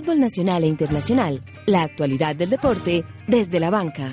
fútbol 0.00 0.18
nacional 0.18 0.64
e 0.64 0.66
internacional, 0.66 1.42
la 1.66 1.82
actualidad 1.82 2.34
del 2.34 2.48
deporte 2.48 3.04
desde 3.26 3.60
la 3.60 3.68
banca. 3.68 4.10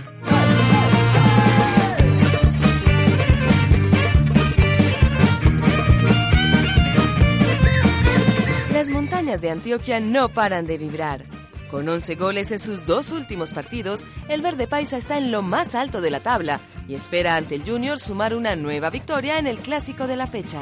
Las 8.73 8.89
montañas 8.89 9.39
de 9.39 9.49
Antioquia 9.49 10.01
no 10.01 10.27
paran 10.27 10.67
de 10.67 10.77
vibrar. 10.77 11.23
Con 11.71 11.87
11 11.87 12.15
goles 12.15 12.51
en 12.51 12.59
sus 12.59 12.85
dos 12.85 13.11
últimos 13.13 13.53
partidos, 13.53 14.03
el 14.27 14.41
verde 14.41 14.67
paisa 14.67 14.97
está 14.97 15.17
en 15.17 15.31
lo 15.31 15.41
más 15.41 15.73
alto 15.73 16.01
de 16.01 16.11
la 16.11 16.19
tabla 16.19 16.59
y 16.89 16.95
espera 16.95 17.37
ante 17.37 17.55
el 17.55 17.63
Junior 17.63 17.97
sumar 17.97 18.35
una 18.35 18.57
nueva 18.57 18.89
victoria 18.89 19.39
en 19.39 19.47
el 19.47 19.59
clásico 19.59 20.05
de 20.05 20.17
la 20.17 20.27
fecha. 20.27 20.59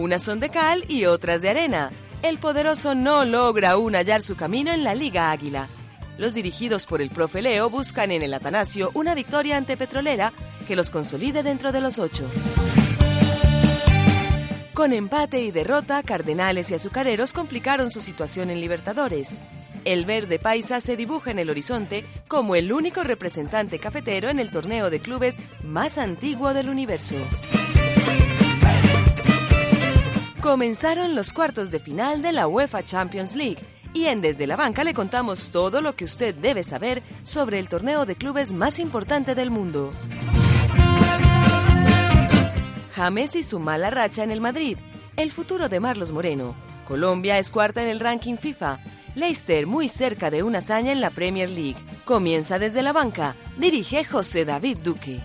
Unas 0.00 0.22
son 0.22 0.40
de 0.40 0.48
cal 0.48 0.82
y 0.88 1.04
otras 1.04 1.42
de 1.42 1.50
arena. 1.50 1.90
El 2.22 2.38
poderoso 2.38 2.94
no 2.94 3.26
logra 3.26 3.72
aún 3.72 3.94
hallar 3.94 4.22
su 4.22 4.34
camino 4.34 4.72
en 4.72 4.82
la 4.82 4.94
Liga 4.94 5.30
Águila. 5.30 5.68
Los 6.16 6.32
dirigidos 6.32 6.86
por 6.86 7.02
el 7.02 7.10
profe 7.10 7.42
Leo 7.42 7.68
buscan 7.68 8.10
en 8.10 8.22
el 8.22 8.32
Atanasio 8.32 8.90
una 8.94 9.14
victoria 9.14 9.58
ante 9.58 9.76
Petrolera 9.76 10.32
que 10.66 10.74
los 10.74 10.90
consolide 10.90 11.42
dentro 11.42 11.70
de 11.70 11.82
los 11.82 11.98
ocho. 11.98 12.30
Con 14.72 14.94
empate 14.94 15.42
y 15.42 15.50
derrota, 15.50 16.02
Cardenales 16.02 16.70
y 16.70 16.76
Azucareros 16.76 17.34
complicaron 17.34 17.90
su 17.90 18.00
situación 18.00 18.48
en 18.48 18.62
Libertadores. 18.62 19.34
El 19.84 20.06
verde 20.06 20.38
paisa 20.38 20.80
se 20.80 20.96
dibuja 20.96 21.30
en 21.30 21.38
el 21.38 21.50
horizonte 21.50 22.06
como 22.26 22.54
el 22.54 22.72
único 22.72 23.04
representante 23.04 23.78
cafetero 23.78 24.30
en 24.30 24.38
el 24.38 24.50
torneo 24.50 24.88
de 24.88 25.00
clubes 25.00 25.36
más 25.62 25.98
antiguo 25.98 26.54
del 26.54 26.70
universo. 26.70 27.16
Comenzaron 30.42 31.14
los 31.14 31.34
cuartos 31.34 31.70
de 31.70 31.80
final 31.80 32.22
de 32.22 32.32
la 32.32 32.48
UEFA 32.48 32.82
Champions 32.82 33.36
League 33.36 33.58
y 33.92 34.06
en 34.06 34.22
Desde 34.22 34.46
la 34.46 34.56
Banca 34.56 34.84
le 34.84 34.94
contamos 34.94 35.50
todo 35.50 35.82
lo 35.82 35.94
que 35.94 36.06
usted 36.06 36.34
debe 36.34 36.62
saber 36.62 37.02
sobre 37.24 37.58
el 37.58 37.68
torneo 37.68 38.06
de 38.06 38.16
clubes 38.16 38.54
más 38.54 38.78
importante 38.78 39.34
del 39.34 39.50
mundo. 39.50 39.92
James 42.94 43.36
y 43.36 43.42
su 43.42 43.58
mala 43.58 43.90
racha 43.90 44.22
en 44.22 44.30
el 44.30 44.40
Madrid, 44.40 44.78
el 45.16 45.30
futuro 45.30 45.68
de 45.68 45.78
Marlos 45.78 46.10
Moreno. 46.10 46.54
Colombia 46.88 47.38
es 47.38 47.50
cuarta 47.50 47.82
en 47.82 47.90
el 47.90 48.00
ranking 48.00 48.38
FIFA. 48.38 48.78
Leicester 49.14 49.66
muy 49.66 49.90
cerca 49.90 50.30
de 50.30 50.42
una 50.42 50.58
hazaña 50.58 50.92
en 50.92 51.02
la 51.02 51.10
Premier 51.10 51.50
League. 51.50 51.76
Comienza 52.06 52.58
desde 52.58 52.82
la 52.82 52.94
banca. 52.94 53.34
Dirige 53.58 54.04
José 54.04 54.46
David 54.46 54.78
Duque. 54.78 55.20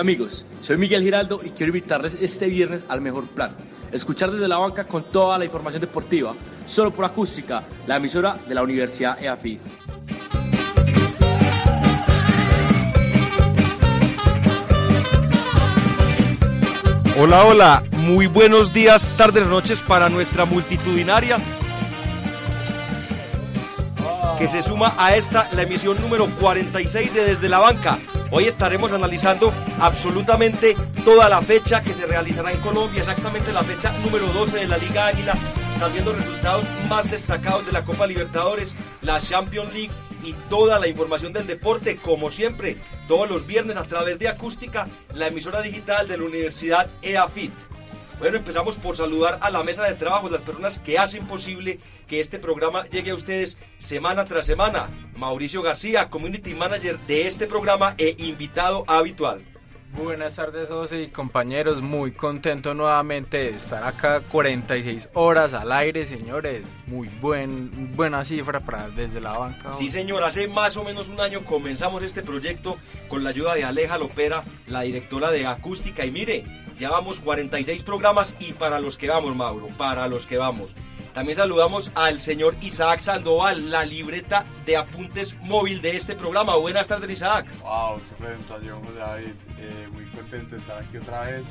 Amigos, 0.00 0.46
soy 0.62 0.78
Miguel 0.78 1.02
Giraldo 1.02 1.42
y 1.44 1.50
quiero 1.50 1.76
invitarles 1.76 2.16
este 2.18 2.46
viernes 2.46 2.82
al 2.88 3.02
mejor 3.02 3.26
plan. 3.26 3.50
Escuchar 3.92 4.30
desde 4.30 4.48
la 4.48 4.56
banca 4.56 4.84
con 4.84 5.02
toda 5.02 5.36
la 5.36 5.44
información 5.44 5.82
deportiva, 5.82 6.34
solo 6.66 6.90
por 6.90 7.04
acústica, 7.04 7.64
la 7.86 7.96
emisora 7.96 8.38
de 8.48 8.54
la 8.54 8.62
Universidad 8.62 9.22
EAFI. 9.22 9.60
Hola, 17.18 17.44
hola, 17.44 17.82
muy 17.98 18.26
buenos 18.26 18.72
días, 18.72 19.06
tardes, 19.18 19.46
noches 19.48 19.82
para 19.82 20.08
nuestra 20.08 20.46
multitudinaria 20.46 21.36
que 24.38 24.48
se 24.48 24.62
suma 24.62 24.94
a 24.96 25.14
esta, 25.14 25.46
la 25.54 25.64
emisión 25.64 26.00
número 26.00 26.26
46 26.40 27.12
de 27.12 27.24
Desde 27.24 27.50
la 27.50 27.58
Banca. 27.58 27.98
Hoy 28.32 28.44
estaremos 28.44 28.92
analizando 28.92 29.52
absolutamente 29.80 30.74
toda 31.04 31.28
la 31.28 31.42
fecha 31.42 31.82
que 31.82 31.92
se 31.92 32.06
realizará 32.06 32.52
en 32.52 32.60
Colombia, 32.60 33.00
exactamente 33.00 33.52
la 33.52 33.64
fecha 33.64 33.92
número 34.04 34.26
12 34.28 34.56
de 34.56 34.68
la 34.68 34.78
Liga 34.78 35.08
Águila, 35.08 35.34
también 35.80 36.04
los 36.04 36.16
resultados 36.16 36.64
más 36.88 37.10
destacados 37.10 37.66
de 37.66 37.72
la 37.72 37.82
Copa 37.82 38.06
Libertadores, 38.06 38.76
la 39.02 39.20
Champions 39.20 39.74
League 39.74 39.90
y 40.22 40.34
toda 40.48 40.78
la 40.78 40.86
información 40.86 41.32
del 41.32 41.48
deporte, 41.48 41.96
como 41.96 42.30
siempre, 42.30 42.76
todos 43.08 43.28
los 43.28 43.48
viernes 43.48 43.76
a 43.76 43.82
través 43.82 44.16
de 44.20 44.28
Acústica, 44.28 44.86
la 45.14 45.26
emisora 45.26 45.60
digital 45.60 46.06
de 46.06 46.18
la 46.18 46.24
Universidad 46.24 46.88
EAFIT. 47.02 47.50
Bueno, 48.20 48.36
empezamos 48.36 48.76
por 48.76 48.98
saludar 48.98 49.38
a 49.40 49.50
la 49.50 49.62
mesa 49.62 49.82
de 49.84 49.94
trabajo, 49.94 50.28
las 50.28 50.42
personas 50.42 50.78
que 50.78 50.98
hacen 50.98 51.26
posible 51.26 51.80
que 52.06 52.20
este 52.20 52.38
programa 52.38 52.84
llegue 52.84 53.12
a 53.12 53.14
ustedes 53.14 53.56
semana 53.78 54.26
tras 54.26 54.44
semana. 54.44 54.90
Mauricio 55.16 55.62
García, 55.62 56.10
Community 56.10 56.52
Manager 56.52 56.98
de 57.06 57.26
este 57.26 57.46
programa 57.46 57.94
e 57.96 58.16
invitado 58.18 58.84
habitual. 58.86 59.42
Buenas 59.92 60.36
tardes, 60.36 60.68
José 60.68 61.02
y 61.02 61.08
compañeros. 61.08 61.82
Muy 61.82 62.12
contento 62.12 62.74
nuevamente 62.74 63.38
de 63.38 63.48
estar 63.50 63.82
acá 63.82 64.20
46 64.20 65.08
horas 65.14 65.52
al 65.52 65.72
aire, 65.72 66.06
señores. 66.06 66.64
Muy 66.86 67.08
buen, 67.20 67.94
buena 67.96 68.24
cifra 68.24 68.60
para 68.60 68.88
desde 68.88 69.20
la 69.20 69.32
banca. 69.36 69.72
Sí, 69.72 69.88
señor. 69.88 70.22
Hace 70.22 70.46
más 70.46 70.76
o 70.76 70.84
menos 70.84 71.08
un 71.08 71.20
año 71.20 71.44
comenzamos 71.44 72.04
este 72.04 72.22
proyecto 72.22 72.78
con 73.08 73.24
la 73.24 73.30
ayuda 73.30 73.54
de 73.54 73.64
Aleja 73.64 73.98
Lopera, 73.98 74.44
la 74.68 74.82
directora 74.82 75.32
de 75.32 75.46
Acústica. 75.46 76.06
Y 76.06 76.12
mire, 76.12 76.44
ya 76.78 76.90
vamos 76.90 77.18
46 77.18 77.82
programas 77.82 78.36
y 78.38 78.52
para 78.52 78.78
los 78.78 78.96
que 78.96 79.08
vamos, 79.08 79.34
Mauro, 79.34 79.68
para 79.76 80.06
los 80.06 80.24
que 80.24 80.38
vamos. 80.38 80.70
También 81.14 81.36
saludamos 81.36 81.90
al 81.94 82.20
señor 82.20 82.54
Isaac 82.60 83.00
Sandoval, 83.00 83.70
la 83.70 83.84
libreta 83.84 84.44
de 84.64 84.76
apuntes 84.76 85.34
móvil 85.42 85.82
de 85.82 85.96
este 85.96 86.14
programa. 86.14 86.54
Buenas 86.56 86.86
tardes, 86.86 87.10
Isaac. 87.10 87.46
Wow, 87.62 87.98
qué 87.98 88.24
presentación, 88.24 88.84
José 88.84 88.98
David. 88.98 89.32
Eh, 89.58 89.88
muy 89.92 90.04
contento 90.04 90.54
de 90.54 90.58
estar 90.58 90.78
aquí 90.78 90.96
otra 90.98 91.22
vez. 91.22 91.44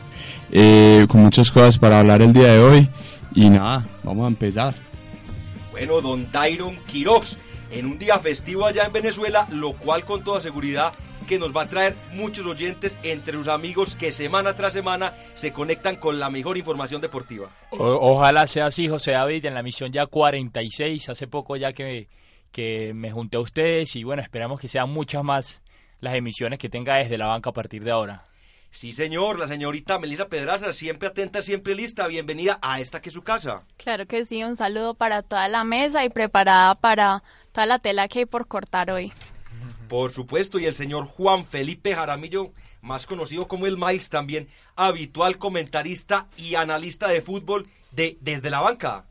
Eh, 0.52 1.06
con 1.10 1.22
muchas 1.22 1.52
cosas 1.52 1.78
para 1.78 2.00
hablar 2.00 2.22
el 2.22 2.32
día 2.32 2.54
de 2.54 2.60
hoy. 2.60 2.90
Y 3.36 3.50
nada, 3.50 3.86
vamos 4.04 4.26
a 4.26 4.28
empezar. 4.30 4.76
Bueno, 5.72 6.00
don 6.00 6.32
Dairon 6.32 6.76
Quirox, 6.88 7.38
en 7.70 7.86
un 7.86 8.00
día 8.00 8.18
festivo 8.20 8.66
allá 8.66 8.86
en 8.86 8.94
Venezuela, 8.94 9.46
lo 9.52 9.74
cual 9.74 10.06
con 10.06 10.24
toda 10.24 10.40
seguridad 10.40 10.94
que 11.30 11.38
nos 11.38 11.56
va 11.56 11.62
a 11.62 11.70
traer 11.70 11.96
muchos 12.14 12.44
oyentes 12.48 12.98
entre 13.04 13.34
los 13.34 13.48
amigos 13.48 13.96
que 13.96 14.12
semana 14.12 14.56
tras 14.56 14.74
semana 14.74 15.14
se 15.36 15.54
conectan 15.54 15.98
con 15.98 16.18
la 16.18 16.32
mejor 16.32 16.58
información 16.58 17.02
deportiva. 17.02 17.52
ojalá 17.70 18.48
sea 18.48 18.66
así, 18.66 18.88
José 18.88 19.12
David, 19.12 19.46
en 19.46 19.54
la 19.54 19.62
misión 19.62 19.92
ya 19.92 20.08
46, 20.08 21.08
hace 21.08 21.28
poco 21.28 21.56
ya 21.56 21.72
que, 21.72 22.08
que 22.52 22.96
me 22.96 23.12
junté 23.12 23.38
a 23.38 23.42
ustedes 23.42 23.96
y 23.96 24.04
bueno, 24.04 24.24
esperamos 24.24 24.60
que 24.60 24.68
sean 24.68 24.90
muchas 24.90 25.24
más 25.24 25.62
las 26.00 26.16
emisiones 26.16 26.58
que 26.58 26.68
tenga 26.68 26.96
desde 26.96 27.20
la 27.20 27.28
banca 27.28 27.52
a 27.52 27.54
partir 27.54 27.84
de 27.84 27.92
ahora. 27.92 28.24
Sí, 28.72 28.92
señor, 28.92 29.38
la 29.38 29.48
señorita 29.48 30.00
Melissa 30.00 30.30
Pedraza, 30.30 30.74
siempre 30.74 31.10
atenta, 31.10 31.44
siempre 31.44 31.76
lista. 31.76 32.08
Bienvenida 32.08 32.58
a 32.64 32.82
esta 32.82 33.04
que 33.04 33.10
es 33.10 33.14
su 33.14 33.22
casa. 33.22 33.66
Claro 33.78 34.08
que 34.08 34.26
sí, 34.26 34.44
un 34.44 34.58
saludo 34.58 34.96
para 34.96 35.22
toda 35.22 35.48
la 35.48 35.64
mesa 35.64 36.04
y 36.04 36.10
preparada 36.10 36.74
para 36.74 37.22
toda 37.52 37.68
la 37.68 37.78
tela 37.78 38.08
que 38.08 38.20
hay 38.20 38.26
por 38.26 38.48
cortar 38.48 38.90
hoy. 38.90 39.14
Por 39.90 40.12
supuesto, 40.12 40.60
y 40.60 40.66
el 40.66 40.76
señor 40.76 41.06
Juan 41.06 41.46
Felipe 41.46 41.96
Jaramillo, 41.96 42.54
más 42.82 43.08
conocido 43.08 43.48
como 43.48 43.66
el 43.66 43.76
Maíz, 43.76 44.08
también 44.10 44.48
habitual 44.76 45.40
comentarista 45.40 46.28
y 46.38 46.54
analista 46.54 47.08
de 47.08 47.24
fútbol 47.24 47.68
de 47.92 48.16
Desde 48.22 48.52
la 48.52 48.62
Banca. 48.62 49.06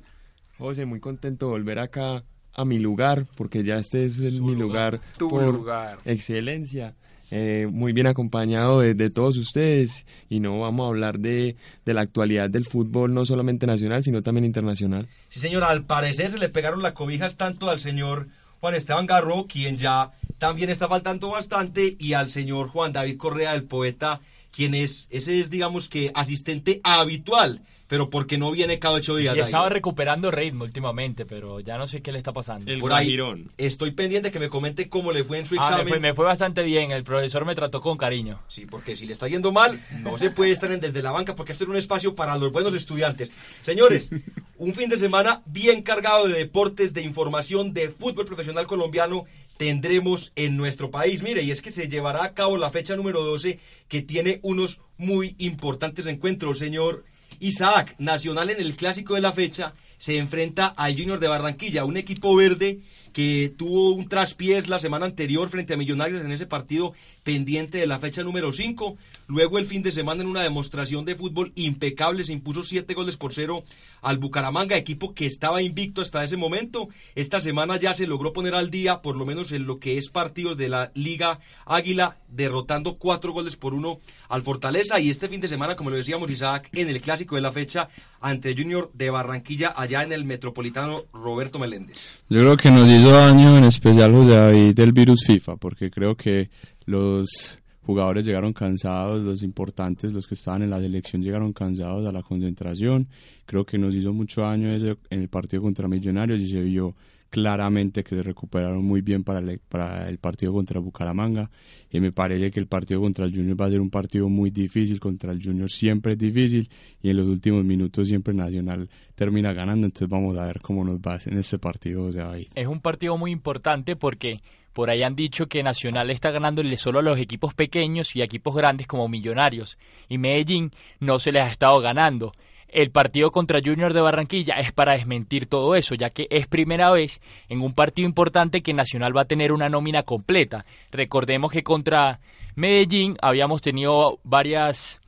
José, 0.56 0.86
muy 0.86 1.00
contento 1.00 1.46
de 1.46 1.52
volver 1.52 1.80
acá 1.80 2.22
a 2.54 2.64
mi 2.64 2.78
lugar, 2.78 3.26
porque 3.36 3.64
ya 3.64 3.78
este 3.78 4.04
es 4.04 4.20
mi 4.20 4.54
lugar, 4.54 5.00
tu 5.18 5.28
por 5.28 5.52
lugar. 5.52 5.98
excelencia. 6.04 6.94
Eh, 7.32 7.66
muy 7.68 7.92
bien 7.92 8.06
acompañado 8.06 8.80
de, 8.80 9.10
todos 9.10 9.36
ustedes 9.36 10.06
y 10.30 10.38
no 10.38 10.60
vamos 10.60 10.86
a 10.86 10.88
hablar 10.88 11.18
de, 11.18 11.56
de, 11.84 11.92
la 11.92 12.00
actualidad 12.00 12.48
del 12.48 12.64
fútbol 12.64 13.12
no 13.12 13.26
solamente 13.26 13.66
nacional 13.66 14.02
sino 14.02 14.22
también 14.22 14.46
internacional. 14.46 15.08
Sí 15.28 15.38
señor, 15.38 15.62
al 15.64 15.84
parecer 15.84 16.30
se 16.30 16.38
le 16.38 16.48
pegaron 16.48 16.82
las 16.82 16.94
cobijas 16.94 17.36
tanto 17.36 17.68
al 17.68 17.80
señor 17.80 18.28
Juan 18.60 18.74
Esteban 18.74 19.06
Garro, 19.06 19.46
quien 19.46 19.76
ya 19.76 20.12
también 20.38 20.70
está 20.70 20.88
faltando 20.88 21.30
bastante, 21.30 21.96
y 21.98 22.12
al 22.12 22.30
señor 22.30 22.68
Juan 22.68 22.92
David 22.92 23.16
Correa, 23.16 23.54
el 23.54 23.64
poeta, 23.64 24.20
quien 24.50 24.74
es, 24.74 25.08
ese 25.10 25.40
es, 25.40 25.50
digamos 25.50 25.88
que, 25.88 26.10
asistente 26.14 26.80
habitual, 26.82 27.62
pero 27.88 28.10
porque 28.10 28.36
no 28.36 28.52
viene 28.52 28.78
cada 28.78 28.94
ocho 28.96 29.16
días. 29.16 29.34
Y 29.36 29.40
estaba 29.40 29.70
recuperando 29.70 30.30
ritmo 30.30 30.64
últimamente, 30.64 31.24
pero 31.24 31.58
ya 31.60 31.78
no 31.78 31.88
sé 31.88 32.02
qué 32.02 32.12
le 32.12 32.18
está 32.18 32.32
pasando. 32.32 32.70
El 32.70 32.80
Por 32.80 32.92
ahí, 32.92 33.18
estoy 33.56 33.92
pendiente 33.92 34.30
que 34.30 34.38
me 34.38 34.50
comente 34.50 34.88
cómo 34.90 35.10
le 35.10 35.24
fue 35.24 35.38
en 35.38 35.46
su 35.46 35.54
ah, 35.54 35.58
examen. 35.58 36.00
Me 36.00 36.14
fue, 36.14 36.26
bastante 36.26 36.62
bien, 36.62 36.92
el 36.92 37.02
profesor 37.02 37.46
me 37.46 37.54
trató 37.54 37.80
con 37.80 37.96
cariño. 37.96 38.40
Sí, 38.48 38.66
porque 38.66 38.94
si 38.94 39.06
le 39.06 39.14
está 39.14 39.26
yendo 39.26 39.50
mal, 39.52 39.82
no 40.02 40.18
se 40.18 40.30
puede 40.30 40.52
estar 40.52 40.70
en 40.70 40.80
desde 40.80 41.02
la 41.02 41.12
banca, 41.12 41.34
porque 41.34 41.52
esto 41.52 41.64
es 41.64 41.70
un 41.70 41.76
espacio 41.76 42.14
para 42.14 42.36
los 42.36 42.52
buenos 42.52 42.74
estudiantes. 42.74 43.32
Señores, 43.62 44.10
un 44.58 44.74
fin 44.74 44.90
de 44.90 44.98
semana 44.98 45.42
bien 45.46 45.82
cargado 45.82 46.28
de 46.28 46.38
deportes, 46.38 46.92
de 46.92 47.00
información, 47.00 47.72
de 47.72 47.88
fútbol 47.88 48.26
profesional 48.26 48.66
colombiano 48.66 49.24
tendremos 49.56 50.32
en 50.36 50.56
nuestro 50.56 50.90
país. 50.90 51.22
Mire, 51.22 51.42
y 51.42 51.50
es 51.50 51.62
que 51.62 51.72
se 51.72 51.88
llevará 51.88 52.22
a 52.22 52.34
cabo 52.34 52.58
la 52.58 52.70
fecha 52.70 52.94
número 52.94 53.24
12 53.24 53.58
que 53.88 54.02
tiene 54.02 54.38
unos 54.42 54.80
muy 54.98 55.34
importantes 55.38 56.06
encuentros, 56.06 56.58
señor 56.58 57.04
Isaac, 57.40 57.94
Nacional 57.98 58.50
en 58.50 58.60
el 58.60 58.76
clásico 58.76 59.14
de 59.14 59.20
la 59.20 59.32
fecha, 59.32 59.72
se 59.96 60.18
enfrenta 60.18 60.66
al 60.66 60.92
Junior 60.92 61.20
de 61.20 61.28
Barranquilla, 61.28 61.84
un 61.84 61.96
equipo 61.96 62.34
verde 62.34 62.80
que 63.12 63.52
tuvo 63.56 63.90
un 63.90 64.08
traspiés 64.08 64.68
la 64.68 64.78
semana 64.78 65.06
anterior 65.06 65.48
frente 65.48 65.74
a 65.74 65.76
Millonarios 65.76 66.24
en 66.24 66.32
ese 66.32 66.46
partido 66.46 66.92
pendiente 67.22 67.78
de 67.78 67.86
la 67.86 67.98
fecha 67.98 68.22
número 68.22 68.52
5. 68.52 68.96
Luego 69.26 69.58
el 69.58 69.66
fin 69.66 69.82
de 69.82 69.92
semana 69.92 70.22
en 70.22 70.28
una 70.28 70.42
demostración 70.42 71.04
de 71.04 71.14
fútbol 71.14 71.52
impecable 71.54 72.24
se 72.24 72.32
impuso 72.32 72.62
siete 72.62 72.94
goles 72.94 73.18
por 73.18 73.34
cero 73.34 73.64
al 74.00 74.18
Bucaramanga, 74.18 74.76
equipo 74.76 75.12
que 75.12 75.26
estaba 75.26 75.60
invicto 75.60 76.00
hasta 76.00 76.24
ese 76.24 76.36
momento. 76.36 76.88
Esta 77.14 77.40
semana 77.40 77.78
ya 77.78 77.92
se 77.92 78.06
logró 78.06 78.32
poner 78.32 78.54
al 78.54 78.70
día, 78.70 79.02
por 79.02 79.16
lo 79.16 79.26
menos 79.26 79.52
en 79.52 79.66
lo 79.66 79.78
que 79.78 79.98
es 79.98 80.08
partidos 80.08 80.56
de 80.56 80.68
la 80.68 80.90
Liga 80.94 81.40
Águila, 81.66 82.16
derrotando 82.28 82.96
cuatro 82.96 83.32
goles 83.32 83.56
por 83.56 83.74
uno 83.74 83.98
al 84.28 84.42
Fortaleza. 84.42 84.98
Y 84.98 85.10
este 85.10 85.28
fin 85.28 85.40
de 85.40 85.48
semana, 85.48 85.76
como 85.76 85.90
lo 85.90 85.96
decíamos 85.96 86.30
Isaac, 86.30 86.70
en 86.72 86.88
el 86.88 87.00
clásico 87.02 87.34
de 87.34 87.42
la 87.42 87.52
fecha 87.52 87.88
ante 88.20 88.54
Junior 88.54 88.90
de 88.94 89.10
Barranquilla, 89.10 89.74
allá 89.76 90.02
en 90.02 90.12
el 90.12 90.24
Metropolitano 90.24 91.04
Roberto 91.12 91.58
Meléndez. 91.58 91.96
Yo 92.28 92.40
creo 92.40 92.56
que 92.56 92.70
nos 92.70 92.86
hizo 92.98 93.10
daño 93.12 93.56
en 93.56 93.64
especial 93.64 94.12
José 94.12 94.30
David 94.30 94.74
del 94.74 94.92
virus 94.92 95.20
FIFA, 95.24 95.56
porque 95.56 95.88
creo 95.88 96.16
que 96.16 96.50
los 96.84 97.60
jugadores 97.82 98.26
llegaron 98.26 98.52
cansados, 98.52 99.22
los 99.22 99.44
importantes, 99.44 100.12
los 100.12 100.26
que 100.26 100.34
estaban 100.34 100.62
en 100.62 100.70
la 100.70 100.80
selección 100.80 101.22
llegaron 101.22 101.52
cansados 101.52 102.08
a 102.08 102.12
la 102.12 102.22
concentración. 102.22 103.06
Creo 103.46 103.64
que 103.64 103.78
nos 103.78 103.94
hizo 103.94 104.12
mucho 104.12 104.40
daño 104.40 104.74
en 104.74 104.96
el 105.10 105.28
partido 105.28 105.62
contra 105.62 105.86
Millonarios 105.86 106.40
y 106.40 106.48
se 106.48 106.60
vio 106.60 106.96
claramente 107.30 108.02
que 108.04 108.16
se 108.16 108.22
recuperaron 108.22 108.84
muy 108.84 109.02
bien 109.02 109.24
para 109.24 109.40
el, 109.40 109.58
para 109.58 110.08
el 110.08 110.18
partido 110.18 110.52
contra 110.52 110.80
Bucaramanga 110.80 111.50
y 111.90 112.00
me 112.00 112.12
parece 112.12 112.50
que 112.50 112.60
el 112.60 112.66
partido 112.66 113.00
contra 113.00 113.24
el 113.24 113.34
Junior 113.34 113.60
va 113.60 113.66
a 113.66 113.70
ser 113.70 113.80
un 113.80 113.90
partido 113.90 114.28
muy 114.28 114.50
difícil, 114.50 115.00
contra 115.00 115.32
el 115.32 115.42
Junior 115.42 115.70
siempre 115.70 116.12
es 116.12 116.18
difícil 116.18 116.70
y 117.02 117.10
en 117.10 117.16
los 117.16 117.26
últimos 117.26 117.64
minutos 117.64 118.08
siempre 118.08 118.34
Nacional 118.34 118.88
termina 119.14 119.52
ganando, 119.52 119.86
entonces 119.86 120.08
vamos 120.08 120.38
a 120.38 120.46
ver 120.46 120.60
cómo 120.60 120.84
nos 120.84 120.98
va 120.98 121.18
en 121.26 121.38
este 121.38 121.58
partido. 121.58 122.10
Sea, 122.12 122.32
Es 122.54 122.66
un 122.66 122.80
partido 122.80 123.16
muy 123.16 123.30
importante 123.30 123.96
porque 123.96 124.40
por 124.72 124.90
ahí 124.90 125.02
han 125.02 125.16
dicho 125.16 125.48
que 125.48 125.62
Nacional 125.62 126.10
está 126.10 126.30
ganándole 126.30 126.76
solo 126.76 127.00
a 127.00 127.02
los 127.02 127.18
equipos 127.18 127.52
pequeños 127.52 128.14
y 128.14 128.20
a 128.20 128.24
equipos 128.24 128.54
grandes 128.54 128.86
como 128.86 129.08
Millonarios. 129.08 129.76
Y 130.08 130.18
Medellín 130.18 130.70
no 131.00 131.18
se 131.18 131.32
les 131.32 131.42
ha 131.42 131.48
estado 131.48 131.80
ganando. 131.80 132.32
El 132.68 132.90
partido 132.90 133.30
contra 133.30 133.60
Junior 133.64 133.94
de 133.94 134.02
Barranquilla 134.02 134.54
es 134.54 134.72
para 134.72 134.92
desmentir 134.92 135.46
todo 135.46 135.74
eso, 135.74 135.94
ya 135.94 136.10
que 136.10 136.26
es 136.30 136.46
primera 136.46 136.90
vez 136.90 137.20
en 137.48 137.62
un 137.62 137.72
partido 137.72 138.06
importante 138.06 138.62
que 138.62 138.74
Nacional 138.74 139.16
va 139.16 139.22
a 139.22 139.26
tener 139.26 139.52
una 139.52 139.70
nómina 139.70 140.02
completa. 140.02 140.66
Recordemos 140.90 141.50
que 141.50 141.62
contra 141.62 142.20
Medellín 142.56 143.16
habíamos 143.22 143.62
tenido 143.62 144.18
varias 144.22 145.00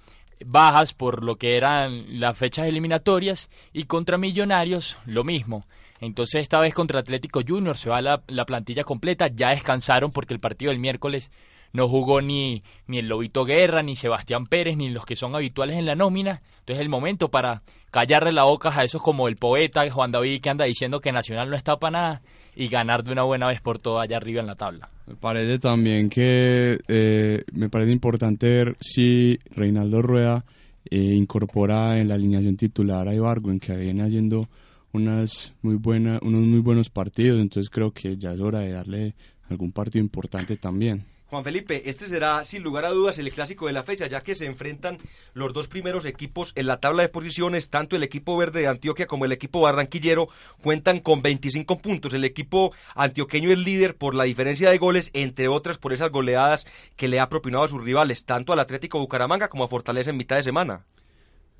bajas 0.44 0.94
por 0.94 1.22
lo 1.22 1.36
que 1.36 1.56
eran 1.58 2.18
las 2.18 2.38
fechas 2.38 2.66
eliminatorias 2.66 3.50
y 3.74 3.84
contra 3.84 4.16
Millonarios 4.16 4.98
lo 5.04 5.22
mismo. 5.22 5.66
Entonces 6.00 6.40
esta 6.40 6.60
vez 6.60 6.72
contra 6.72 7.00
Atlético 7.00 7.42
Junior 7.46 7.76
se 7.76 7.90
va 7.90 8.00
la, 8.00 8.22
la 8.26 8.46
plantilla 8.46 8.84
completa, 8.84 9.28
ya 9.28 9.50
descansaron 9.50 10.12
porque 10.12 10.32
el 10.32 10.40
partido 10.40 10.70
del 10.70 10.80
miércoles 10.80 11.30
no 11.72 11.88
jugó 11.88 12.20
ni, 12.20 12.62
ni 12.86 12.98
el 12.98 13.08
Lobito 13.08 13.44
Guerra, 13.44 13.82
ni 13.82 13.96
Sebastián 13.96 14.46
Pérez, 14.46 14.76
ni 14.76 14.88
los 14.88 15.04
que 15.04 15.16
son 15.16 15.34
habituales 15.34 15.76
en 15.76 15.86
la 15.86 15.94
nómina. 15.94 16.42
Es 16.70 16.80
el 16.80 16.88
momento 16.88 17.30
para 17.30 17.62
callarle 17.90 18.32
la 18.32 18.44
boca 18.44 18.72
a 18.74 18.84
esos 18.84 19.02
como 19.02 19.28
el 19.28 19.36
poeta 19.36 19.88
Juan 19.90 20.12
David 20.12 20.40
que 20.40 20.50
anda 20.50 20.64
diciendo 20.64 21.00
que 21.00 21.12
Nacional 21.12 21.50
no 21.50 21.56
está 21.56 21.78
para 21.78 21.90
nada 21.90 22.22
y 22.56 22.68
ganar 22.68 23.04
de 23.04 23.12
una 23.12 23.22
buena 23.22 23.46
vez 23.48 23.60
por 23.60 23.78
todo 23.78 24.00
allá 24.00 24.16
arriba 24.16 24.40
en 24.40 24.46
la 24.46 24.54
tabla. 24.54 24.88
Me 25.06 25.16
parece 25.16 25.58
también 25.58 26.08
que 26.08 26.78
eh, 26.88 27.44
me 27.52 27.68
parece 27.68 27.92
importante 27.92 28.46
ver 28.48 28.76
si 28.80 29.38
Reinaldo 29.50 30.02
Rueda 30.02 30.44
eh, 30.90 30.96
incorpora 30.96 31.98
en 31.98 32.08
la 32.08 32.14
alineación 32.14 32.56
titular 32.56 33.08
a 33.08 33.12
en 33.12 33.60
que 33.60 33.76
viene 33.76 34.02
haciendo 34.02 34.48
unas 34.92 35.52
muy 35.62 35.76
buena, 35.76 36.18
unos 36.22 36.42
muy 36.42 36.60
buenos 36.60 36.90
partidos, 36.90 37.40
entonces 37.40 37.70
creo 37.70 37.92
que 37.92 38.16
ya 38.16 38.32
es 38.32 38.40
hora 38.40 38.60
de 38.60 38.72
darle 38.72 39.14
algún 39.48 39.72
partido 39.72 40.02
importante 40.02 40.56
también. 40.56 41.04
Juan 41.30 41.44
Felipe, 41.44 41.88
este 41.88 42.08
será 42.08 42.44
sin 42.44 42.64
lugar 42.64 42.84
a 42.84 42.90
dudas 42.90 43.16
el 43.20 43.30
clásico 43.30 43.68
de 43.68 43.72
la 43.72 43.84
fecha, 43.84 44.08
ya 44.08 44.20
que 44.20 44.34
se 44.34 44.46
enfrentan 44.46 44.98
los 45.32 45.52
dos 45.52 45.68
primeros 45.68 46.04
equipos 46.04 46.52
en 46.56 46.66
la 46.66 46.80
tabla 46.80 47.04
de 47.04 47.08
posiciones, 47.08 47.70
tanto 47.70 47.94
el 47.94 48.02
equipo 48.02 48.36
verde 48.36 48.62
de 48.62 48.66
Antioquia 48.66 49.06
como 49.06 49.24
el 49.24 49.30
equipo 49.30 49.60
barranquillero 49.60 50.28
cuentan 50.60 50.98
con 50.98 51.22
25 51.22 51.78
puntos. 51.78 52.14
El 52.14 52.24
equipo 52.24 52.72
antioqueño 52.96 53.52
es 53.52 53.58
líder 53.58 53.96
por 53.96 54.16
la 54.16 54.24
diferencia 54.24 54.70
de 54.70 54.78
goles, 54.78 55.10
entre 55.12 55.46
otras 55.46 55.78
por 55.78 55.92
esas 55.92 56.10
goleadas 56.10 56.66
que 56.96 57.06
le 57.06 57.20
ha 57.20 57.28
propinado 57.28 57.62
a 57.62 57.68
sus 57.68 57.84
rivales, 57.84 58.24
tanto 58.24 58.52
al 58.52 58.58
Atlético 58.58 58.98
Bucaramanga 58.98 59.46
como 59.46 59.62
a 59.62 59.68
Fortaleza 59.68 60.10
en 60.10 60.16
mitad 60.16 60.34
de 60.34 60.42
semana. 60.42 60.84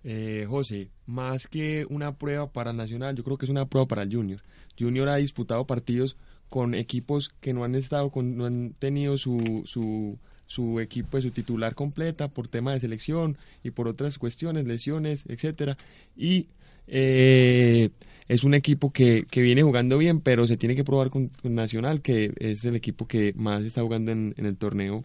Eh, 0.02 0.46
José, 0.48 0.90
más 1.06 1.46
que 1.46 1.86
una 1.88 2.16
prueba 2.16 2.50
para 2.50 2.72
Nacional, 2.72 3.14
yo 3.14 3.22
creo 3.22 3.38
que 3.38 3.46
es 3.46 3.50
una 3.50 3.66
prueba 3.66 3.86
para 3.86 4.02
el 4.02 4.12
Junior. 4.12 4.42
Junior 4.76 5.08
ha 5.10 5.16
disputado 5.16 5.64
partidos 5.64 6.16
con 6.50 6.74
equipos 6.74 7.30
que 7.40 7.54
no 7.54 7.64
han 7.64 7.74
estado, 7.74 8.10
con, 8.10 8.36
no 8.36 8.44
han 8.44 8.74
tenido 8.78 9.16
su, 9.16 9.62
su, 9.64 10.80
equipo, 10.80 11.20
su 11.20 11.30
titular 11.30 11.74
completa 11.74 12.28
por 12.28 12.48
tema 12.48 12.72
de 12.72 12.80
selección 12.80 13.38
y 13.64 13.70
por 13.70 13.88
otras 13.88 14.18
cuestiones, 14.18 14.66
lesiones, 14.66 15.24
etcétera. 15.28 15.78
Y 16.16 16.48
eh, 16.88 17.90
es 18.28 18.44
un 18.44 18.54
equipo 18.54 18.92
que, 18.92 19.24
que, 19.30 19.42
viene 19.42 19.62
jugando 19.62 19.96
bien, 19.96 20.20
pero 20.20 20.46
se 20.46 20.56
tiene 20.56 20.74
que 20.74 20.84
probar 20.84 21.08
con, 21.10 21.30
Nacional, 21.44 22.02
que 22.02 22.32
es 22.38 22.64
el 22.64 22.74
equipo 22.74 23.06
que 23.06 23.32
más 23.36 23.62
está 23.62 23.82
jugando 23.82 24.10
en 24.12 24.34
el 24.36 24.56
torneo 24.56 25.04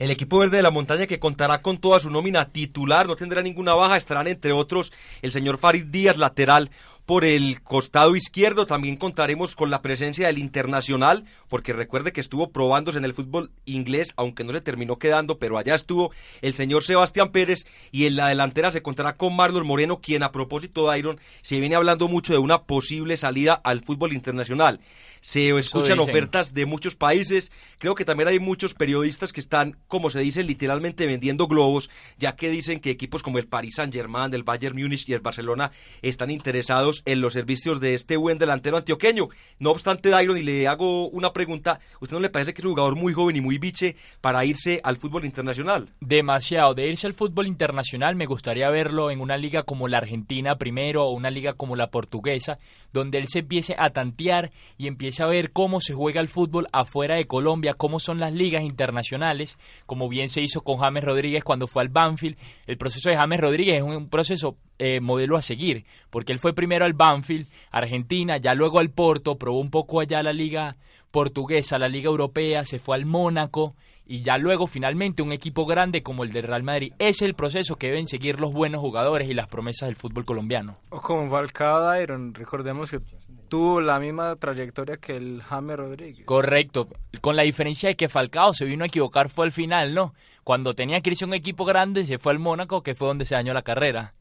el 0.00 0.10
equipo 0.10 0.38
verde 0.38 0.56
de 0.56 0.62
la 0.62 0.70
montaña 0.70 1.06
que 1.06 1.20
contará 1.20 1.60
con 1.60 1.76
toda 1.76 2.00
su 2.00 2.08
nómina 2.08 2.46
titular, 2.46 3.06
no 3.06 3.16
tendrá 3.16 3.42
ninguna 3.42 3.74
baja, 3.74 3.98
estarán 3.98 4.26
entre 4.28 4.50
otros 4.50 4.92
el 5.20 5.30
señor 5.30 5.58
Farid 5.58 5.84
Díaz, 5.84 6.16
lateral 6.16 6.70
por 7.10 7.24
el 7.24 7.60
costado 7.62 8.14
izquierdo. 8.14 8.66
También 8.66 8.94
contaremos 8.94 9.56
con 9.56 9.68
la 9.68 9.82
presencia 9.82 10.28
del 10.28 10.38
Internacional, 10.38 11.24
porque 11.48 11.72
recuerde 11.72 12.12
que 12.12 12.20
estuvo 12.20 12.52
probándose 12.52 12.98
en 12.98 13.04
el 13.04 13.14
fútbol 13.14 13.50
inglés, 13.64 14.12
aunque 14.14 14.44
no 14.44 14.52
le 14.52 14.60
terminó 14.60 14.96
quedando, 14.96 15.40
pero 15.40 15.58
allá 15.58 15.74
estuvo 15.74 16.12
el 16.40 16.54
señor 16.54 16.84
Sebastián 16.84 17.32
Pérez. 17.32 17.66
Y 17.90 18.06
en 18.06 18.14
la 18.14 18.28
delantera 18.28 18.70
se 18.70 18.82
contará 18.82 19.16
con 19.16 19.34
Marlon 19.34 19.66
Moreno, 19.66 20.00
quien 20.00 20.22
a 20.22 20.30
propósito 20.30 20.88
de 20.88 21.00
Iron 21.00 21.20
se 21.42 21.58
viene 21.58 21.74
hablando 21.74 22.06
mucho 22.06 22.32
de 22.32 22.38
una 22.38 22.62
posible 22.62 23.16
salida 23.16 23.60
al 23.64 23.80
fútbol 23.80 24.12
internacional. 24.12 24.78
Se 25.20 25.50
escuchan 25.50 25.98
ofertas 25.98 26.54
de 26.54 26.64
muchos 26.64 26.94
países. 26.94 27.50
Creo 27.78 27.94
que 27.94 28.04
también 28.04 28.28
hay 28.28 28.38
muchos 28.38 28.72
periodistas 28.72 29.32
que 29.32 29.40
están, 29.40 29.76
como 29.86 30.10
se 30.10 30.20
dice, 30.20 30.44
literalmente 30.44 31.06
vendiendo 31.06 31.46
globos, 31.46 31.90
ya 32.18 32.36
que 32.36 32.50
dicen 32.50 32.78
que 32.78 32.90
equipos 32.90 33.22
como 33.22 33.38
el 33.38 33.48
Paris 33.48 33.74
Saint-Germain, 33.74 34.32
el 34.32 34.44
Bayern 34.44 34.80
Múnich 34.80 35.08
y 35.08 35.12
el 35.12 35.20
Barcelona 35.20 35.72
están 36.00 36.30
interesados 36.30 36.99
en 37.04 37.20
los 37.20 37.32
servicios 37.32 37.80
de 37.80 37.94
este 37.94 38.16
buen 38.16 38.38
delantero 38.38 38.76
antioqueño. 38.76 39.28
No 39.58 39.70
obstante, 39.70 40.10
Dairon, 40.10 40.38
y 40.38 40.42
le 40.42 40.66
hago 40.66 41.08
una 41.08 41.32
pregunta, 41.32 41.80
¿usted 42.00 42.14
no 42.14 42.20
le 42.20 42.30
parece 42.30 42.54
que 42.54 42.62
es 42.62 42.64
un 42.64 42.72
jugador 42.72 42.96
muy 42.96 43.12
joven 43.12 43.36
y 43.36 43.40
muy 43.40 43.58
biche 43.58 43.96
para 44.20 44.44
irse 44.44 44.80
al 44.84 44.96
fútbol 44.96 45.24
internacional? 45.24 45.88
Demasiado. 46.00 46.74
De 46.74 46.88
irse 46.88 47.06
al 47.06 47.14
fútbol 47.14 47.46
internacional 47.46 48.16
me 48.16 48.26
gustaría 48.26 48.70
verlo 48.70 49.10
en 49.10 49.20
una 49.20 49.36
liga 49.36 49.62
como 49.62 49.88
la 49.88 49.98
Argentina 49.98 50.56
primero 50.56 51.04
o 51.04 51.12
una 51.12 51.30
liga 51.30 51.54
como 51.54 51.76
la 51.76 51.90
portuguesa, 51.90 52.58
donde 52.92 53.18
él 53.18 53.28
se 53.28 53.40
empiece 53.40 53.74
a 53.78 53.90
tantear 53.90 54.50
y 54.78 54.86
empiece 54.86 55.22
a 55.22 55.26
ver 55.26 55.52
cómo 55.52 55.80
se 55.80 55.94
juega 55.94 56.20
el 56.20 56.28
fútbol 56.28 56.66
afuera 56.72 57.16
de 57.16 57.26
Colombia, 57.26 57.74
cómo 57.74 58.00
son 58.00 58.20
las 58.20 58.32
ligas 58.32 58.62
internacionales, 58.62 59.58
como 59.86 60.08
bien 60.08 60.28
se 60.28 60.42
hizo 60.42 60.62
con 60.62 60.78
James 60.78 61.04
Rodríguez 61.04 61.44
cuando 61.44 61.66
fue 61.66 61.82
al 61.82 61.88
Banfield. 61.88 62.36
El 62.66 62.76
proceso 62.76 63.10
de 63.10 63.16
James 63.16 63.40
Rodríguez 63.40 63.76
es 63.76 63.82
un 63.82 64.08
proceso 64.08 64.56
eh, 64.82 64.98
modelo 65.00 65.36
a 65.36 65.42
seguir, 65.42 65.84
porque 66.08 66.32
él 66.32 66.38
fue 66.38 66.54
primero 66.54 66.86
al 66.86 66.94
Banfield, 66.94 67.46
Argentina, 67.70 68.38
ya 68.38 68.54
luego 68.54 68.78
al 68.78 68.88
Porto, 68.88 69.36
probó 69.36 69.60
un 69.60 69.70
poco 69.70 70.00
allá 70.00 70.22
la 70.22 70.32
liga 70.32 70.76
portuguesa, 71.10 71.78
la 71.78 71.88
liga 71.88 72.08
europea, 72.08 72.64
se 72.64 72.78
fue 72.78 72.96
al 72.96 73.04
Mónaco 73.04 73.74
y 74.06 74.22
ya 74.22 74.38
luego 74.38 74.66
finalmente 74.66 75.22
un 75.22 75.32
equipo 75.32 75.66
grande 75.66 76.02
como 76.02 76.24
el 76.24 76.32
de 76.32 76.40
Real 76.40 76.62
Madrid. 76.62 76.94
Es 76.98 77.20
el 77.20 77.34
proceso 77.34 77.76
que 77.76 77.88
deben 77.88 78.06
seguir 78.06 78.40
los 78.40 78.52
buenos 78.52 78.80
jugadores 78.80 79.28
y 79.28 79.34
las 79.34 79.48
promesas 79.48 79.88
del 79.88 79.96
fútbol 79.96 80.24
colombiano. 80.24 80.78
O 80.88 81.02
como 81.02 81.28
Falcao 81.28 81.80
Dairon, 81.80 82.32
recordemos 82.32 82.90
que 82.90 83.00
tuvo 83.48 83.82
la 83.82 84.00
misma 84.00 84.34
trayectoria 84.36 84.96
que 84.96 85.16
el 85.16 85.42
James 85.42 85.76
Rodríguez. 85.76 86.24
Correcto, 86.24 86.88
con 87.20 87.36
la 87.36 87.42
diferencia 87.42 87.90
de 87.90 87.96
que 87.96 88.08
Falcao 88.08 88.54
se 88.54 88.64
vino 88.64 88.84
a 88.84 88.86
equivocar 88.86 89.28
fue 89.28 89.44
al 89.44 89.52
final, 89.52 89.92
¿no? 89.92 90.14
Cuando 90.42 90.74
tenía 90.74 91.02
que 91.02 91.10
irse 91.10 91.26
a 91.26 91.28
un 91.28 91.34
equipo 91.34 91.66
grande 91.66 92.06
se 92.06 92.18
fue 92.18 92.32
al 92.32 92.38
Mónaco, 92.38 92.82
que 92.82 92.94
fue 92.94 93.08
donde 93.08 93.26
se 93.26 93.34
dañó 93.34 93.52
la 93.52 93.62
carrera. 93.62 94.14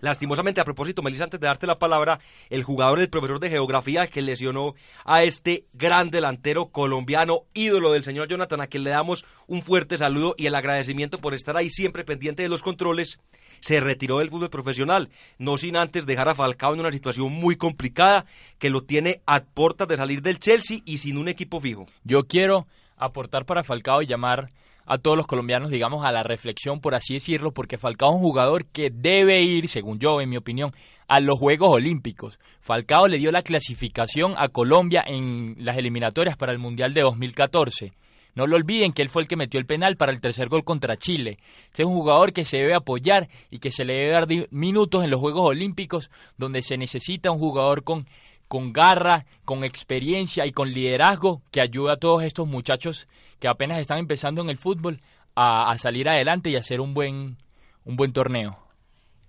Lastimosamente, 0.00 0.60
a 0.60 0.64
propósito, 0.64 1.02
Melissa, 1.02 1.24
antes 1.24 1.40
de 1.40 1.46
darte 1.46 1.66
la 1.66 1.78
palabra, 1.78 2.20
el 2.48 2.62
jugador 2.62 2.98
del 2.98 3.10
profesor 3.10 3.38
de 3.38 3.50
geografía 3.50 4.06
que 4.06 4.22
lesionó 4.22 4.74
a 5.04 5.24
este 5.24 5.66
gran 5.74 6.10
delantero 6.10 6.70
colombiano, 6.70 7.42
ídolo 7.52 7.92
del 7.92 8.04
señor 8.04 8.28
Jonathan, 8.28 8.62
a 8.62 8.66
quien 8.66 8.84
le 8.84 8.90
damos 8.90 9.26
un 9.46 9.62
fuerte 9.62 9.98
saludo 9.98 10.34
y 10.38 10.46
el 10.46 10.54
agradecimiento 10.54 11.18
por 11.18 11.34
estar 11.34 11.56
ahí 11.56 11.68
siempre 11.68 12.04
pendiente 12.04 12.42
de 12.42 12.48
los 12.48 12.62
controles, 12.62 13.20
se 13.60 13.80
retiró 13.80 14.18
del 14.18 14.30
fútbol 14.30 14.48
profesional, 14.48 15.10
no 15.38 15.58
sin 15.58 15.76
antes 15.76 16.06
dejar 16.06 16.30
a 16.30 16.34
Falcao 16.34 16.72
en 16.72 16.80
una 16.80 16.92
situación 16.92 17.30
muy 17.30 17.56
complicada 17.56 18.24
que 18.58 18.70
lo 18.70 18.82
tiene 18.84 19.20
a 19.26 19.42
puertas 19.42 19.86
de 19.86 19.98
salir 19.98 20.22
del 20.22 20.38
Chelsea 20.38 20.78
y 20.86 20.98
sin 20.98 21.18
un 21.18 21.28
equipo 21.28 21.60
fijo. 21.60 21.84
Yo 22.04 22.26
quiero 22.26 22.66
aportar 22.96 23.44
para 23.44 23.64
Falcao 23.64 24.00
y 24.00 24.06
llamar 24.06 24.50
a 24.90 24.98
todos 24.98 25.16
los 25.16 25.28
colombianos, 25.28 25.70
digamos, 25.70 26.04
a 26.04 26.10
la 26.10 26.24
reflexión, 26.24 26.80
por 26.80 26.96
así 26.96 27.14
decirlo, 27.14 27.52
porque 27.52 27.78
Falcao 27.78 28.10
es 28.10 28.16
un 28.16 28.22
jugador 28.22 28.66
que 28.66 28.90
debe 28.90 29.40
ir, 29.40 29.68
según 29.68 30.00
yo, 30.00 30.20
en 30.20 30.28
mi 30.28 30.36
opinión, 30.36 30.74
a 31.06 31.20
los 31.20 31.38
Juegos 31.38 31.70
Olímpicos. 31.70 32.40
Falcao 32.60 33.06
le 33.06 33.18
dio 33.18 33.30
la 33.30 33.42
clasificación 33.42 34.34
a 34.36 34.48
Colombia 34.48 35.04
en 35.06 35.54
las 35.60 35.78
eliminatorias 35.78 36.36
para 36.36 36.50
el 36.50 36.58
Mundial 36.58 36.92
de 36.92 37.02
2014. 37.02 37.92
No 38.34 38.48
lo 38.48 38.56
olviden 38.56 38.92
que 38.92 39.02
él 39.02 39.10
fue 39.10 39.22
el 39.22 39.28
que 39.28 39.36
metió 39.36 39.60
el 39.60 39.66
penal 39.66 39.96
para 39.96 40.10
el 40.10 40.20
tercer 40.20 40.48
gol 40.48 40.64
contra 40.64 40.96
Chile. 40.96 41.38
Este 41.66 41.82
es 41.82 41.88
un 41.88 41.94
jugador 41.94 42.32
que 42.32 42.44
se 42.44 42.56
debe 42.56 42.74
apoyar 42.74 43.28
y 43.48 43.60
que 43.60 43.70
se 43.70 43.84
le 43.84 43.94
debe 43.94 44.10
dar 44.10 44.26
minutos 44.50 45.04
en 45.04 45.10
los 45.10 45.20
Juegos 45.20 45.50
Olímpicos, 45.50 46.10
donde 46.36 46.62
se 46.62 46.76
necesita 46.76 47.30
un 47.30 47.38
jugador 47.38 47.84
con 47.84 48.08
con 48.50 48.72
garra, 48.72 49.26
con 49.44 49.62
experiencia 49.62 50.44
y 50.44 50.50
con 50.50 50.72
liderazgo 50.72 51.40
que 51.52 51.60
ayuda 51.60 51.92
a 51.92 51.96
todos 51.98 52.24
estos 52.24 52.48
muchachos 52.48 53.06
que 53.38 53.46
apenas 53.46 53.78
están 53.78 53.98
empezando 53.98 54.42
en 54.42 54.50
el 54.50 54.58
fútbol 54.58 55.00
a, 55.36 55.72
salir 55.78 56.08
adelante 56.08 56.50
y 56.50 56.56
hacer 56.56 56.80
un 56.80 56.92
buen, 56.92 57.36
un 57.84 57.94
buen 57.94 58.12
torneo. 58.12 58.58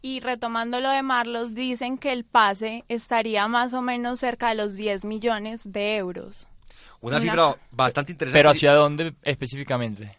Y 0.02 0.22
retomando 0.22 0.80
lo 0.80 0.90
de 0.90 1.04
Marlos, 1.04 1.54
dicen 1.54 2.00
que 2.00 2.12
el 2.14 2.24
pase 2.24 2.84
estaría 2.88 3.48
más 3.48 3.76
o 3.76 3.84
menos 3.84 4.20
cerca 4.20 4.50
de 4.50 4.56
los 4.56 4.74
10 4.74 5.06
millones 5.06 5.72
de 5.72 5.98
euros. 5.98 6.48
Una, 7.00 7.22
cifra 7.22 7.56
bastante 7.70 8.14
interesante. 8.14 8.40
Pero 8.40 8.50
¿hacia 8.50 8.74
dónde 8.74 9.14
específicamente? 9.22 10.18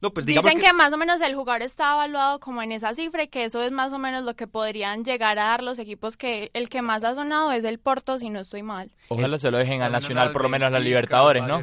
Pues 0.00 0.26
Dicen 0.26 0.60
que... 0.60 0.72
más 0.74 0.92
o 0.92 0.98
menos 0.98 1.20
el 1.22 1.34
jugador 1.34 1.62
está 1.62 1.94
evaluado 1.94 2.38
como 2.38 2.62
en 2.62 2.70
esa 2.70 2.94
cifra 2.94 3.22
y 3.22 3.28
que 3.28 3.44
eso 3.44 3.62
es 3.62 3.72
más 3.72 3.92
o 3.92 3.98
menos 3.98 4.24
lo 4.24 4.34
que 4.34 4.46
podrían 4.46 5.04
llegar 5.04 5.38
a 5.38 5.46
dar 5.46 5.62
los 5.62 5.78
equipos 5.78 6.18
que 6.18 6.50
el 6.52 6.68
que 6.68 6.82
más 6.82 7.02
ha 7.02 7.14
sonado 7.14 7.50
es 7.50 7.64
el 7.64 7.78
Porto, 7.78 8.18
si 8.18 8.28
no 8.28 8.40
estoy 8.40 8.62
mal. 8.62 8.90
Ojalá 9.08 9.38
se 9.38 9.50
lo 9.50 9.56
dejen 9.56 9.80
al 9.80 9.92
Nacional, 9.92 10.32
por 10.32 10.42
lo 10.42 10.48
menos 10.50 10.70
la 10.70 10.78
Libertadores, 10.78 11.42
¿no? 11.44 11.62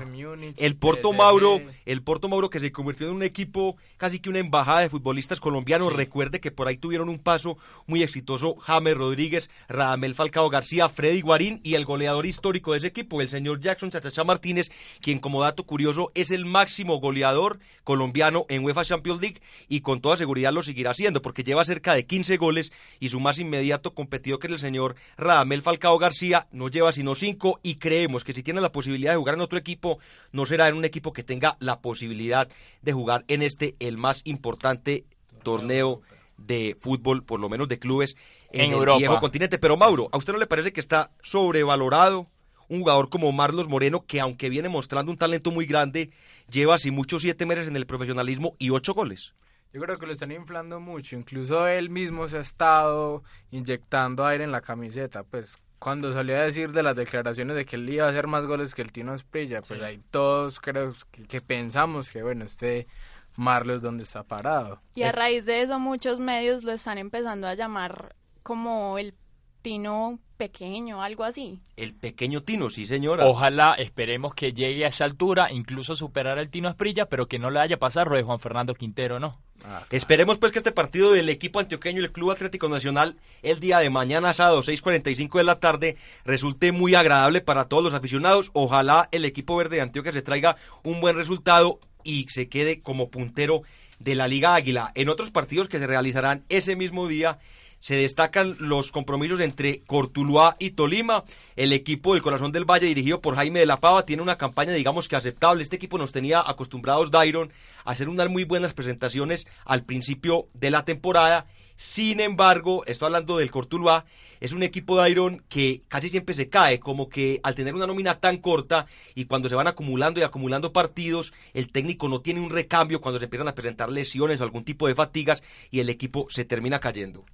El 0.58 0.76
Porto 0.76 1.14
Mauro, 1.14 1.62
el 1.86 2.02
Porto 2.02 2.28
Mauro 2.28 2.50
que 2.50 2.60
se 2.60 2.72
convirtió 2.72 3.08
en 3.08 3.16
un 3.16 3.24
equipo 3.24 3.78
casi 3.98 4.20
que 4.20 4.30
una 4.30 4.40
embajada 4.40 4.80
de 4.80 4.90
futbolistas 4.90 5.40
colombianos. 5.40 5.94
Recuerde 5.94 6.42
que 6.42 6.52
por 6.52 6.68
ahí 6.68 6.78
tuvieron 6.78 7.10
un 7.10 7.20
paso 7.20 7.58
muy 7.86 8.02
exitoso 8.02 8.56
James 8.56 8.98
Rodríguez, 8.98 9.50
Radamel 9.70 10.16
Falcao 10.16 10.50
García, 10.50 10.90
Freddy 10.90 11.22
Guarín 11.22 11.62
y 11.64 11.76
el 11.76 11.86
goleador 11.86 12.26
histórico 12.26 12.72
de 12.72 12.80
ese 12.80 12.88
equipo, 12.88 13.22
el 13.22 13.30
señor 13.30 13.62
Jackson 13.62 13.92
Chachacha 13.92 14.24
Martínez, 14.24 14.72
quien 15.02 15.20
como 15.20 15.42
dato 15.42 15.64
curioso 15.66 16.12
es 16.16 16.32
el 16.32 16.46
máximo 16.46 17.00
goleador 17.00 17.60
colombiano 17.84 18.23
en 18.50 18.64
UEFA 18.64 18.84
Champions 18.84 19.22
League 19.22 19.42
y 19.68 19.82
con 19.82 20.02
toda 20.02 20.18
seguridad 20.18 20.54
lo 20.54 20.64
seguirá 20.64 20.92
haciendo 20.92 21.22
porque 21.22 21.44
lleva 21.44 21.64
cerca 21.64 21.94
de 21.94 22.06
15 22.06 22.38
goles 22.38 22.72
y 23.00 23.10
su 23.10 23.20
más 23.20 23.40
inmediato 23.40 23.94
competidor 23.94 24.40
que 24.40 24.48
es 24.48 24.54
el 24.54 24.60
señor 24.60 24.96
Radamel 25.18 25.62
Falcao 25.62 25.98
García 25.98 26.48
no 26.52 26.70
lleva 26.70 26.92
sino 26.92 27.16
5 27.16 27.60
y 27.64 27.76
creemos 27.76 28.24
que 28.24 28.34
si 28.34 28.44
tiene 28.44 28.62
la 28.62 28.72
posibilidad 28.72 29.12
de 29.12 29.18
jugar 29.18 29.36
en 29.36 29.42
otro 29.42 29.58
equipo 29.58 30.00
no 30.32 30.46
será 30.46 30.68
en 30.68 30.76
un 30.76 30.86
equipo 30.86 31.14
que 31.14 31.24
tenga 31.24 31.58
la 31.60 31.82
posibilidad 31.82 32.48
de 32.82 32.94
jugar 32.94 33.26
en 33.28 33.42
este 33.42 33.76
el 33.80 33.98
más 33.98 34.22
importante 34.26 35.06
torneo 35.44 36.02
de 36.38 36.76
fútbol, 36.80 37.24
por 37.24 37.40
lo 37.40 37.50
menos 37.50 37.68
de 37.68 37.80
clubes 37.80 38.16
en, 38.52 38.74
el 38.74 38.98
viejo 38.98 39.20
continente. 39.20 39.60
Pero 39.60 39.78
Mauro, 39.78 40.10
¿a 40.12 40.18
usted 40.18 40.34
no 40.34 40.40
le 40.40 40.48
parece 40.48 40.74
que 40.74 40.80
está 40.80 41.12
sobrevalorado 41.22 42.28
un 42.70 42.80
jugador 42.80 43.10
como 43.10 43.32
Marlos 43.32 43.68
Moreno, 43.68 44.06
que 44.06 44.20
aunque 44.20 44.50
viene 44.50 44.70
mostrando 44.70 45.12
un 45.12 45.18
talento 45.18 45.52
muy 45.52 45.66
grande, 45.66 46.12
lleva 46.50 46.76
así 46.76 46.92
muchos 46.92 47.22
siete 47.22 47.46
meses 47.46 47.68
en 47.68 47.76
el 47.76 47.86
profesionalismo 47.86 48.56
y 48.60 48.70
ocho 48.70 48.94
goles. 48.94 49.34
Yo 49.74 49.82
creo 49.82 49.98
que 49.98 50.06
lo 50.06 50.12
están 50.12 50.32
inflando 50.32 50.80
mucho, 50.80 51.16
incluso 51.16 51.68
él 51.68 51.90
mismo 51.90 52.28
se 52.28 52.38
ha 52.38 52.42
estado 52.42 53.24
inyectando 53.50 54.26
aire 54.26 54.44
en 54.44 54.52
la 54.52 54.62
camiseta, 54.62 55.24
pues 55.24 55.58
cuando 55.84 56.14
salió 56.14 56.38
a 56.38 56.44
decir 56.44 56.72
de 56.72 56.82
las 56.82 56.96
declaraciones 56.96 57.58
de 57.58 57.66
que 57.66 57.76
él 57.76 57.90
iba 57.90 58.06
a 58.06 58.10
hacer 58.10 58.26
más 58.26 58.46
goles 58.46 58.74
que 58.74 58.82
el 58.82 58.94
Tino 58.94 59.14
Esprilla, 59.14 59.62
pues 59.62 59.82
ahí 59.82 60.00
todos 60.12 60.62
creo 60.62 60.94
que, 61.28 61.42
pensamos 61.42 62.10
que 62.10 62.24
bueno, 62.24 62.46
este 62.46 62.88
Marlos 63.36 63.82
donde 63.82 64.04
está 64.04 64.24
parado. 64.24 64.80
Y 64.96 65.04
a 65.04 65.12
raíz 65.12 65.46
de 65.46 65.64
eso 65.64 65.80
muchos 65.80 66.20
medios 66.20 66.64
lo 66.64 66.72
están 66.72 67.00
empezando 67.00 67.48
a 67.48 67.56
llamar 67.56 68.16
como 68.44 68.98
el 68.98 69.14
Tino 69.62 70.20
pequeño, 70.44 71.02
algo 71.02 71.24
así. 71.24 71.62
El 71.78 71.94
pequeño 71.94 72.44
Tino, 72.44 72.70
sí 72.70 72.86
señora. 72.86 73.26
Ojalá, 73.26 73.76
esperemos 73.78 74.36
que 74.36 74.52
llegue 74.52 74.84
a 74.84 74.90
esa 74.90 75.06
altura, 75.06 75.50
incluso 75.50 75.96
superar 75.96 76.38
al 76.38 76.50
Tino 76.50 76.68
Esprilla, 76.68 77.06
pero 77.06 77.28
que 77.28 77.40
no 77.40 77.50
le 77.50 77.62
haya 77.62 77.80
pasado 77.80 78.10
lo 78.10 78.18
de 78.18 78.24
Juan 78.24 78.40
Fernando 78.40 78.74
Quintero, 78.74 79.22
¿no? 79.22 79.40
Ah, 79.64 79.86
esperemos 79.90 80.38
pues 80.40 80.52
que 80.52 80.58
este 80.58 80.74
partido 80.74 81.14
del 81.14 81.30
equipo 81.30 81.62
antioqueño 81.62 82.02
y 82.02 82.04
el 82.04 82.12
Club 82.12 82.32
Atlético 82.32 82.68
Nacional 82.68 83.16
el 83.42 83.62
día 83.62 83.80
de 83.80 83.90
mañana 83.90 84.34
sábado 84.34 84.62
6.45 84.62 85.38
de 85.38 85.44
la 85.46 85.62
tarde 85.62 85.96
resulte 86.26 86.74
muy 86.74 86.96
agradable 86.96 87.40
para 87.40 87.70
todos 87.70 87.82
los 87.82 87.94
aficionados. 87.94 88.52
Ojalá 88.52 89.08
el 89.14 89.24
equipo 89.24 89.56
verde 89.56 89.78
de 89.78 89.84
Antioquia 89.84 90.12
se 90.12 90.22
traiga 90.22 90.58
un 90.84 91.00
buen 91.00 91.16
resultado 91.16 91.80
y 92.04 92.26
se 92.28 92.50
quede 92.50 92.82
como 92.82 93.10
puntero 93.10 93.62
de 94.00 94.16
la 94.16 94.28
Liga 94.28 94.56
Águila. 94.56 94.92
En 94.96 95.08
otros 95.08 95.32
partidos 95.32 95.70
que 95.70 95.80
se 95.80 95.88
realizarán 95.88 96.44
ese 96.50 96.76
mismo 96.76 97.08
día 97.08 97.40
se 97.84 97.98
destacan 97.98 98.56
los 98.60 98.94
compromisos 98.94 99.42
entre 99.42 99.82
Cortuluá 99.82 100.56
y 100.58 100.72
Tolima. 100.72 101.26
El 101.58 101.74
equipo 101.74 102.14
del 102.14 102.24
Corazón 102.24 102.54
del 102.54 102.64
Valle, 102.64 102.88
dirigido 102.88 103.20
por 103.20 103.36
Jaime 103.36 103.60
de 103.60 103.66
la 103.66 103.82
Pava, 103.82 104.06
tiene 104.06 104.22
una 104.22 104.38
campaña, 104.38 104.72
digamos 104.72 105.10
que 105.10 105.18
aceptable. 105.18 105.64
Este 105.64 105.76
equipo 105.76 105.98
nos 105.98 106.14
tenía 106.14 106.42
acostumbrados, 106.48 107.12
Dairon, 107.12 107.52
a 107.84 107.92
hacer 107.92 108.08
unas 108.08 108.30
muy 108.30 108.46
buenas 108.46 108.74
presentaciones 108.74 109.48
al 109.66 109.84
principio 109.84 110.48
de 110.54 110.72
la 110.72 110.86
temporada. 110.86 111.46
Sin 111.76 112.22
embargo, 112.22 112.86
estoy 112.86 113.08
hablando 113.08 113.38
del 113.38 113.52
Cortuluá, 113.52 114.06
es 114.40 114.54
un 114.54 114.64
equipo 114.64 114.96
Dairon 114.96 115.44
que 115.50 115.82
casi 115.90 116.08
siempre 116.08 116.36
se 116.36 116.48
cae, 116.48 116.80
como 116.80 117.10
que 117.10 117.42
al 117.44 117.54
tener 117.54 117.76
una 117.76 117.88
nómina 117.88 118.18
tan 118.22 118.38
corta 118.38 118.86
y 119.14 119.26
cuando 119.26 119.50
se 119.50 119.56
van 119.56 119.68
acumulando 119.68 120.22
y 120.22 120.24
acumulando 120.24 120.72
partidos, 120.72 121.34
el 121.54 121.70
técnico 121.70 122.08
no 122.08 122.22
tiene 122.22 122.40
un 122.40 122.50
recambio 122.50 123.02
cuando 123.02 123.20
se 123.20 123.26
empiezan 123.26 123.50
a 123.50 123.56
presentar 123.56 123.90
lesiones 123.92 124.40
o 124.40 124.46
algún 124.46 124.64
tipo 124.64 124.88
de 124.88 124.96
fatigas 124.96 125.44
y 125.70 125.82
el 125.82 125.90
equipo 125.90 126.28
se 126.30 126.46
termina 126.46 126.80
cayendo. 126.80 127.26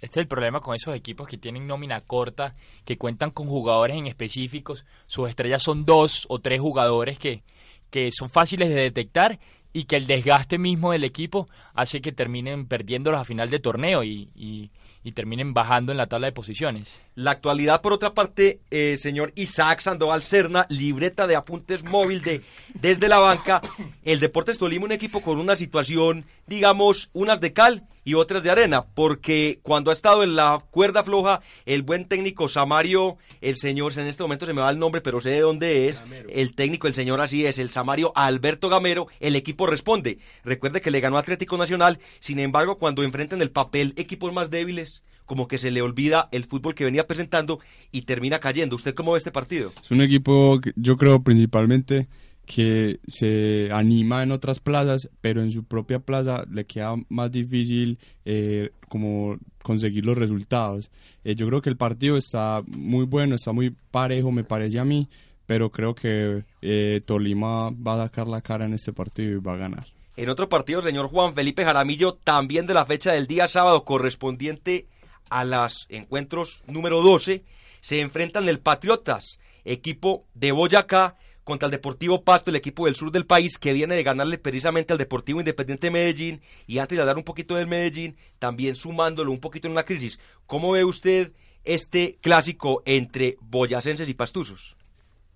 Este 0.00 0.20
es 0.20 0.24
el 0.24 0.28
problema 0.28 0.60
con 0.60 0.74
esos 0.74 0.94
equipos 0.94 1.26
que 1.26 1.38
tienen 1.38 1.66
nómina 1.66 2.00
corta, 2.00 2.54
que 2.84 2.96
cuentan 2.96 3.30
con 3.30 3.48
jugadores 3.48 3.96
en 3.96 4.06
específicos. 4.06 4.84
Sus 5.06 5.28
estrellas 5.28 5.62
son 5.62 5.84
dos 5.84 6.26
o 6.28 6.38
tres 6.38 6.60
jugadores 6.60 7.18
que, 7.18 7.42
que 7.90 8.10
son 8.12 8.30
fáciles 8.30 8.68
de 8.68 8.76
detectar 8.76 9.38
y 9.72 9.84
que 9.84 9.96
el 9.96 10.06
desgaste 10.06 10.58
mismo 10.58 10.92
del 10.92 11.04
equipo 11.04 11.48
hace 11.74 12.00
que 12.00 12.12
terminen 12.12 12.66
perdiéndolos 12.66 13.20
a 13.20 13.24
final 13.24 13.50
de 13.50 13.58
torneo 13.58 14.02
y, 14.02 14.30
y, 14.34 14.70
terminen 15.14 15.54
bajando 15.54 15.90
en 15.90 15.96
la 15.96 16.06
tabla 16.06 16.26
de 16.26 16.34
posiciones. 16.34 17.00
La 17.14 17.30
actualidad, 17.30 17.80
por 17.80 17.94
otra 17.94 18.12
parte, 18.12 18.60
eh, 18.70 18.98
señor 18.98 19.32
Isaac 19.36 19.80
Sandoval 19.80 20.22
Cerna, 20.22 20.66
libreta 20.68 21.26
de 21.26 21.34
apuntes 21.34 21.82
móvil 21.82 22.20
de 22.20 22.42
desde 22.74 23.08
la 23.08 23.18
banca. 23.18 23.62
El 24.04 24.20
Deportes 24.20 24.58
Tolima, 24.58 24.84
un 24.84 24.92
equipo 24.92 25.22
con 25.22 25.38
una 25.38 25.56
situación, 25.56 26.26
digamos, 26.46 27.08
unas 27.14 27.40
de 27.40 27.54
cal 27.54 27.88
y 28.08 28.14
otras 28.14 28.42
de 28.42 28.50
arena, 28.50 28.86
porque 28.94 29.58
cuando 29.60 29.90
ha 29.90 29.92
estado 29.92 30.22
en 30.22 30.34
la 30.34 30.64
cuerda 30.70 31.04
floja, 31.04 31.42
el 31.66 31.82
buen 31.82 32.06
técnico 32.06 32.48
Samario, 32.48 33.18
el 33.42 33.56
señor, 33.56 33.92
en 33.98 34.06
este 34.06 34.22
momento 34.22 34.46
se 34.46 34.54
me 34.54 34.62
va 34.62 34.70
el 34.70 34.78
nombre, 34.78 35.02
pero 35.02 35.20
sé 35.20 35.28
de 35.28 35.40
dónde 35.40 35.88
es, 35.88 36.02
el 36.30 36.54
técnico, 36.54 36.86
el 36.86 36.94
señor 36.94 37.20
así 37.20 37.44
es, 37.44 37.58
el 37.58 37.68
Samario 37.68 38.12
Alberto 38.14 38.70
Gamero, 38.70 39.08
el 39.20 39.36
equipo 39.36 39.66
responde. 39.66 40.20
Recuerde 40.42 40.80
que 40.80 40.90
le 40.90 41.00
ganó 41.00 41.18
Atlético 41.18 41.58
Nacional, 41.58 41.98
sin 42.18 42.38
embargo, 42.38 42.78
cuando 42.78 43.02
enfrentan 43.02 43.42
el 43.42 43.50
papel 43.50 43.92
equipos 43.98 44.32
más 44.32 44.48
débiles, 44.48 45.02
como 45.26 45.46
que 45.46 45.58
se 45.58 45.70
le 45.70 45.82
olvida 45.82 46.30
el 46.32 46.46
fútbol 46.46 46.74
que 46.74 46.84
venía 46.84 47.06
presentando 47.06 47.60
y 47.92 48.02
termina 48.02 48.38
cayendo. 48.38 48.74
¿Usted 48.74 48.94
cómo 48.94 49.12
ve 49.12 49.18
este 49.18 49.32
partido? 49.32 49.70
Es 49.82 49.90
un 49.90 50.00
equipo, 50.00 50.58
yo 50.76 50.96
creo, 50.96 51.22
principalmente 51.22 52.08
que 52.48 52.98
se 53.06 53.68
anima 53.72 54.22
en 54.22 54.32
otras 54.32 54.58
plazas, 54.58 55.10
pero 55.20 55.42
en 55.42 55.52
su 55.52 55.64
propia 55.64 55.98
plaza 55.98 56.44
le 56.50 56.64
queda 56.64 56.94
más 57.10 57.30
difícil 57.30 57.98
eh, 58.24 58.70
como 58.88 59.36
conseguir 59.62 60.06
los 60.06 60.16
resultados. 60.16 60.90
Eh, 61.24 61.34
yo 61.34 61.46
creo 61.46 61.60
que 61.60 61.68
el 61.68 61.76
partido 61.76 62.16
está 62.16 62.62
muy 62.66 63.04
bueno, 63.04 63.34
está 63.34 63.52
muy 63.52 63.76
parejo, 63.90 64.32
me 64.32 64.44
parece 64.44 64.78
a 64.78 64.84
mí, 64.86 65.10
pero 65.44 65.70
creo 65.70 65.94
que 65.94 66.44
eh, 66.62 67.02
Tolima 67.04 67.68
va 67.70 67.94
a 67.94 68.06
sacar 68.06 68.26
la 68.26 68.40
cara 68.40 68.64
en 68.64 68.72
este 68.72 68.94
partido 68.94 69.36
y 69.36 69.40
va 69.42 69.52
a 69.52 69.58
ganar. 69.58 69.86
En 70.16 70.30
otro 70.30 70.48
partido, 70.48 70.80
señor 70.80 71.10
Juan 71.10 71.34
Felipe 71.34 71.64
Jaramillo, 71.64 72.14
también 72.14 72.66
de 72.66 72.72
la 72.72 72.86
fecha 72.86 73.12
del 73.12 73.26
día 73.26 73.46
sábado 73.46 73.84
correspondiente 73.84 74.86
a 75.28 75.44
los 75.44 75.86
encuentros 75.90 76.62
número 76.66 77.02
12, 77.02 77.44
se 77.80 78.00
enfrentan 78.00 78.48
el 78.48 78.58
Patriotas, 78.58 79.38
equipo 79.66 80.24
de 80.32 80.52
Boyacá, 80.52 81.16
contra 81.48 81.64
el 81.64 81.72
Deportivo 81.72 82.24
Pasto, 82.24 82.50
el 82.50 82.56
equipo 82.56 82.84
del 82.84 82.94
sur 82.94 83.10
del 83.10 83.24
país, 83.24 83.56
que 83.56 83.72
viene 83.72 83.94
de 83.94 84.02
ganarle 84.02 84.36
precisamente 84.36 84.92
al 84.92 84.98
Deportivo 84.98 85.40
Independiente 85.40 85.86
de 85.86 85.90
Medellín, 85.90 86.42
y 86.66 86.76
antes 86.76 86.94
de 86.94 87.00
hablar 87.00 87.16
un 87.16 87.24
poquito 87.24 87.54
del 87.54 87.66
Medellín, 87.66 88.16
también 88.38 88.74
sumándolo 88.74 89.32
un 89.32 89.40
poquito 89.40 89.66
en 89.66 89.72
una 89.72 89.86
crisis. 89.86 90.20
¿Cómo 90.44 90.72
ve 90.72 90.84
usted 90.84 91.32
este 91.64 92.18
clásico 92.20 92.82
entre 92.84 93.38
boyacenses 93.40 94.10
y 94.10 94.12
pastuzos? 94.12 94.76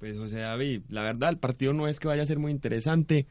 Pues 0.00 0.18
José 0.18 0.40
David, 0.40 0.82
la 0.90 1.02
verdad 1.02 1.30
el 1.30 1.38
partido 1.38 1.72
no 1.72 1.88
es 1.88 1.98
que 1.98 2.08
vaya 2.08 2.24
a 2.24 2.26
ser 2.26 2.38
muy 2.38 2.52
interesante, 2.52 3.26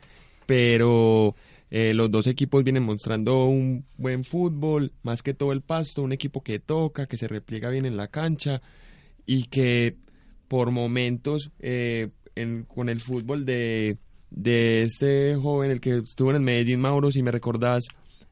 pero 0.48 1.36
eh, 1.70 1.94
los 1.94 2.10
dos 2.10 2.26
equipos 2.26 2.64
vienen 2.64 2.82
mostrando 2.82 3.46
un 3.46 3.86
buen 3.98 4.24
fútbol, 4.24 4.92
más 5.04 5.22
que 5.22 5.36
todo 5.36 5.52
el 5.52 5.62
pasto, 5.62 6.02
un 6.02 6.14
equipo 6.14 6.42
que 6.42 6.58
toca, 6.58 7.06
que 7.06 7.18
se 7.18 7.28
repliega 7.28 7.70
bien 7.70 7.86
en 7.86 7.96
la 7.96 8.08
cancha 8.08 8.64
y 9.28 9.44
que 9.50 9.98
por 10.48 10.72
momentos 10.72 11.52
eh, 11.60 12.10
con 12.68 12.90
el 12.90 13.02
fútbol 13.02 13.46
de, 13.46 13.98
de 14.30 14.84
este 14.84 15.36
joven, 15.36 15.72
el 15.72 15.82
que 15.82 15.98
estuvo 15.98 16.30
en 16.32 16.38
el 16.38 16.42
Medellín, 16.42 16.80
Mauro, 16.80 17.12
si 17.12 17.22
me 17.22 17.32
recordás, 17.32 17.88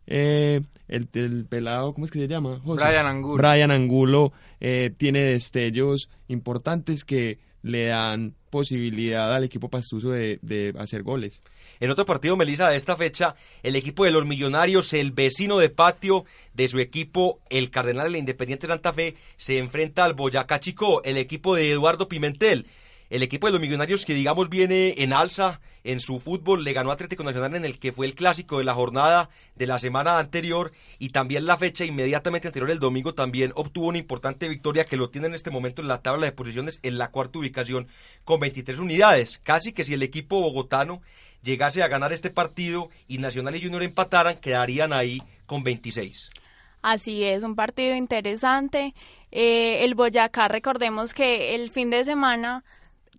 eh, 0.08 0.62
el, 0.88 1.08
el 1.13 1.46
pelado, 1.46 1.94
¿cómo 1.94 2.06
es 2.06 2.12
que 2.12 2.20
se 2.20 2.27
llama? 2.27 2.60
José? 2.63 2.84
Brian 2.84 3.06
Angulo. 3.06 3.38
Brian 3.38 3.72
Angulo 3.72 4.34
eh, 4.60 4.91
tiene 4.98 5.22
destellos 5.22 6.10
importantes 6.27 7.06
que 7.06 7.39
le 7.62 7.86
dan 7.88 8.36
posibilidad 8.50 9.36
al 9.36 9.44
equipo 9.44 9.70
pastuso 9.70 10.12
de, 10.12 10.39
de 10.41 10.74
hacer 10.79 11.03
goles. 11.03 11.41
En 11.82 11.91
otro 11.91 12.06
partido, 12.06 12.36
Melissa, 12.36 12.70
de 12.70 12.77
esta 12.77 12.96
fecha, 12.96 13.36
el 13.63 13.75
equipo 13.75 14.03
de 14.03 14.12
los 14.12 14.25
Millonarios, 14.25 14.94
el 14.94 15.12
vecino 15.12 15.60
de 15.60 15.70
patio 15.70 16.25
de 16.53 16.68
su 16.68 16.79
equipo, 16.79 17.39
el 17.50 17.70
Cardenal 17.70 18.06
de 18.06 18.12
la 18.12 18.18
Independiente 18.18 18.68
Santa 18.68 18.91
Fe, 18.91 19.15
se 19.38 19.60
enfrenta 19.60 20.03
al 20.03 20.13
Boyacá 20.13 20.60
Chico, 20.60 21.03
el 21.03 21.18
equipo 21.18 21.56
de 21.56 21.72
Eduardo 21.72 22.10
Pimentel. 22.10 22.65
El 23.10 23.24
equipo 23.24 23.48
de 23.48 23.54
los 23.54 23.62
Millonarios 23.62 24.06
que 24.06 24.13
digamos 24.13 24.50
viene 24.50 24.94
en 24.98 25.13
alza 25.13 25.62
en 25.84 26.00
su 26.00 26.20
fútbol 26.20 26.63
le 26.63 26.74
ganó 26.74 26.92
a 26.92 26.94
Atlético 26.94 27.24
Nacional 27.24 27.56
en 27.56 27.66
el 27.66 27.80
que 27.80 27.92
fue 27.92 28.06
el 28.06 28.13
clásico 28.13 28.60
de 28.60 28.63
la 28.63 28.75
jornada 28.75 29.32
de 29.56 29.66
la 29.66 29.80
semana 29.80 30.20
anterior 30.20 30.72
y 31.00 31.10
también 31.10 31.48
la 31.48 31.58
fecha 31.58 31.86
inmediatamente 31.86 32.48
anterior 32.48 32.70
el 32.70 32.78
domingo 32.78 33.16
también 33.16 33.51
obtuvo 33.56 33.88
una 33.88 33.98
importante 33.98 34.48
victoria 34.48 34.86
que 34.86 34.96
lo 34.96 35.10
tiene 35.10 35.25
en 35.25 35.34
este 35.34 35.50
momento 35.50 35.82
en 35.82 35.88
la 35.88 36.04
tabla 36.04 36.28
de 36.28 36.34
posiciones 36.34 36.80
en 36.84 37.00
la 37.00 37.10
cuarta 37.10 37.39
ubicación 37.39 37.88
con 38.25 38.39
23 38.42 38.78
unidades. 38.78 39.39
Casi 39.39 39.74
que 39.74 39.84
si 39.84 39.96
el 39.96 40.04
equipo 40.04 40.39
bogotano 40.39 41.01
llegase 41.42 41.82
a 41.82 41.88
ganar 41.88 42.13
este 42.13 42.30
partido 42.30 42.92
y 43.08 43.18
Nacional 43.18 43.56
y 43.56 43.63
Junior 43.63 43.82
empataran 43.82 44.38
quedarían 44.38 44.94
ahí 44.94 45.24
con 45.48 45.63
26. 45.63 46.30
Así 46.84 47.24
es, 47.24 47.42
un 47.42 47.56
partido 47.56 47.96
interesante. 47.96 48.94
Eh, 49.32 49.84
el 49.84 49.96
Boyacá, 49.96 50.48
recordemos 50.48 51.16
que 51.16 51.56
el 51.56 51.72
fin 51.72 51.89
de 51.89 52.06
semana 52.06 52.63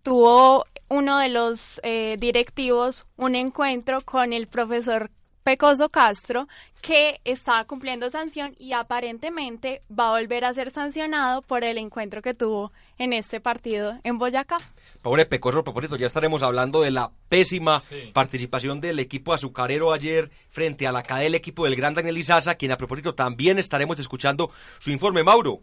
tuvo 0.02 0.66
uno 0.88 1.19
de 1.19 1.28
los 1.28 1.80
eh, 1.85 2.16
directivos 2.19 3.07
un 3.16 3.35
encuentro 3.37 4.00
con 4.00 4.33
el 4.33 4.47
profesor 4.47 5.11
Pecoso 5.42 5.88
Castro, 5.88 6.49
que 6.83 7.21
está 7.25 7.64
cumpliendo 7.64 8.11
sanción 8.11 8.54
y 8.59 8.73
aparentemente 8.73 9.83
va 9.90 10.09
a 10.09 10.21
volver 10.21 10.45
a 10.45 10.54
ser 10.54 10.71
sancionado 10.71 11.42
por 11.42 11.64
el 11.64 11.78
encuentro 11.78 12.21
que 12.23 12.35
tuvo 12.35 12.73
en 12.99 13.12
este 13.12 13.40
partido 13.40 13.99
en 14.04 14.19
Boyacá. 14.19 14.59
Pobre 15.02 15.25
Pecoso, 15.25 15.61
a 15.61 15.64
propósito, 15.64 15.97
ya 15.97 16.07
estaremos 16.07 16.42
hablando 16.42 16.83
de 16.83 16.90
la 16.90 17.11
pésima 17.30 17.83
participación 18.12 18.80
del 18.80 18.99
equipo 18.99 19.33
azucarero 19.33 19.92
ayer 19.92 20.30
frente 20.50 20.87
a 20.87 20.92
la 20.92 21.02
cadena 21.02 21.25
del 21.25 21.35
equipo 21.37 21.64
del 21.64 21.76
Gran 21.76 21.95
Daniel 21.95 22.19
Izaza, 22.19 22.57
quien 22.57 22.73
a 22.73 22.76
propósito 22.76 23.14
también 23.14 23.59
estaremos 23.59 23.99
escuchando 23.99 24.50
su 24.78 24.90
informe, 24.90 25.23
Mauro. 25.23 25.61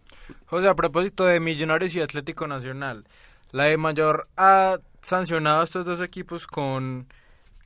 José, 0.47 0.67
a 0.67 0.75
propósito 0.75 1.25
de 1.25 1.39
Millonarios 1.39 1.95
y 1.95 2.01
Atlético 2.01 2.47
Nacional, 2.47 3.05
la 3.51 3.65
de 3.65 3.77
Mayor 3.77 4.27
ha 4.37 4.79
sancionado 5.01 5.61
a 5.61 5.63
estos 5.63 5.85
dos 5.85 6.01
equipos 6.01 6.47
con 6.47 7.07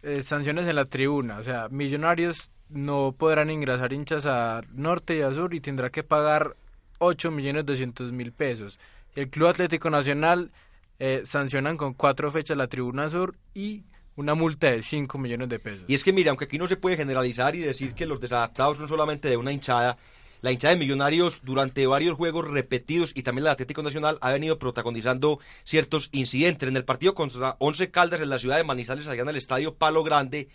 eh, 0.04 0.24
sanciones 0.24 0.68
en 0.68 0.76
la 0.76 0.86
tribuna. 0.86 1.40
O 1.40 1.44
sea, 1.44 1.68
Millonarios 1.70 2.50
no 2.70 3.16
podrán 3.18 3.50
ingresar 3.50 3.94
hinchas 3.94 4.26
a 4.26 4.62
norte 4.74 5.18
y 5.18 5.22
a 5.22 5.34
sur 5.34 5.54
y 5.54 5.60
tendrá 5.60 5.90
que 5.90 6.04
pagar 6.04 6.56
8 7.00 7.32
millones 7.32 7.66
200 7.66 8.12
mil 8.12 8.32
pesos. 8.32 8.80
El 9.16 9.30
Club 9.30 9.48
Atlético 9.48 9.90
Nacional 9.90 10.52
eh, 11.00 11.24
sancionan 11.26 11.78
con 11.78 11.94
cuatro 11.94 12.32
fechas 12.32 12.56
la 12.56 12.68
tribuna 12.68 13.10
sur 13.10 13.36
y 13.54 13.84
una 14.16 14.36
multa 14.36 14.72
de 14.72 14.82
5 14.82 15.18
millones 15.18 15.50
de 15.50 15.60
pesos. 15.60 15.86
Y 15.88 15.96
es 15.96 16.04
que 16.04 16.14
mira, 16.14 16.30
aunque 16.30 16.46
aquí 16.46 16.58
no 16.58 16.68
se 16.68 16.78
puede 16.78 16.98
generalizar 16.98 17.56
y 17.56 17.60
decir 17.60 17.94
que 17.94 18.06
los 18.06 18.20
desadaptados 18.20 18.78
son 18.78 18.88
solamente 18.88 19.28
de 19.28 19.38
una 19.38 19.52
hinchada, 19.52 19.98
la 20.42 20.52
hinchada 20.52 20.74
de 20.74 20.80
Millonarios 20.80 21.42
durante 21.44 21.86
varios 21.88 22.18
juegos 22.18 22.48
repetidos 22.48 23.12
y 23.16 23.24
también 23.24 23.46
la 23.46 23.52
Atlético 23.52 23.84
Nacional 23.84 24.18
ha 24.22 24.32
venido 24.32 24.60
protagonizando 24.60 25.40
ciertos 25.64 26.10
incidentes. 26.12 26.68
En 26.68 26.76
el 26.76 26.86
partido 26.86 27.14
contra 27.14 27.56
Once 27.60 27.92
Caldas 27.92 28.22
en 28.22 28.30
la 28.30 28.40
ciudad 28.40 28.58
de 28.58 28.64
Manizales, 28.64 29.08
allá 29.08 29.22
en 29.22 29.30
el 29.30 29.36
estadio 29.36 29.76
Palo 29.76 30.04
Grande, 30.04 30.50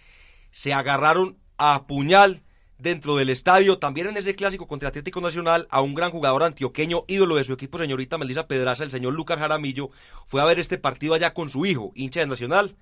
se 0.50 0.72
agarraron 0.72 1.38
a 1.56 1.86
puñal 1.86 2.42
dentro 2.78 3.16
del 3.16 3.30
estadio. 3.30 3.78
También 3.78 4.08
en 4.08 4.16
ese 4.16 4.34
clásico 4.34 4.66
contra 4.66 4.88
Atlético 4.88 5.20
Nacional, 5.20 5.66
a 5.70 5.80
un 5.80 5.94
gran 5.94 6.10
jugador 6.10 6.42
antioqueño, 6.42 7.04
ídolo 7.06 7.36
de 7.36 7.44
su 7.44 7.52
equipo, 7.52 7.78
señorita 7.78 8.18
Melissa 8.18 8.46
Pedraza, 8.46 8.84
el 8.84 8.90
señor 8.90 9.14
Lucas 9.14 9.38
Jaramillo, 9.38 9.90
fue 10.26 10.40
a 10.40 10.44
ver 10.44 10.58
este 10.58 10.78
partido 10.78 11.14
allá 11.14 11.32
con 11.32 11.48
su 11.48 11.64
hijo, 11.66 11.92
hincha 11.94 12.20
de 12.20 12.26
Nacional. 12.26 12.76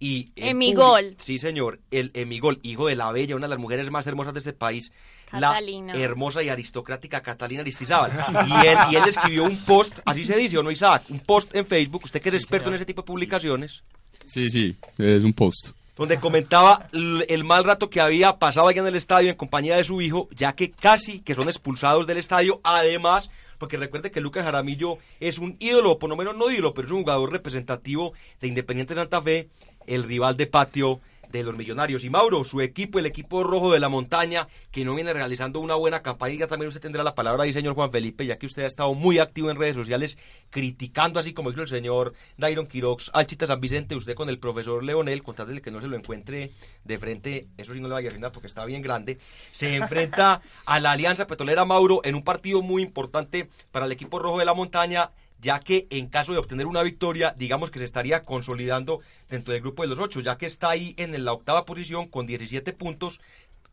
Y 0.00 0.30
Emigol. 0.36 1.16
Sí, 1.18 1.38
señor, 1.38 1.80
el 1.90 2.10
Emigol, 2.14 2.60
hijo 2.62 2.86
de 2.86 2.94
la 2.96 3.10
bella, 3.10 3.34
una 3.36 3.46
de 3.46 3.50
las 3.50 3.58
mujeres 3.58 3.90
más 3.90 4.06
hermosas 4.06 4.32
de 4.34 4.38
este 4.38 4.52
país, 4.52 4.92
Catalina. 5.30 5.92
la 5.94 6.00
hermosa 6.00 6.42
y 6.42 6.48
aristocrática 6.48 7.20
Catalina 7.20 7.62
Aristizábal. 7.62 8.12
Y 8.46 8.66
él, 8.66 8.78
y 8.92 8.96
él 8.96 9.02
escribió 9.08 9.44
un 9.44 9.56
post, 9.64 9.98
así 10.04 10.24
se 10.24 10.36
dice, 10.36 10.56
¿o 10.58 10.62
no, 10.62 10.70
Isaac? 10.70 11.02
Un 11.10 11.20
post 11.20 11.54
en 11.54 11.66
Facebook, 11.66 12.02
usted 12.04 12.20
que 12.22 12.28
es 12.28 12.34
experto 12.36 12.68
en 12.68 12.76
ese 12.76 12.84
tipo 12.86 13.02
de 13.02 13.06
publicaciones, 13.06 13.82
Sí, 14.24 14.50
sí, 14.50 14.76
es 14.98 15.22
un 15.24 15.32
post. 15.32 15.70
donde 15.96 16.18
comentaba 16.20 16.86
el 16.92 17.44
mal 17.44 17.64
rato 17.64 17.88
que 17.90 18.00
había 18.00 18.36
pasado 18.38 18.68
allá 18.68 18.82
en 18.82 18.86
el 18.86 18.94
estadio 18.94 19.30
en 19.30 19.36
compañía 19.36 19.76
de 19.76 19.84
su 19.84 20.00
hijo, 20.02 20.28
ya 20.32 20.52
que 20.54 20.70
casi 20.70 21.20
que 21.20 21.34
son 21.34 21.48
expulsados 21.48 22.06
del 22.06 22.18
estadio, 22.18 22.60
además, 22.62 23.30
porque 23.58 23.76
recuerde 23.78 24.10
que 24.10 24.20
Lucas 24.20 24.44
Jaramillo 24.44 24.98
es 25.18 25.38
un 25.38 25.56
ídolo, 25.58 25.98
por 25.98 26.08
lo 26.10 26.16
menos 26.16 26.36
no 26.36 26.50
ídolo, 26.50 26.72
pero 26.74 26.86
es 26.86 26.92
un 26.92 27.00
jugador 27.02 27.32
representativo 27.32 28.12
de 28.40 28.48
Independiente 28.48 28.94
Santa 28.94 29.20
Fe, 29.22 29.48
el 29.88 30.04
rival 30.04 30.36
de 30.36 30.46
patio 30.46 31.00
de 31.30 31.42
los 31.42 31.56
millonarios. 31.56 32.04
Y 32.04 32.10
Mauro, 32.10 32.44
su 32.44 32.60
equipo, 32.60 32.98
el 32.98 33.06
equipo 33.06 33.44
rojo 33.44 33.72
de 33.72 33.80
la 33.80 33.88
montaña, 33.88 34.48
que 34.70 34.84
no 34.84 34.94
viene 34.94 35.12
realizando 35.12 35.60
una 35.60 35.74
buena 35.74 36.02
campaña, 36.02 36.34
y 36.34 36.38
ya 36.38 36.46
también 36.46 36.68
usted 36.68 36.80
tendrá 36.80 37.02
la 37.02 37.14
palabra 37.14 37.44
ahí, 37.44 37.52
señor 37.52 37.74
Juan 37.74 37.90
Felipe, 37.90 38.26
ya 38.26 38.38
que 38.38 38.46
usted 38.46 38.64
ha 38.64 38.66
estado 38.66 38.94
muy 38.94 39.18
activo 39.18 39.50
en 39.50 39.58
redes 39.58 39.74
sociales, 39.74 40.18
criticando, 40.50 41.20
así 41.20 41.32
como 41.32 41.50
hizo 41.50 41.62
el 41.62 41.68
señor 41.68 42.14
Dairon 42.36 42.66
Quirox, 42.66 43.10
Alchita 43.12 43.46
San 43.46 43.60
Vicente, 43.60 43.94
usted 43.94 44.14
con 44.14 44.28
el 44.28 44.38
profesor 44.38 44.82
Leonel, 44.82 45.22
contándole 45.22 45.60
que 45.60 45.70
no 45.70 45.80
se 45.80 45.88
lo 45.88 45.96
encuentre 45.96 46.52
de 46.84 46.98
frente, 46.98 47.48
eso 47.56 47.72
sí 47.72 47.80
no 47.80 47.88
le 47.88 47.94
vaya 47.94 48.08
a 48.08 48.10
arruinar 48.10 48.32
porque 48.32 48.46
está 48.46 48.64
bien 48.64 48.82
grande, 48.82 49.18
se 49.52 49.76
enfrenta 49.76 50.40
a 50.64 50.80
la 50.80 50.92
Alianza 50.92 51.26
Petrolera 51.26 51.64
Mauro 51.64 52.00
en 52.04 52.14
un 52.14 52.24
partido 52.24 52.62
muy 52.62 52.82
importante 52.82 53.48
para 53.70 53.86
el 53.86 53.92
equipo 53.92 54.18
rojo 54.18 54.38
de 54.38 54.44
la 54.44 54.54
montaña, 54.54 55.10
ya 55.40 55.60
que 55.60 55.86
en 55.90 56.08
caso 56.08 56.32
de 56.32 56.38
obtener 56.38 56.66
una 56.66 56.82
victoria, 56.82 57.34
digamos 57.36 57.70
que 57.70 57.78
se 57.78 57.84
estaría 57.84 58.22
consolidando 58.22 59.00
dentro 59.28 59.52
del 59.52 59.62
grupo 59.62 59.82
de 59.82 59.88
los 59.88 59.98
ocho, 59.98 60.20
ya 60.20 60.36
que 60.36 60.46
está 60.46 60.70
ahí 60.70 60.94
en 60.96 61.24
la 61.24 61.32
octava 61.32 61.64
posición 61.64 62.08
con 62.08 62.26
17 62.26 62.72
puntos, 62.72 63.20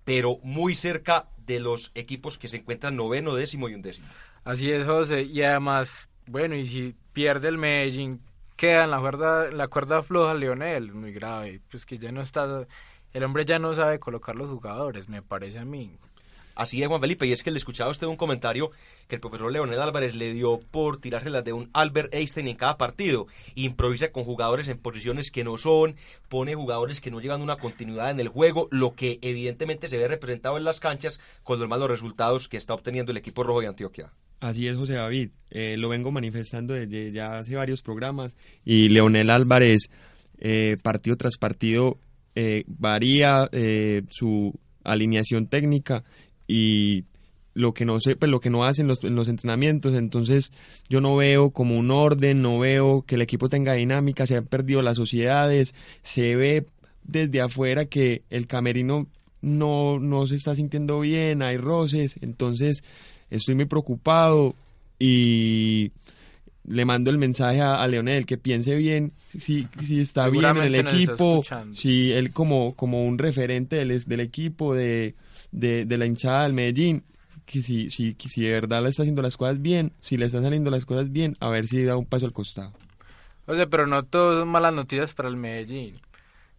pero 0.04 0.38
muy 0.44 0.76
cerca 0.76 1.28
de 1.38 1.60
los 1.60 1.92
equipos 1.96 2.38
que 2.38 2.48
se 2.48 2.58
encuentran 2.58 2.96
noveno, 2.96 3.36
décimo 3.36 3.70
y 3.70 3.74
undécimo. 3.74 4.08
Así 4.44 4.72
es, 4.72 4.86
José. 4.86 5.24
Y 5.24 5.42
además, 5.42 6.08
bueno, 6.28 6.56
y 6.56 6.68
si 6.68 6.96
pierde 7.14 7.48
el 7.48 7.58
Medellín, 7.58 8.22
queda 8.56 8.84
en 8.84 8.92
la 8.92 9.00
cuerda, 9.00 9.50
en 9.50 9.58
la 9.58 9.68
cuerda 9.68 10.04
floja 10.04 10.36
Leonel, 10.36 10.94
muy 10.94 11.12
grave. 11.12 11.62
Pues 11.70 11.86
que 11.86 11.98
ya 11.98 12.12
no 12.12 12.22
está, 12.22 12.68
el 13.14 13.24
hombre 13.24 13.46
ya 13.46 13.58
no 13.58 13.74
sabe 13.74 14.00
colocar 14.00 14.36
los 14.36 14.50
jugadores, 14.50 15.10
me 15.10 15.24
parece 15.24 15.60
a 15.60 15.66
mí. 15.66 15.98
Así 16.56 16.82
es, 16.82 16.88
Juan 16.88 17.02
Felipe, 17.02 17.28
y 17.28 17.34
es 17.34 17.44
que 17.44 17.52
le 17.52 17.58
escuchaba 17.58 17.92
usted 17.92 18.08
un 18.08 18.16
comentario 18.16 18.72
que 19.08 19.16
el 19.16 19.22
profesor 19.22 19.52
Leonel 19.52 19.82
Álvarez 19.82 20.16
le 20.16 20.34
dio 20.34 20.60
por 20.72 21.00
tirárselas 21.00 21.44
de 21.44 21.54
un 21.54 21.70
Albert 21.74 22.14
Einstein 22.14 22.48
en 22.48 22.56
cada 22.56 22.78
partido. 22.78 23.28
Improvisa 23.56 24.12
con 24.12 24.24
jugadores 24.24 24.68
en 24.70 24.78
posiciones 24.78 25.32
que 25.32 25.44
no 25.44 25.58
son, 25.58 25.96
pone 26.30 26.56
jugadores 26.56 27.02
que 27.02 27.12
no 27.12 27.20
llevan 27.20 27.42
una 27.42 27.58
continuidad 27.58 28.10
en 28.10 28.20
el 28.20 28.30
juego, 28.30 28.68
lo 28.72 28.96
que 28.96 29.20
evidentemente 29.22 29.88
se 29.88 29.98
ve 29.98 30.08
representado 30.08 30.58
en 30.58 30.64
las 30.64 30.80
canchas 30.80 31.20
con 31.44 31.60
los 31.60 31.68
malos 31.68 31.90
resultados 31.90 32.48
que 32.48 32.58
está 32.58 32.74
obteniendo 32.74 33.12
el 33.12 33.18
equipo 33.18 33.44
rojo 33.44 33.62
de 33.62 33.68
Antioquia. 33.68 34.12
Así 34.40 34.68
es, 34.68 34.78
José 34.78 34.94
David. 34.94 35.32
Eh, 35.50 35.76
lo 35.78 35.90
vengo 35.90 36.12
manifestando 36.12 36.74
desde 36.74 37.12
ya 37.12 37.38
hace 37.38 37.56
varios 37.56 37.82
programas 37.82 38.36
y 38.64 38.90
Leonel 38.90 39.30
Álvarez, 39.30 39.90
eh, 40.38 40.78
partido 40.82 41.16
tras 41.16 41.38
partido, 41.38 42.00
eh, 42.36 42.66
varía 42.68 43.48
eh, 43.54 44.04
su 44.10 44.54
alineación 44.84 45.48
técnica 45.48 46.04
y 46.48 47.06
lo 47.54 47.74
que 47.74 47.86
no 47.86 48.00
sé, 48.00 48.16
pues 48.18 48.30
lo 48.30 48.42
que 48.42 48.50
no 48.50 48.66
hacen 48.66 48.88
los, 48.88 49.04
en 49.04 49.16
los 49.16 49.30
entrenamientos, 49.30 49.96
entonces 49.96 50.52
yo 50.90 51.00
no 51.00 51.16
veo 51.16 51.52
como 51.52 51.78
un 51.78 51.90
orden, 51.90 52.42
no 52.42 52.60
veo 52.60 53.04
que 53.04 53.16
el 53.16 53.22
equipo 53.22 53.48
tenga 53.48 53.74
dinámica, 53.74 54.28
se 54.28 54.36
han 54.36 54.46
perdido 54.46 54.82
las 54.82 54.98
sociedades, 54.98 55.74
se 56.04 56.36
ve 56.36 56.66
desde 57.04 57.42
afuera 57.42 57.86
que 57.86 58.24
el 58.30 58.46
camerino 58.46 59.08
no, 59.42 60.00
no 60.00 60.28
se 60.28 60.36
está 60.36 60.54
sintiendo 60.56 61.00
bien, 61.00 61.42
hay 61.42 61.56
roces, 61.56 62.18
entonces 62.22 62.84
estoy 63.30 63.56
muy 63.56 63.66
preocupado 63.66 64.54
y 65.00 65.92
le 66.68 66.84
mando 66.84 67.10
el 67.10 67.18
mensaje 67.18 67.62
a, 67.62 67.76
a 67.76 67.88
Leonel 67.88 68.26
que 68.26 68.38
piense 68.38 68.76
bien 68.76 69.14
si, 69.40 69.68
si 69.86 70.02
está 70.02 70.28
bien 70.28 70.58
en 70.58 70.64
el 70.64 70.76
equipo, 70.76 71.44
si 71.74 72.12
él 72.12 72.32
como, 72.32 72.76
como 72.76 73.06
un 73.06 73.18
referente 73.18 73.78
del, 73.78 74.04
del 74.04 74.20
equipo, 74.20 74.74
de, 74.74 75.16
de, 75.56 75.86
de 75.86 75.98
la 75.98 76.06
hinchada 76.06 76.44
del 76.44 76.54
Medellín, 76.54 77.04
que 77.46 77.64
si, 77.64 77.90
si, 77.90 78.16
que 78.16 78.28
si 78.28 78.44
de 78.44 78.52
verdad 78.52 78.84
le 78.84 78.90
está 78.90 79.04
haciendo 79.04 79.22
las 79.22 79.38
cosas 79.38 79.62
bien, 79.62 79.94
si 80.02 80.18
le 80.18 80.26
están 80.26 80.44
saliendo 80.44 80.70
las 80.70 80.86
cosas 80.86 81.12
bien, 81.12 81.36
a 81.40 81.50
ver 81.50 81.68
si 81.68 81.84
da 81.84 81.96
un 81.96 82.06
paso 82.06 82.26
al 82.26 82.34
costado. 82.34 82.74
José, 83.46 83.68
pero 83.68 83.88
no 83.88 84.04
todo 84.04 84.40
son 84.40 84.48
malas 84.50 84.74
noticias 84.74 85.14
para 85.14 85.30
el 85.30 85.38
Medellín. 85.38 86.00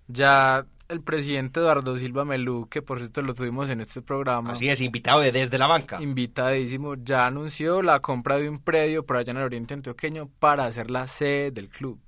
Ya 0.08 0.64
el 0.88 1.00
presidente 1.00 1.58
Eduardo 1.60 1.98
Silva 1.98 2.24
Melú, 2.24 2.68
que 2.70 2.80
por 2.80 2.98
cierto 2.98 3.22
lo 3.22 3.34
tuvimos 3.34 3.68
en 3.68 3.80
este 3.80 4.02
programa. 4.02 4.52
Así 4.52 4.68
es, 4.68 4.80
invitado 4.80 5.20
de 5.20 5.32
desde 5.32 5.58
la 5.58 5.66
banca. 5.66 6.00
Invitadísimo, 6.00 6.94
ya 6.94 7.26
anunció 7.26 7.82
la 7.82 8.00
compra 8.00 8.36
de 8.36 8.48
un 8.48 8.60
predio 8.60 9.04
por 9.04 9.16
allá 9.16 9.32
en 9.32 9.38
el 9.38 9.42
oriente 9.42 9.74
antioqueño 9.74 10.30
para 10.38 10.64
hacer 10.64 10.90
la 10.90 11.06
sede 11.08 11.50
del 11.50 11.68
club. 11.68 12.00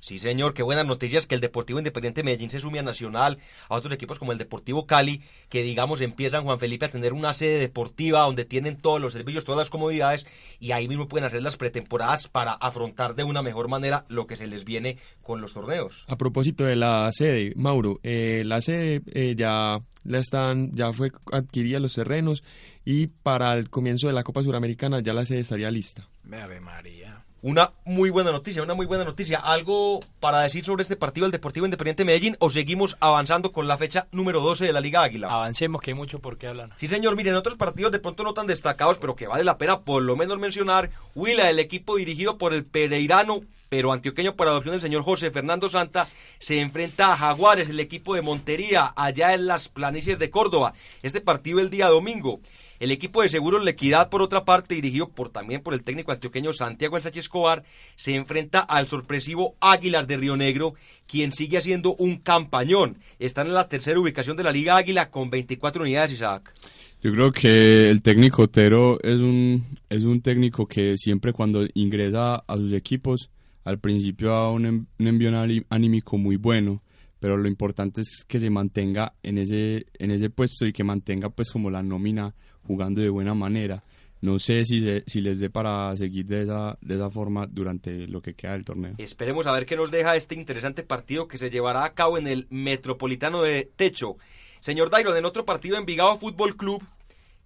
Sí, 0.00 0.18
señor, 0.18 0.54
qué 0.54 0.62
buenas 0.62 0.86
noticias 0.86 1.26
que 1.26 1.34
el 1.34 1.42
Deportivo 1.42 1.78
Independiente 1.78 2.22
Medellín 2.22 2.48
se 2.48 2.58
sume 2.58 2.78
a 2.78 2.82
Nacional, 2.82 3.38
a 3.68 3.74
otros 3.74 3.92
equipos 3.92 4.18
como 4.18 4.32
el 4.32 4.38
Deportivo 4.38 4.86
Cali, 4.86 5.22
que 5.50 5.62
digamos 5.62 6.00
empiezan, 6.00 6.44
Juan 6.44 6.58
Felipe, 6.58 6.86
a 6.86 6.88
tener 6.88 7.12
una 7.12 7.34
sede 7.34 7.58
deportiva 7.58 8.22
donde 8.22 8.46
tienen 8.46 8.78
todos 8.78 8.98
los 8.98 9.12
servicios, 9.12 9.44
todas 9.44 9.58
las 9.58 9.70
comodidades, 9.70 10.26
y 10.58 10.72
ahí 10.72 10.88
mismo 10.88 11.06
pueden 11.06 11.26
hacer 11.26 11.42
las 11.42 11.58
pretemporadas 11.58 12.28
para 12.28 12.52
afrontar 12.52 13.14
de 13.14 13.24
una 13.24 13.42
mejor 13.42 13.68
manera 13.68 14.06
lo 14.08 14.26
que 14.26 14.36
se 14.36 14.46
les 14.46 14.64
viene 14.64 14.96
con 15.22 15.42
los 15.42 15.52
torneos. 15.52 16.06
A 16.08 16.16
propósito 16.16 16.64
de 16.64 16.76
la 16.76 17.10
sede, 17.12 17.52
Mauro, 17.56 18.00
eh, 18.02 18.42
la 18.46 18.62
sede 18.62 19.02
eh, 19.12 19.34
ya 19.36 19.82
la 20.04 20.18
están, 20.18 20.74
ya 20.74 20.94
fue 20.94 21.12
adquirida 21.30 21.78
los 21.78 21.94
terrenos 21.94 22.42
y 22.86 23.08
para 23.08 23.54
el 23.54 23.68
comienzo 23.68 24.06
de 24.06 24.14
la 24.14 24.22
Copa 24.22 24.42
Suramericana 24.42 25.00
ya 25.00 25.12
la 25.12 25.26
sede 25.26 25.40
estaría 25.40 25.70
lista. 25.70 26.08
Ave 26.32 26.60
María. 26.60 27.24
Una 27.42 27.72
muy 27.86 28.10
buena 28.10 28.32
noticia, 28.32 28.62
una 28.62 28.74
muy 28.74 28.84
buena 28.84 29.04
noticia. 29.04 29.38
¿Algo 29.38 30.00
para 30.20 30.42
decir 30.42 30.62
sobre 30.62 30.82
este 30.82 30.96
partido 30.96 31.24
del 31.24 31.32
Deportivo 31.32 31.64
Independiente 31.64 32.04
Medellín 32.04 32.36
o 32.38 32.50
seguimos 32.50 32.98
avanzando 33.00 33.50
con 33.50 33.66
la 33.66 33.78
fecha 33.78 34.08
número 34.12 34.42
12 34.42 34.66
de 34.66 34.72
la 34.74 34.82
Liga 34.82 35.02
Águila? 35.02 35.28
Avancemos, 35.28 35.80
que 35.80 35.92
hay 35.92 35.94
mucho 35.94 36.18
por 36.18 36.36
qué 36.36 36.48
hablar. 36.48 36.68
Sí, 36.76 36.86
señor, 36.86 37.16
miren, 37.16 37.36
otros 37.36 37.54
partidos 37.56 37.92
de 37.92 37.98
pronto 37.98 38.24
no 38.24 38.34
tan 38.34 38.46
destacados, 38.46 38.98
pero 38.98 39.16
que 39.16 39.26
vale 39.26 39.42
la 39.42 39.56
pena 39.56 39.80
por 39.80 40.02
lo 40.02 40.16
menos 40.16 40.38
mencionar. 40.38 40.90
Huila, 41.14 41.48
el 41.48 41.58
equipo 41.58 41.96
dirigido 41.96 42.36
por 42.36 42.52
el 42.52 42.66
Pereirano, 42.66 43.40
pero 43.70 43.90
antioqueño 43.94 44.36
por 44.36 44.46
adopción 44.46 44.72
del 44.72 44.82
señor 44.82 45.02
José 45.02 45.30
Fernando 45.30 45.70
Santa, 45.70 46.08
se 46.40 46.60
enfrenta 46.60 47.14
a 47.14 47.16
Jaguares, 47.16 47.70
el 47.70 47.80
equipo 47.80 48.14
de 48.14 48.20
Montería, 48.20 48.92
allá 48.94 49.32
en 49.32 49.46
las 49.46 49.70
planicies 49.70 50.18
de 50.18 50.28
Córdoba. 50.28 50.74
Este 51.02 51.22
partido 51.22 51.58
el 51.58 51.70
día 51.70 51.88
domingo. 51.88 52.40
El 52.80 52.92
equipo 52.92 53.20
de 53.20 53.28
Seguros 53.28 53.62
La 53.62 53.72
Equidad, 53.72 54.08
por 54.08 54.22
otra 54.22 54.46
parte, 54.46 54.74
dirigido 54.74 55.10
por, 55.10 55.28
también 55.28 55.62
por 55.62 55.74
el 55.74 55.82
técnico 55.82 56.12
antioqueño 56.12 56.54
Santiago 56.54 56.96
El 56.96 57.02
Sánchez 57.02 57.26
Escobar, 57.26 57.62
se 57.94 58.14
enfrenta 58.14 58.60
al 58.60 58.88
sorpresivo 58.88 59.54
Águilas 59.60 60.08
de 60.08 60.16
Río 60.16 60.34
Negro, 60.34 60.72
quien 61.06 61.30
sigue 61.30 61.58
haciendo 61.58 61.94
un 61.96 62.16
campañón. 62.16 62.96
Están 63.18 63.48
en 63.48 63.52
la 63.52 63.68
tercera 63.68 64.00
ubicación 64.00 64.34
de 64.38 64.44
la 64.44 64.52
Liga 64.52 64.78
Águila 64.78 65.10
con 65.10 65.28
24 65.28 65.82
unidades, 65.82 66.12
Isaac. 66.12 66.54
Yo 67.02 67.12
creo 67.12 67.30
que 67.32 67.90
el 67.90 68.00
técnico 68.00 68.44
Otero 68.44 68.98
es 69.02 69.20
un, 69.20 69.62
es 69.90 70.04
un 70.04 70.22
técnico 70.22 70.66
que 70.66 70.96
siempre 70.96 71.34
cuando 71.34 71.66
ingresa 71.74 72.36
a 72.36 72.56
sus 72.56 72.72
equipos, 72.72 73.28
al 73.62 73.78
principio 73.78 74.30
da 74.30 74.48
un, 74.48 74.88
un 74.98 75.06
envío 75.06 75.30
anímico 75.68 76.16
muy 76.16 76.36
bueno, 76.36 76.82
pero 77.18 77.36
lo 77.36 77.46
importante 77.46 78.00
es 78.00 78.24
que 78.26 78.40
se 78.40 78.48
mantenga 78.48 79.12
en 79.22 79.36
ese, 79.36 79.84
en 79.98 80.10
ese 80.12 80.30
puesto 80.30 80.64
y 80.64 80.72
que 80.72 80.82
mantenga 80.82 81.28
pues 81.28 81.50
como 81.50 81.70
la 81.70 81.82
nómina 81.82 82.34
jugando 82.66 83.00
de 83.00 83.08
buena 83.08 83.34
manera. 83.34 83.82
No 84.20 84.38
sé 84.38 84.66
si, 84.66 85.02
si 85.06 85.20
les 85.22 85.38
dé 85.38 85.48
para 85.48 85.96
seguir 85.96 86.26
de 86.26 86.42
esa, 86.42 86.76
de 86.82 86.94
esa 86.94 87.10
forma 87.10 87.46
durante 87.46 88.06
lo 88.06 88.20
que 88.20 88.34
queda 88.34 88.52
del 88.52 88.64
torneo. 88.64 88.94
Esperemos 88.98 89.46
a 89.46 89.52
ver 89.52 89.64
qué 89.64 89.76
nos 89.76 89.90
deja 89.90 90.14
este 90.14 90.34
interesante 90.34 90.82
partido 90.82 91.26
que 91.26 91.38
se 91.38 91.48
llevará 91.48 91.84
a 91.84 91.94
cabo 91.94 92.18
en 92.18 92.26
el 92.26 92.46
Metropolitano 92.50 93.40
de 93.42 93.70
Techo. 93.76 94.16
Señor 94.60 94.90
Dairo, 94.90 95.16
en 95.16 95.24
otro 95.24 95.46
partido 95.46 95.78
en 95.78 95.86
Vigado 95.86 96.18
Fútbol 96.18 96.54
Club, 96.54 96.82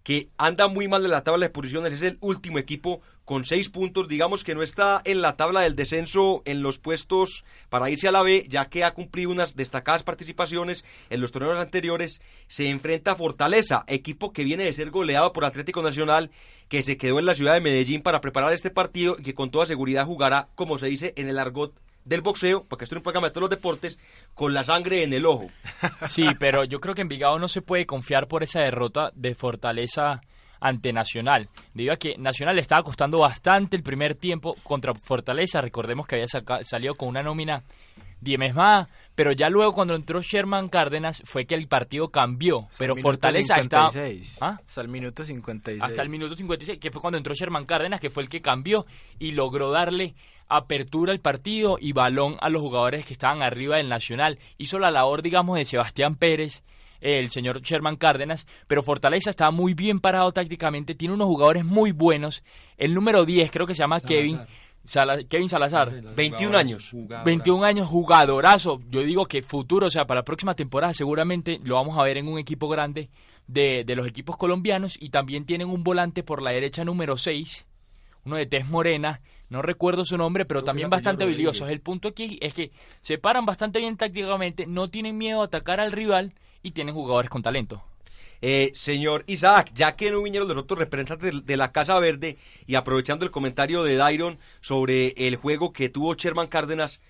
que 0.04 0.28
anda 0.36 0.68
muy 0.68 0.86
mal 0.86 1.02
de 1.02 1.08
la 1.08 1.24
tabla 1.24 1.46
de 1.46 1.50
posiciones, 1.50 1.94
es 1.94 2.02
el 2.02 2.18
último 2.20 2.58
equipo 2.58 3.00
con 3.24 3.46
seis 3.46 3.70
puntos, 3.70 4.06
digamos 4.06 4.44
que 4.44 4.54
no 4.54 4.62
está 4.62 5.00
en 5.06 5.22
la 5.22 5.36
tabla 5.36 5.62
del 5.62 5.74
descenso 5.74 6.42
en 6.44 6.62
los 6.62 6.78
puestos 6.78 7.44
para 7.70 7.88
irse 7.88 8.06
a 8.06 8.12
la 8.12 8.22
B, 8.22 8.44
ya 8.46 8.66
que 8.66 8.84
ha 8.84 8.92
cumplido 8.92 9.30
unas 9.30 9.56
destacadas 9.56 10.02
participaciones 10.02 10.84
en 11.08 11.22
los 11.22 11.32
torneos 11.32 11.58
anteriores, 11.58 12.20
se 12.48 12.68
enfrenta 12.68 13.12
a 13.12 13.16
Fortaleza, 13.16 13.84
equipo 13.86 14.34
que 14.34 14.44
viene 14.44 14.64
de 14.64 14.74
ser 14.74 14.90
goleado 14.90 15.32
por 15.32 15.46
Atlético 15.46 15.80
Nacional, 15.80 16.30
que 16.68 16.82
se 16.82 16.98
quedó 16.98 17.18
en 17.18 17.24
la 17.24 17.34
ciudad 17.34 17.54
de 17.54 17.62
Medellín 17.62 18.02
para 18.02 18.20
preparar 18.20 18.52
este 18.52 18.70
partido 18.70 19.16
y 19.18 19.22
que 19.22 19.34
con 19.34 19.50
toda 19.50 19.64
seguridad 19.64 20.04
jugará, 20.04 20.48
como 20.54 20.76
se 20.76 20.86
dice 20.86 21.14
en 21.16 21.30
el 21.30 21.38
argot 21.38 21.74
del 22.04 22.20
boxeo, 22.20 22.64
porque 22.64 22.84
esto 22.84 22.94
es 22.94 22.98
un 22.98 23.02
programa 23.02 23.28
de 23.28 23.32
todos 23.32 23.42
los 23.42 23.50
deportes, 23.50 23.98
con 24.34 24.52
la 24.52 24.64
sangre 24.64 25.02
en 25.02 25.12
el 25.12 25.26
ojo. 25.26 25.48
Sí, 26.06 26.26
pero 26.38 26.64
yo 26.64 26.80
creo 26.80 26.94
que 26.94 27.02
Envigado 27.02 27.38
no 27.38 27.48
se 27.48 27.62
puede 27.62 27.86
confiar 27.86 28.28
por 28.28 28.42
esa 28.42 28.60
derrota 28.60 29.10
de 29.14 29.34
Fortaleza 29.34 30.20
ante 30.60 30.92
Nacional, 30.92 31.48
debido 31.74 31.92
a 31.92 31.96
que 31.96 32.16
Nacional 32.16 32.56
le 32.56 32.62
estaba 32.62 32.82
costando 32.82 33.18
bastante 33.18 33.76
el 33.76 33.82
primer 33.82 34.14
tiempo 34.14 34.56
contra 34.62 34.94
Fortaleza, 34.94 35.60
recordemos 35.60 36.06
que 36.06 36.16
había 36.16 36.26
salido 36.62 36.94
con 36.94 37.08
una 37.08 37.22
nómina 37.22 37.62
más, 38.54 38.88
pero 39.14 39.32
ya 39.32 39.48
luego 39.48 39.72
cuando 39.72 39.94
entró 39.94 40.20
Sherman 40.20 40.68
Cárdenas 40.68 41.22
fue 41.24 41.44
que 41.44 41.54
el 41.54 41.68
partido 41.68 42.08
cambió, 42.08 42.68
pero 42.78 42.96
Fortaleza 42.96 43.56
estaba 43.56 43.90
¿Ah? 44.40 44.58
hasta 44.66 44.80
el 44.80 44.88
minuto 44.88 45.24
56. 45.24 45.82
Hasta 45.82 46.02
el 46.02 46.08
minuto 46.08 46.36
56, 46.36 46.78
que 46.78 46.90
fue 46.90 47.00
cuando 47.00 47.18
entró 47.18 47.34
Sherman 47.34 47.66
Cárdenas, 47.66 48.00
que 48.00 48.10
fue 48.10 48.22
el 48.22 48.28
que 48.28 48.40
cambió 48.40 48.86
y 49.18 49.32
logró 49.32 49.70
darle 49.70 50.14
apertura 50.56 51.12
al 51.12 51.20
partido 51.20 51.76
y 51.80 51.92
balón 51.92 52.36
a 52.40 52.48
los 52.48 52.62
jugadores 52.62 53.04
que 53.06 53.12
estaban 53.12 53.42
arriba 53.42 53.76
del 53.76 53.88
Nacional. 53.88 54.38
Hizo 54.58 54.78
la 54.78 54.90
labor, 54.90 55.22
digamos, 55.22 55.56
de 55.56 55.64
Sebastián 55.64 56.16
Pérez 56.16 56.62
el 57.04 57.28
señor 57.28 57.60
Sherman 57.60 57.96
Cárdenas, 57.96 58.46
pero 58.66 58.82
Fortaleza 58.82 59.28
está 59.28 59.50
muy 59.50 59.74
bien 59.74 60.00
parado 60.00 60.32
tácticamente, 60.32 60.94
tiene 60.94 61.12
unos 61.12 61.26
jugadores 61.26 61.64
muy 61.64 61.92
buenos. 61.92 62.42
El 62.78 62.94
número 62.94 63.26
10 63.26 63.50
creo 63.50 63.66
que 63.66 63.74
se 63.74 63.80
llama 63.80 64.00
Kevin. 64.00 64.40
Kevin 65.28 65.48
Salazar, 65.48 65.90
21 66.14 66.56
años. 66.58 66.90
21 67.24 67.64
años, 67.64 67.88
jugadorazo. 67.88 68.80
Yo 68.90 69.02
digo 69.02 69.26
que 69.26 69.42
futuro, 69.42 69.86
o 69.86 69.90
sea, 69.90 70.06
para 70.06 70.20
la 70.20 70.24
próxima 70.24 70.54
temporada 70.54 70.92
seguramente 70.92 71.58
lo 71.64 71.76
vamos 71.76 71.98
a 71.98 72.02
ver 72.02 72.18
en 72.18 72.28
un 72.28 72.38
equipo 72.38 72.68
grande 72.68 73.08
de, 73.46 73.84
de 73.84 73.96
los 73.96 74.06
equipos 74.06 74.36
colombianos 74.36 74.96
y 75.00 75.10
también 75.10 75.46
tienen 75.46 75.70
un 75.70 75.84
volante 75.84 76.22
por 76.22 76.42
la 76.42 76.50
derecha 76.50 76.84
número 76.84 77.16
6, 77.16 77.66
uno 78.24 78.36
de 78.36 78.46
tez 78.46 78.66
morena, 78.68 79.20
no 79.48 79.62
recuerdo 79.62 80.04
su 80.04 80.16
nombre, 80.16 80.44
pero 80.44 80.64
también 80.64 80.90
bastante 80.90 81.24
habilidoso. 81.24 81.66
El 81.66 81.80
punto 81.80 82.09
aquí 82.09 82.38
es 82.40 82.54
que 82.54 82.70
se 83.00 83.18
paran 83.18 83.46
bastante 83.46 83.78
bien 83.78 83.96
tácticamente, 83.96 84.66
no 84.66 84.88
tienen 84.90 85.16
miedo 85.18 85.42
a 85.42 85.46
atacar 85.46 85.80
al 85.80 85.92
rival 85.92 86.33
y 86.62 86.72
tienen 86.72 86.94
jugadores 86.94 87.30
con 87.30 87.42
talento. 87.42 87.83
Eh, 88.46 88.72
señor 88.74 89.24
Isaac, 89.26 89.70
ya 89.74 89.96
que 89.96 90.11
no 90.11 90.22
vinieron 90.22 90.48
los 90.48 90.59
otros 90.59 90.78
representantes 90.78 91.46
de, 91.46 91.57
la 91.57 91.72
Casa 91.72 91.98
Verde 91.98 92.37
y 92.66 92.74
aprovechando 92.74 93.24
el 93.24 93.30
comentario 93.30 93.83
de 93.85 93.96
Dairon 93.96 94.38
sobre 94.61 95.14
el 95.16 95.37
juego 95.37 95.72
que 95.72 95.88
tuvo 95.88 96.14
Sherman 96.14 96.48
Cárdenas, 96.48 97.00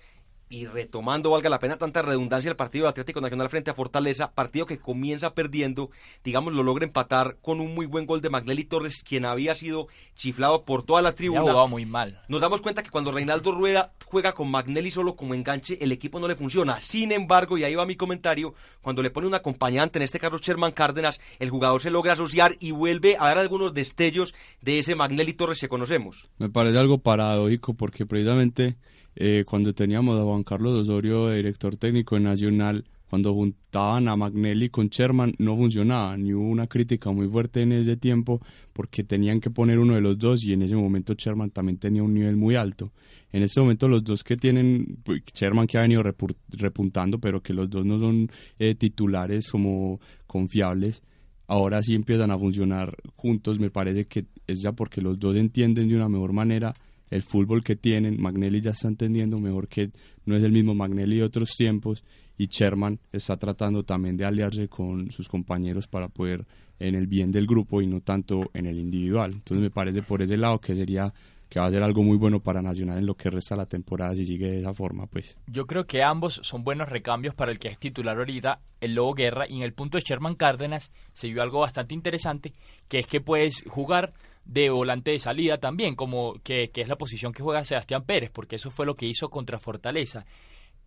y 0.49 0.67
retomando, 0.67 1.31
valga 1.31 1.49
la 1.49 1.59
pena 1.59 1.77
tanta 1.77 2.01
redundancia, 2.01 2.49
el 2.49 2.55
partido 2.55 2.83
del 2.83 2.91
Atlético 2.91 3.19
Nacional 3.19 3.49
frente 3.49 3.71
a 3.71 3.73
Fortaleza, 3.73 4.31
partido 4.31 4.65
que 4.65 4.77
comienza 4.77 5.33
perdiendo, 5.33 5.89
digamos, 6.23 6.53
lo 6.53 6.63
logra 6.63 6.85
empatar 6.85 7.37
con 7.41 7.59
un 7.59 7.73
muy 7.73 7.85
buen 7.85 8.05
gol 8.05 8.21
de 8.21 8.29
Magnelli 8.29 8.63
Torres, 8.63 9.03
quien 9.07 9.25
había 9.25 9.55
sido 9.55 9.87
chiflado 10.15 10.63
por 10.63 10.83
toda 10.83 11.01
la 11.01 11.13
tribuna. 11.13 11.41
jugado 11.41 11.67
muy 11.67 11.85
mal. 11.85 12.21
Nos 12.27 12.41
damos 12.41 12.61
cuenta 12.61 12.83
que 12.83 12.89
cuando 12.89 13.11
Reinaldo 13.11 13.51
Rueda 13.51 13.91
juega 14.05 14.33
con 14.33 14.49
Magnelli 14.49 14.91
solo 14.91 15.15
como 15.15 15.33
enganche, 15.33 15.77
el 15.83 15.91
equipo 15.91 16.19
no 16.19 16.27
le 16.27 16.35
funciona. 16.35 16.79
Sin 16.79 17.11
embargo, 17.11 17.57
y 17.57 17.63
ahí 17.63 17.75
va 17.75 17.85
mi 17.85 17.95
comentario, 17.95 18.53
cuando 18.81 19.01
le 19.01 19.09
pone 19.09 19.27
un 19.27 19.35
acompañante, 19.35 19.97
en 19.99 20.03
este 20.03 20.19
caso 20.19 20.37
Sherman 20.37 20.73
Cárdenas, 20.73 21.19
el 21.39 21.49
jugador 21.49 21.81
se 21.81 21.89
logra 21.89 22.13
asociar 22.13 22.53
y 22.59 22.71
vuelve 22.71 23.17
a 23.19 23.25
dar 23.25 23.39
algunos 23.39 23.73
destellos 23.73 24.33
de 24.61 24.79
ese 24.79 24.95
Magnelli 24.95 25.33
Torres 25.33 25.59
que 25.59 25.67
conocemos. 25.67 26.29
Me 26.37 26.49
parece 26.49 26.77
algo 26.77 26.99
paradójico 26.99 27.73
porque 27.73 28.05
precisamente 28.05 28.77
eh, 29.15 29.43
cuando 29.47 29.73
teníamos 29.73 30.19
a 30.19 30.23
Juan 30.23 30.43
Carlos 30.43 30.81
Osorio 30.81 31.29
director 31.29 31.77
técnico 31.77 32.19
Nacional, 32.19 32.85
cuando 33.09 33.33
juntaban 33.33 34.07
a 34.07 34.15
Magnelli 34.15 34.69
con 34.69 34.89
Sherman 34.89 35.35
no 35.37 35.55
funcionaba, 35.55 36.17
ni 36.17 36.33
hubo 36.33 36.49
una 36.49 36.67
crítica 36.67 37.11
muy 37.11 37.27
fuerte 37.27 37.61
en 37.61 37.71
ese 37.71 37.97
tiempo 37.97 38.41
porque 38.73 39.03
tenían 39.03 39.39
que 39.39 39.49
poner 39.49 39.79
uno 39.79 39.95
de 39.95 40.01
los 40.01 40.17
dos 40.17 40.43
y 40.43 40.53
en 40.53 40.63
ese 40.63 40.75
momento 40.75 41.13
Sherman 41.13 41.51
también 41.51 41.77
tenía 41.77 42.03
un 42.03 42.13
nivel 42.13 42.35
muy 42.35 42.55
alto. 42.55 42.91
En 43.31 43.43
este 43.43 43.59
momento 43.59 43.87
los 43.87 44.03
dos 44.03 44.23
que 44.23 44.37
tienen, 44.37 44.97
pues, 45.03 45.21
Sherman 45.33 45.67
que 45.67 45.77
ha 45.77 45.81
venido 45.81 46.03
repuntando, 46.49 47.19
pero 47.19 47.41
que 47.41 47.53
los 47.53 47.69
dos 47.69 47.85
no 47.85 47.99
son 47.99 48.29
eh, 48.59 48.75
titulares 48.75 49.49
como 49.49 49.99
confiables, 50.25 51.01
ahora 51.47 51.81
sí 51.83 51.93
empiezan 51.93 52.31
a 52.31 52.39
funcionar 52.39 52.97
juntos, 53.15 53.59
me 53.59 53.69
parece 53.69 54.05
que 54.07 54.25
es 54.47 54.61
ya 54.61 54.71
porque 54.71 55.01
los 55.01 55.19
dos 55.19 55.35
entienden 55.35 55.87
de 55.87 55.95
una 55.95 56.09
mejor 56.09 56.33
manera 56.33 56.73
el 57.09 57.23
fútbol 57.23 57.63
que 57.63 57.75
tienen. 57.75 58.21
Magnelli 58.21 58.61
ya 58.61 58.71
está 58.71 58.87
entendiendo 58.87 59.39
mejor 59.39 59.67
que 59.67 59.91
no 60.25 60.35
es 60.35 60.43
el 60.43 60.51
mismo 60.51 60.73
Magnelli 60.73 61.17
de 61.17 61.23
otros 61.23 61.51
tiempos 61.55 62.03
y 62.37 62.47
Sherman 62.47 62.99
está 63.11 63.37
tratando 63.37 63.83
también 63.83 64.17
de 64.17 64.25
aliarse 64.25 64.67
con 64.67 65.11
sus 65.11 65.27
compañeros 65.27 65.87
para 65.87 66.07
poder 66.07 66.45
en 66.79 66.95
el 66.95 67.07
bien 67.07 67.31
del 67.31 67.47
grupo 67.47 67.81
y 67.81 67.87
no 67.87 68.01
tanto 68.01 68.49
en 68.53 68.65
el 68.65 68.77
individual. 68.79 69.33
Entonces 69.33 69.63
me 69.63 69.69
parece 69.69 70.01
por 70.01 70.21
ese 70.21 70.37
lado 70.37 70.59
que 70.59 70.75
sería 70.75 71.13
que 71.49 71.59
va 71.59 71.67
a 71.67 71.71
ser 71.71 71.83
algo 71.83 72.03
muy 72.03 72.17
bueno 72.17 72.39
para 72.39 72.61
Nacional 72.61 72.97
en 72.97 73.05
lo 73.05 73.15
que 73.15 73.29
resta 73.29 73.55
la 73.55 73.65
temporada 73.65 74.15
si 74.15 74.25
sigue 74.25 74.49
de 74.49 74.59
esa 74.61 74.73
forma, 74.73 75.07
pues. 75.07 75.37
Yo 75.47 75.65
creo 75.65 75.85
que 75.85 76.03
ambos 76.03 76.39
son 76.43 76.63
buenos 76.63 76.89
recambios 76.89 77.35
para 77.35 77.51
el 77.51 77.59
que 77.59 77.67
es 77.67 77.77
titular 77.77 78.17
ahorita, 78.17 78.59
el 78.81 78.95
Lobo 78.95 79.13
Guerra, 79.13 79.45
y 79.47 79.57
en 79.57 79.61
el 79.61 79.73
punto 79.73 79.97
de 79.97 80.03
Sherman 80.03 80.35
Cárdenas 80.35 80.91
se 81.13 81.27
vio 81.27 81.41
algo 81.41 81.59
bastante 81.59 81.93
interesante, 81.93 82.53
que 82.87 82.99
es 82.99 83.07
que 83.07 83.21
puedes 83.21 83.63
jugar 83.67 84.13
de 84.45 84.69
volante 84.69 85.11
de 85.11 85.19
salida 85.19 85.57
también, 85.57 85.95
como 85.95 86.35
que, 86.43 86.71
es 86.73 86.87
la 86.87 86.97
posición 86.97 87.33
que 87.33 87.43
juega 87.43 87.65
Sebastián 87.65 88.03
Pérez, 88.03 88.29
porque 88.31 88.55
eso 88.55 88.71
fue 88.71 88.85
lo 88.85 88.95
que 88.95 89.07
hizo 89.07 89.29
contra 89.29 89.59
Fortaleza. 89.59 90.25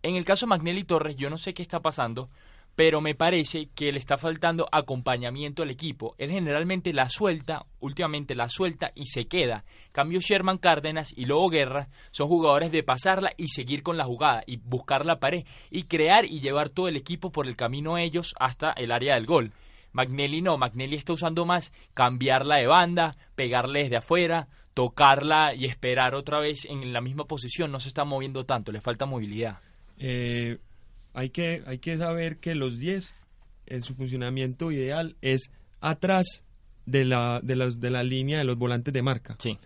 En 0.01 0.15
el 0.15 0.25
caso 0.25 0.45
de 0.45 0.51
Magnelli 0.51 0.85
Torres, 0.85 1.17
yo 1.17 1.29
no 1.29 1.37
sé 1.37 1.53
qué 1.53 1.61
está 1.61 1.81
pasando, 1.81 2.29
pero 2.75 3.01
me 3.01 3.15
parece 3.15 3.67
que 3.75 3.91
le 3.91 3.99
está 3.99 4.17
faltando 4.17 4.69
acompañamiento 4.71 5.63
al 5.63 5.71
equipo. 5.71 6.15
Él 6.17 6.31
generalmente 6.31 6.93
la 6.93 7.09
suelta, 7.09 7.65
últimamente 7.81 8.35
la 8.35 8.47
suelta 8.47 8.93
y 8.95 9.07
se 9.07 9.27
queda. 9.27 9.65
Cambio 9.91 10.21
Sherman 10.21 10.57
Cárdenas 10.57 11.11
y 11.17 11.25
Lobo 11.25 11.49
Guerra 11.49 11.89
son 12.11 12.29
jugadores 12.29 12.71
de 12.71 12.83
pasarla 12.83 13.33
y 13.35 13.49
seguir 13.49 13.83
con 13.83 13.97
la 13.97 14.05
jugada 14.05 14.43
y 14.47 14.55
buscar 14.55 15.05
la 15.05 15.19
pared 15.19 15.43
y 15.69 15.83
crear 15.83 16.23
y 16.23 16.39
llevar 16.39 16.69
todo 16.69 16.87
el 16.87 16.95
equipo 16.95 17.33
por 17.33 17.47
el 17.47 17.57
camino 17.57 17.97
ellos 17.97 18.33
hasta 18.39 18.71
el 18.71 18.93
área 18.93 19.15
del 19.15 19.25
gol. 19.25 19.51
Magnelli 19.91 20.41
no, 20.41 20.57
Magnelli 20.57 20.95
está 20.95 21.13
usando 21.13 21.45
más 21.45 21.71
cambiarla 21.93 22.57
de 22.57 22.67
banda, 22.67 23.17
pegarle 23.35 23.83
desde 23.83 23.97
afuera, 23.97 24.47
tocarla 24.73 25.53
y 25.55 25.65
esperar 25.65 26.15
otra 26.15 26.39
vez 26.39 26.65
en 26.65 26.93
la 26.93 27.01
misma 27.01 27.25
posición, 27.25 27.71
no 27.71 27.79
se 27.79 27.89
está 27.89 28.05
moviendo 28.05 28.45
tanto, 28.45 28.71
le 28.71 28.81
falta 28.81 29.05
movilidad. 29.05 29.59
Eh, 29.97 30.59
hay, 31.13 31.29
que, 31.29 31.63
hay 31.65 31.79
que 31.79 31.97
saber 31.97 32.37
que 32.37 32.55
los 32.55 32.79
10, 32.79 33.13
en 33.67 33.83
su 33.83 33.95
funcionamiento 33.95 34.71
ideal, 34.71 35.15
es 35.21 35.51
atrás 35.81 36.43
de 36.85 37.05
la, 37.05 37.39
de, 37.43 37.73
de 37.75 37.89
la 37.89 38.03
línea 38.03 38.39
de 38.39 38.45
los 38.45 38.57
volantes 38.57 38.93
de 38.93 39.01
marca. 39.01 39.35
Sí. 39.39 39.57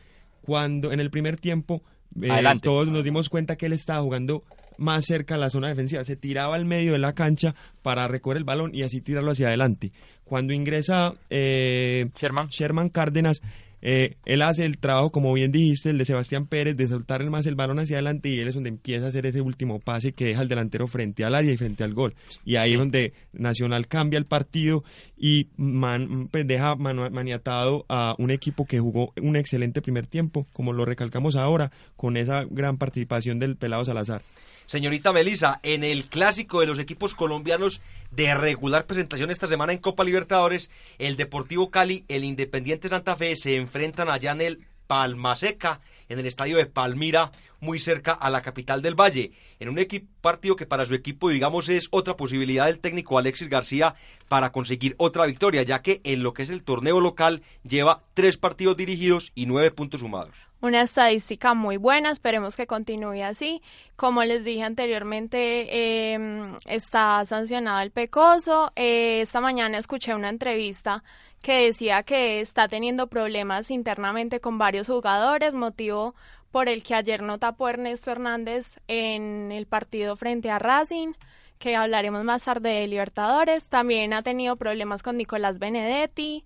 Cuando 0.41 0.91
en 0.91 0.99
el 0.99 1.09
primer 1.09 1.37
tiempo 1.37 1.83
eh, 2.21 2.43
todos 2.61 2.87
nos 2.87 3.03
dimos 3.03 3.29
cuenta 3.29 3.55
que 3.55 3.65
él 3.65 3.73
estaba 3.73 4.01
jugando 4.01 4.43
más 4.77 5.05
cerca 5.05 5.35
a 5.35 5.37
la 5.37 5.49
zona 5.49 5.67
defensiva, 5.67 6.03
se 6.03 6.15
tiraba 6.15 6.55
al 6.55 6.65
medio 6.65 6.93
de 6.93 6.99
la 6.99 7.13
cancha 7.13 7.55
para 7.81 8.07
recoger 8.07 8.37
el 8.37 8.43
balón 8.43 8.71
y 8.73 8.83
así 8.83 9.01
tirarlo 9.01 9.31
hacia 9.31 9.47
adelante. 9.47 9.91
Cuando 10.33 10.51
ingresa 10.53 11.13
eh, 11.29 12.09
Sherman. 12.49 12.89
Cárdenas, 12.89 13.43
eh, 13.83 14.15
él 14.25 14.41
hace 14.41 14.65
el 14.65 14.79
trabajo, 14.79 15.11
como 15.11 15.31
bien 15.31 15.51
dijiste, 15.51 15.91
el 15.91 15.99
de 15.99 16.05
Sebastián 16.05 16.47
Pérez, 16.47 16.75
de 16.75 16.87
soltar 16.87 17.23
más 17.29 17.45
el 17.45 17.53
balón 17.53 17.77
hacia 17.77 17.97
adelante 17.97 18.29
y 18.29 18.39
él 18.39 18.47
es 18.47 18.55
donde 18.55 18.69
empieza 18.69 19.05
a 19.05 19.09
hacer 19.09 19.27
ese 19.27 19.41
último 19.41 19.79
pase 19.79 20.13
que 20.13 20.25
deja 20.25 20.41
al 20.41 20.47
delantero 20.47 20.87
frente 20.87 21.23
al 21.23 21.35
área 21.35 21.53
y 21.53 21.57
frente 21.57 21.83
al 21.83 21.93
gol. 21.93 22.15
Y 22.45 22.55
ahí 22.55 22.71
es 22.71 22.79
donde 22.79 23.13
Nacional 23.31 23.87
cambia 23.87 24.17
el 24.17 24.25
partido 24.25 24.83
y 25.15 25.49
man- 25.55 26.29
pues 26.31 26.47
deja 26.47 26.73
maniatado 26.77 27.85
a 27.89 28.15
un 28.17 28.31
equipo 28.31 28.65
que 28.65 28.79
jugó 28.79 29.13
un 29.21 29.35
excelente 29.35 29.83
primer 29.83 30.07
tiempo, 30.07 30.47
como 30.51 30.73
lo 30.73 30.83
recalcamos 30.83 31.35
ahora, 31.35 31.71
con 31.95 32.17
esa 32.17 32.43
gran 32.49 32.77
participación 32.79 33.37
del 33.37 33.55
Pelado 33.55 33.85
Salazar. 33.85 34.23
Señorita 34.65 35.11
Melisa, 35.11 35.59
en 35.63 35.83
el 35.83 36.05
clásico 36.05 36.59
de 36.59 36.67
los 36.67 36.79
equipos 36.79 37.15
colombianos 37.15 37.81
de 38.11 38.33
regular 38.33 38.85
presentación 38.85 39.29
esta 39.29 39.47
semana 39.47 39.73
en 39.73 39.79
Copa 39.79 40.03
Libertadores, 40.03 40.71
el 40.97 41.17
Deportivo 41.17 41.69
Cali, 41.69 42.05
el 42.07 42.23
Independiente 42.23 42.89
Santa 42.89 43.15
Fe 43.15 43.35
se 43.35 43.55
enfrentan 43.55 44.09
allá 44.09 44.31
en 44.31 44.41
el 44.41 44.65
Palmaseca, 44.87 45.81
en 46.09 46.19
el 46.19 46.25
estadio 46.25 46.57
de 46.57 46.65
Palmira, 46.65 47.31
muy 47.59 47.79
cerca 47.79 48.11
a 48.11 48.29
la 48.29 48.41
capital 48.41 48.81
del 48.81 48.99
Valle, 48.99 49.31
en 49.59 49.69
un 49.69 49.79
partido 50.21 50.55
que 50.55 50.65
para 50.65 50.85
su 50.85 50.93
equipo, 50.93 51.29
digamos, 51.29 51.69
es 51.69 51.87
otra 51.91 52.15
posibilidad 52.15 52.65
del 52.65 52.79
técnico 52.79 53.17
Alexis 53.17 53.49
García 53.49 53.95
para 54.27 54.51
conseguir 54.51 54.95
otra 54.97 55.25
victoria, 55.25 55.63
ya 55.63 55.81
que 55.81 56.01
en 56.03 56.23
lo 56.23 56.33
que 56.33 56.43
es 56.43 56.49
el 56.49 56.63
torneo 56.63 56.99
local 56.99 57.41
lleva 57.63 58.03
tres 58.13 58.37
partidos 58.37 58.77
dirigidos 58.77 59.31
y 59.33 59.45
nueve 59.45 59.71
puntos 59.71 60.01
sumados. 60.01 60.52
Una 60.63 60.83
estadística 60.83 61.53
muy 61.53 61.75
buena, 61.75 62.09
esperemos 62.09 62.55
que 62.55 62.67
continúe 62.67 63.21
así. 63.21 63.61
Como 63.97 64.23
les 64.23 64.45
dije 64.45 64.63
anteriormente, 64.63 65.67
eh, 65.69 66.17
está 66.65 67.25
sancionado 67.25 67.81
el 67.81 67.91
Pecoso. 67.91 68.71
Eh, 68.77 69.19
esta 69.19 69.41
mañana 69.41 69.77
escuché 69.77 70.15
una 70.15 70.29
entrevista 70.29 71.03
que 71.41 71.65
decía 71.65 72.03
que 72.03 72.39
está 72.39 72.69
teniendo 72.69 73.07
problemas 73.07 73.71
internamente 73.71 74.39
con 74.39 74.57
varios 74.57 74.87
jugadores, 74.87 75.53
motivo 75.53 76.15
por 76.49 76.69
el 76.69 76.81
que 76.81 76.95
ayer 76.95 77.23
no 77.23 77.39
tapó 77.39 77.67
Ernesto 77.67 78.11
Hernández 78.11 78.79
en 78.87 79.51
el 79.51 79.65
partido 79.65 80.15
frente 80.15 80.49
a 80.49 80.59
Racing, 80.59 81.11
que 81.59 81.75
hablaremos 81.75 82.23
más 82.23 82.45
tarde 82.45 82.69
de 82.69 82.87
Libertadores. 82.87 83.67
También 83.67 84.13
ha 84.13 84.23
tenido 84.23 84.55
problemas 84.55 85.03
con 85.03 85.17
Nicolás 85.17 85.59
Benedetti. 85.59 86.45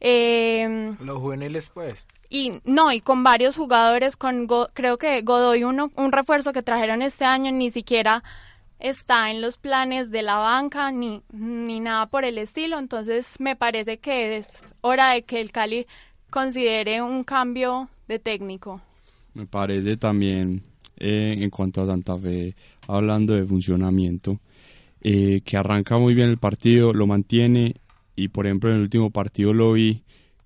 Eh, 0.00 0.96
Los 1.00 1.18
juveniles, 1.18 1.68
pues. 1.74 2.02
Y 2.32 2.60
no, 2.64 2.92
y 2.92 3.00
con 3.00 3.22
varios 3.22 3.56
jugadores, 3.56 4.16
con 4.16 4.46
Go- 4.46 4.68
creo 4.72 4.96
que 4.96 5.20
Godoy, 5.20 5.64
uno, 5.64 5.92
un 5.96 6.12
refuerzo 6.12 6.54
que 6.54 6.62
trajeron 6.62 7.02
este 7.02 7.26
año, 7.26 7.52
ni 7.52 7.70
siquiera 7.70 8.24
está 8.78 9.30
en 9.30 9.42
los 9.42 9.58
planes 9.58 10.10
de 10.10 10.22
la 10.22 10.36
banca, 10.36 10.90
ni, 10.90 11.20
ni 11.30 11.78
nada 11.80 12.06
por 12.06 12.24
el 12.24 12.38
estilo. 12.38 12.78
Entonces, 12.78 13.38
me 13.38 13.54
parece 13.54 13.98
que 13.98 14.38
es 14.38 14.48
hora 14.80 15.10
de 15.10 15.22
que 15.24 15.42
el 15.42 15.52
Cali 15.52 15.86
considere 16.30 17.02
un 17.02 17.22
cambio 17.22 17.90
de 18.08 18.18
técnico. 18.18 18.80
Me 19.34 19.44
parece 19.46 19.98
también, 19.98 20.62
eh, 20.96 21.36
en 21.38 21.50
cuanto 21.50 21.82
a 21.82 21.86
Santa 21.86 22.16
Fe, 22.16 22.56
hablando 22.88 23.34
de 23.34 23.44
funcionamiento, 23.44 24.40
eh, 25.02 25.42
que 25.44 25.56
arranca 25.58 25.98
muy 25.98 26.14
bien 26.14 26.30
el 26.30 26.38
partido, 26.38 26.94
lo 26.94 27.06
mantiene 27.06 27.74
y 28.16 28.28
por 28.28 28.46
ejemplo 28.46 28.70
en 28.70 28.76
el 28.76 28.82
último 28.82 29.10
partido 29.10 29.52
lo 29.52 29.72
vi 29.72 30.02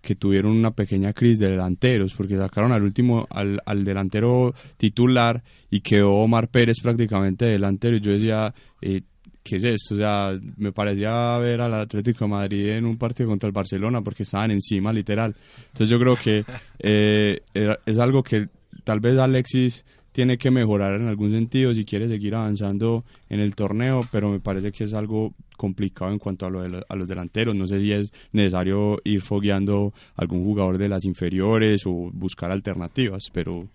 que 0.06 0.14
tuvieron 0.14 0.52
una 0.52 0.70
pequeña 0.70 1.12
crisis 1.12 1.40
de 1.40 1.50
delanteros 1.50 2.14
porque 2.14 2.36
sacaron 2.36 2.70
al 2.70 2.84
último 2.84 3.26
al, 3.28 3.60
al 3.66 3.82
delantero 3.82 4.54
titular 4.76 5.42
y 5.68 5.80
quedó 5.80 6.14
Omar 6.14 6.46
Pérez 6.46 6.76
prácticamente 6.80 7.44
delantero 7.44 7.96
y 7.96 8.00
yo 8.00 8.12
decía 8.12 8.54
eh, 8.80 9.02
¿qué 9.42 9.56
es 9.56 9.64
esto? 9.64 9.94
O 9.94 9.98
sea, 9.98 10.38
me 10.56 10.70
parecía 10.70 11.36
ver 11.38 11.60
al 11.60 11.74
Atlético 11.74 12.24
de 12.24 12.30
Madrid 12.30 12.68
en 12.68 12.86
un 12.86 12.96
partido 12.96 13.28
contra 13.28 13.48
el 13.48 13.52
Barcelona 13.52 14.00
porque 14.00 14.22
estaban 14.22 14.52
encima, 14.52 14.92
literal. 14.92 15.34
Entonces 15.72 15.88
yo 15.88 15.98
creo 15.98 16.14
que 16.14 16.44
eh, 16.78 17.40
es 17.52 17.98
algo 17.98 18.22
que 18.22 18.48
tal 18.84 19.00
vez 19.00 19.18
Alexis 19.18 19.84
tiene 20.16 20.38
que 20.38 20.50
mejorar 20.50 20.94
en 20.94 21.08
algún 21.08 21.30
sentido 21.30 21.74
si 21.74 21.84
quiere 21.84 22.08
seguir 22.08 22.34
avanzando 22.34 23.04
en 23.28 23.38
el 23.38 23.54
torneo, 23.54 24.00
pero 24.10 24.30
me 24.30 24.40
parece 24.40 24.72
que 24.72 24.84
es 24.84 24.94
algo 24.94 25.34
complicado 25.58 26.10
en 26.10 26.18
cuanto 26.18 26.46
a, 26.46 26.50
lo 26.50 26.62
de 26.62 26.70
lo- 26.70 26.86
a 26.88 26.96
los 26.96 27.06
delanteros. 27.06 27.54
No 27.54 27.68
sé 27.68 27.80
si 27.80 27.92
es 27.92 28.10
necesario 28.32 28.98
ir 29.04 29.20
fogueando 29.20 29.92
algún 30.16 30.42
jugador 30.42 30.78
de 30.78 30.88
las 30.88 31.04
inferiores 31.04 31.86
o 31.86 31.90
buscar 32.14 32.50
alternativas, 32.50 33.28
pero 33.30 33.68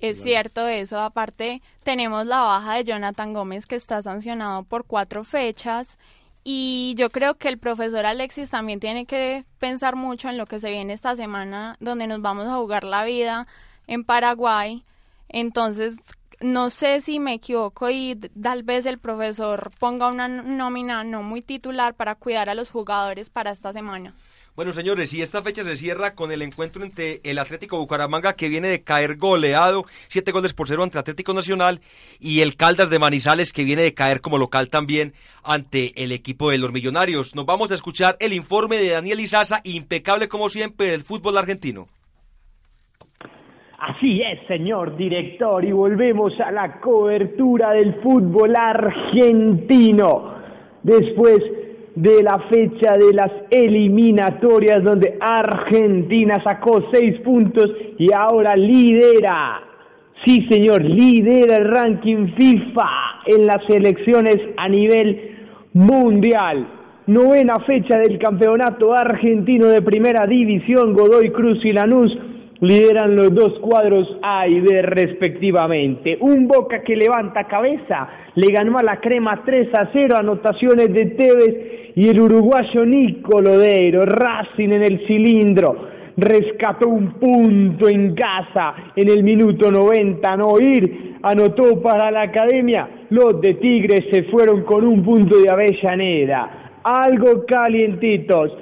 Es 0.00 0.20
cierto 0.24 0.66
eso. 0.66 0.98
Aparte, 0.98 1.62
tenemos 1.84 2.26
la 2.26 2.40
baja 2.40 2.74
de 2.74 2.82
Jonathan 2.84 3.32
Gómez 3.32 3.66
que 3.66 3.76
está 3.76 4.02
sancionado 4.02 4.64
por 4.64 4.84
cuatro 4.86 5.22
fechas. 5.22 5.98
Y 6.42 6.94
yo 6.96 7.10
creo 7.10 7.34
que 7.36 7.46
el 7.48 7.58
profesor 7.58 8.06
Alexis 8.06 8.50
también 8.50 8.80
tiene 8.80 9.06
que 9.06 9.44
pensar 9.60 9.94
mucho 9.94 10.28
en 10.28 10.36
lo 10.36 10.46
que 10.46 10.58
se 10.58 10.70
viene 10.72 10.94
esta 10.94 11.14
semana, 11.14 11.76
donde 11.78 12.08
nos 12.08 12.20
vamos 12.22 12.48
a 12.48 12.56
jugar 12.56 12.82
la 12.82 13.04
vida 13.04 13.46
en 13.86 14.02
Paraguay. 14.02 14.82
Entonces, 15.30 15.96
no 16.40 16.70
sé 16.70 17.00
si 17.00 17.20
me 17.20 17.34
equivoco 17.34 17.90
y 17.90 18.18
tal 18.42 18.62
vez 18.62 18.86
el 18.86 18.98
profesor 18.98 19.70
ponga 19.78 20.08
una 20.08 20.28
nómina 20.28 21.04
no 21.04 21.22
muy 21.22 21.42
titular 21.42 21.94
para 21.94 22.14
cuidar 22.14 22.48
a 22.48 22.54
los 22.54 22.70
jugadores 22.70 23.30
para 23.30 23.50
esta 23.50 23.72
semana. 23.72 24.14
Bueno, 24.56 24.72
señores, 24.72 25.14
y 25.14 25.22
esta 25.22 25.42
fecha 25.42 25.64
se 25.64 25.76
cierra 25.76 26.14
con 26.14 26.32
el 26.32 26.42
encuentro 26.42 26.84
entre 26.84 27.20
el 27.22 27.38
Atlético 27.38 27.78
Bucaramanga, 27.78 28.34
que 28.34 28.48
viene 28.48 28.68
de 28.68 28.82
caer 28.82 29.16
goleado, 29.16 29.86
siete 30.08 30.32
goles 30.32 30.52
por 30.52 30.66
cero 30.66 30.82
ante 30.82 30.98
Atlético 30.98 31.32
Nacional, 31.32 31.80
y 32.18 32.40
el 32.40 32.56
Caldas 32.56 32.90
de 32.90 32.98
Manizales, 32.98 33.52
que 33.52 33.64
viene 33.64 33.82
de 33.82 33.94
caer 33.94 34.20
como 34.20 34.38
local 34.38 34.68
también 34.68 35.14
ante 35.44 36.02
el 36.02 36.10
equipo 36.10 36.50
de 36.50 36.58
los 36.58 36.72
Millonarios. 36.72 37.34
Nos 37.34 37.46
vamos 37.46 37.70
a 37.70 37.74
escuchar 37.74 38.16
el 38.18 38.32
informe 38.32 38.76
de 38.76 38.90
Daniel 38.90 39.20
Izaza, 39.20 39.60
impecable 39.62 40.28
como 40.28 40.50
siempre 40.50 40.88
del 40.88 41.04
fútbol 41.04 41.38
argentino. 41.38 41.88
Así 43.80 44.20
es, 44.20 44.46
señor 44.46 44.94
director, 44.94 45.64
y 45.64 45.72
volvemos 45.72 46.38
a 46.38 46.52
la 46.52 46.80
cobertura 46.80 47.70
del 47.70 47.94
fútbol 48.02 48.54
argentino. 48.54 50.34
Después 50.82 51.38
de 51.94 52.22
la 52.22 52.40
fecha 52.50 52.98
de 52.98 53.14
las 53.14 53.32
eliminatorias 53.48 54.84
donde 54.84 55.16
Argentina 55.18 56.42
sacó 56.44 56.90
seis 56.92 57.20
puntos 57.20 57.70
y 57.98 58.08
ahora 58.14 58.54
lidera. 58.54 59.62
Sí, 60.26 60.46
señor, 60.50 60.84
lidera 60.84 61.56
el 61.56 61.70
ranking 61.70 62.34
FIFA 62.36 62.90
en 63.28 63.46
las 63.46 63.62
elecciones 63.70 64.36
a 64.58 64.68
nivel 64.68 65.38
mundial. 65.72 66.66
Novena 67.06 67.58
fecha 67.60 67.96
del 67.96 68.18
campeonato 68.18 68.92
argentino 68.92 69.68
de 69.68 69.80
primera 69.80 70.26
división, 70.26 70.92
Godoy 70.92 71.30
Cruz 71.30 71.64
y 71.64 71.72
Lanús 71.72 72.14
lideran 72.60 73.16
los 73.16 73.34
dos 73.34 73.58
cuadros 73.60 74.06
A 74.22 74.46
y 74.46 74.60
B 74.60 74.82
respectivamente. 74.82 76.18
Un 76.20 76.46
Boca 76.46 76.82
que 76.82 76.96
levanta 76.96 77.44
cabeza, 77.44 78.08
le 78.34 78.52
ganó 78.52 78.78
a 78.78 78.82
la 78.82 79.00
crema 79.00 79.42
3 79.44 79.68
a 79.74 79.90
0, 79.92 80.16
anotaciones 80.18 80.92
de 80.92 81.06
Tevez 81.06 81.92
y 81.96 82.08
el 82.08 82.20
uruguayo 82.20 82.84
Nico 82.84 83.40
Lodeiro, 83.40 84.04
Racing 84.04 84.70
en 84.70 84.82
el 84.82 85.06
cilindro, 85.06 85.88
rescató 86.16 86.88
un 86.88 87.14
punto 87.14 87.88
en 87.88 88.14
casa 88.14 88.74
en 88.94 89.08
el 89.08 89.22
minuto 89.22 89.70
90, 89.70 90.36
no 90.36 90.60
ir, 90.60 91.16
anotó 91.22 91.80
para 91.82 92.10
la 92.10 92.22
academia, 92.22 92.88
los 93.10 93.40
de 93.40 93.54
Tigres 93.54 94.06
se 94.10 94.24
fueron 94.24 94.62
con 94.62 94.86
un 94.86 95.02
punto 95.02 95.38
de 95.38 95.50
Avellaneda, 95.50 96.72
algo 96.82 97.44
calientitos. 97.46 98.52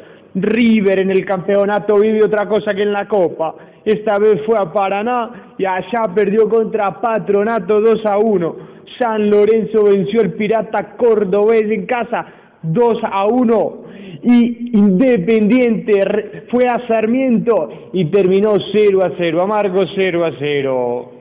River 0.42 1.00
en 1.00 1.10
el 1.10 1.24
campeonato 1.24 1.98
vive 1.98 2.24
otra 2.24 2.48
cosa 2.48 2.74
que 2.74 2.82
en 2.82 2.92
la 2.92 3.06
Copa. 3.06 3.54
Esta 3.84 4.18
vez 4.18 4.42
fue 4.46 4.56
a 4.58 4.72
Paraná 4.72 5.54
y 5.58 5.64
allá 5.64 6.12
perdió 6.14 6.48
contra 6.48 7.00
Patronato 7.00 7.80
2 7.80 8.06
a 8.06 8.18
1. 8.18 8.56
San 8.98 9.30
Lorenzo 9.30 9.84
venció 9.84 10.20
al 10.20 10.32
Pirata 10.32 10.96
Cordobés 10.96 11.70
en 11.70 11.86
casa 11.86 12.26
2 12.62 12.98
a 13.04 13.26
1 13.26 13.84
y 14.22 14.76
Independiente 14.76 16.44
fue 16.50 16.66
a 16.66 16.86
Sarmiento 16.88 17.90
y 17.92 18.06
terminó 18.06 18.54
0 18.72 19.02
a 19.04 19.12
0, 19.16 19.42
amargo 19.42 19.82
0 19.96 20.24
a 20.24 20.32
0. 20.38 21.17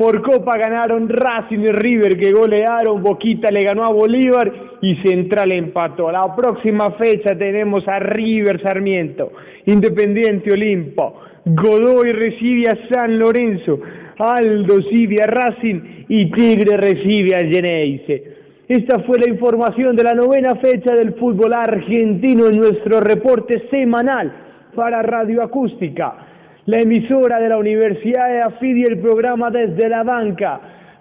Por 0.00 0.22
Copa 0.22 0.56
ganaron 0.56 1.10
Racing 1.10 1.58
y 1.58 1.72
River 1.72 2.16
que 2.18 2.32
golearon, 2.32 3.02
Boquita 3.02 3.50
le 3.50 3.60
ganó 3.60 3.84
a 3.84 3.92
Bolívar 3.92 4.50
y 4.80 4.96
Central 5.06 5.52
empató. 5.52 6.10
La 6.10 6.34
próxima 6.34 6.92
fecha 6.92 7.36
tenemos 7.36 7.86
a 7.86 7.98
River 7.98 8.62
Sarmiento, 8.62 9.30
Independiente 9.66 10.54
Olimpo, 10.54 11.20
Godoy 11.44 12.12
recibe 12.12 12.64
a 12.70 12.78
San 12.88 13.18
Lorenzo, 13.18 13.78
Aldo 14.18 14.76
a 14.76 15.26
Racing 15.26 16.06
y 16.08 16.30
Tigre 16.30 16.78
recibe 16.78 17.36
a 17.36 17.40
Geneise. 17.40 18.36
Esta 18.68 19.00
fue 19.00 19.18
la 19.18 19.28
información 19.28 19.96
de 19.96 20.04
la 20.04 20.14
novena 20.14 20.54
fecha 20.54 20.94
del 20.94 21.12
fútbol 21.16 21.52
argentino 21.52 22.46
en 22.46 22.56
nuestro 22.56 23.00
reporte 23.00 23.68
semanal 23.70 24.32
para 24.74 25.02
Radio 25.02 25.42
Acústica, 25.42 26.29
la 26.66 26.80
emisora 26.80 27.38
de 27.38 27.48
la 27.48 27.58
Universidad 27.58 28.28
de 28.28 28.42
AFID 28.42 28.76
y 28.76 28.84
el 28.84 29.00
programa 29.00 29.50
desde 29.50 29.88
la 29.88 30.02
banca. 30.02 30.60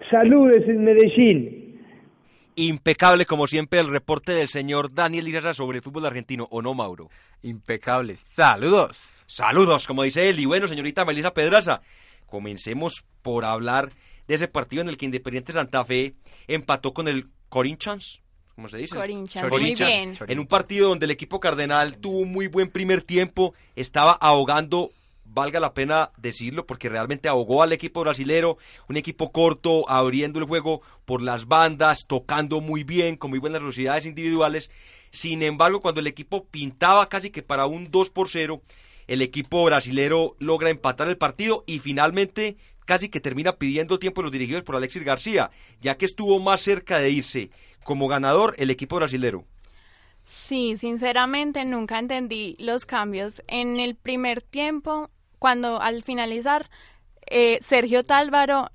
Saludes 0.10 0.68
en 0.68 0.84
Medellín. 0.84 1.82
Impecable 2.56 3.26
como 3.26 3.48
siempre 3.48 3.80
el 3.80 3.90
reporte 3.90 4.34
del 4.34 4.50
señor 4.50 4.94
Daniel 4.94 5.28
Iraza 5.28 5.54
sobre 5.54 5.78
el 5.78 5.84
fútbol 5.84 6.06
argentino, 6.06 6.48
¿o 6.52 6.62
no, 6.62 6.74
Mauro? 6.74 7.10
Impecable. 7.42 8.16
Saludos. 8.16 9.00
Saludos, 9.28 9.88
como 9.88 10.04
dice 10.04 10.30
él. 10.30 10.40
Y 10.40 10.46
bueno, 10.46 10.68
señorita 10.68 11.06
Melissa 11.06 11.32
Pedraza, 11.32 11.82
comencemos 12.26 13.06
por 13.22 13.46
hablar 13.46 13.90
de 14.28 14.36
ese 14.36 14.48
partido 14.48 14.82
en 14.82 14.90
el 14.90 14.98
que 14.98 15.06
Independiente 15.06 15.54
Santa 15.54 15.86
Fe 15.86 16.16
empató 16.48 16.94
con 16.94 17.08
el 17.08 17.28
Corinthians, 17.50 18.22
¿cómo 18.56 18.68
se 18.68 18.78
dice? 18.78 18.96
Corinthians, 18.96 19.52
muy 19.52 19.74
bien. 19.74 20.14
En 20.28 20.40
un 20.40 20.48
partido 20.48 20.90
donde 20.90 21.06
el 21.06 21.12
equipo 21.12 21.40
cardenal 21.40 21.98
tuvo 21.98 22.20
un 22.20 22.32
muy 22.32 22.48
buen 22.48 22.70
primer 22.70 23.02
tiempo, 23.02 23.54
estaba 23.76 24.12
ahogando, 24.12 24.92
valga 25.32 25.60
la 25.60 25.74
pena 25.74 26.12
decirlo, 26.18 26.66
porque 26.66 26.90
realmente 26.90 27.30
ahogó 27.30 27.64
al 27.64 27.72
equipo 27.72 28.02
brasilero, 28.02 28.58
un 28.88 28.98
equipo 28.98 29.32
corto, 29.32 29.90
abriendo 29.90 30.40
el 30.40 30.46
juego 30.46 30.82
por 31.06 31.22
las 31.22 31.48
bandas, 31.48 32.06
tocando 32.08 32.62
muy 32.62 32.84
bien, 32.84 33.16
con 33.16 33.30
muy 33.30 33.40
buenas 33.40 33.62
velocidades 33.62 34.06
individuales. 34.06 34.72
Sin 35.12 35.42
embargo, 35.44 35.82
cuando 35.82 36.02
el 36.02 36.08
equipo 36.08 36.46
pintaba 36.46 37.10
casi 37.10 37.30
que 37.30 37.44
para 37.44 37.66
un 37.66 37.90
2 37.90 38.10
por 38.10 38.30
0, 38.30 38.62
el 39.08 39.22
equipo 39.22 39.64
brasilero 39.64 40.36
logra 40.40 40.70
empatar 40.70 41.08
el 41.10 41.18
partido 41.18 41.64
y 41.66 41.80
finalmente 41.80 42.58
casi 42.86 43.10
que 43.10 43.20
termina 43.20 43.58
pidiendo 43.58 44.00
tiempo 44.00 44.24
los 44.24 44.32
dirigidos 44.32 44.64
por 44.64 44.76
Alexis 44.76 45.04
García, 45.04 45.52
ya 45.80 45.96
que 45.96 46.06
estuvo 46.06 46.40
más 46.40 46.62
cerca 46.62 47.00
de 47.00 47.12
irse 47.12 47.52
como 47.84 48.08
ganador 48.08 48.56
el 48.58 48.70
equipo 48.72 48.96
brasilero. 48.96 49.46
Sí, 50.26 50.78
sinceramente 50.78 51.66
nunca 51.66 51.98
entendí 51.98 52.56
los 52.60 52.86
cambios. 52.86 53.44
En 53.48 53.80
el 53.80 53.96
primer 53.96 54.44
tiempo, 54.44 55.10
cuando 55.40 55.82
al 55.82 56.04
finalizar, 56.04 56.70
eh, 57.28 57.60
Sergio 57.62 58.04
Tálvaro 58.04 58.72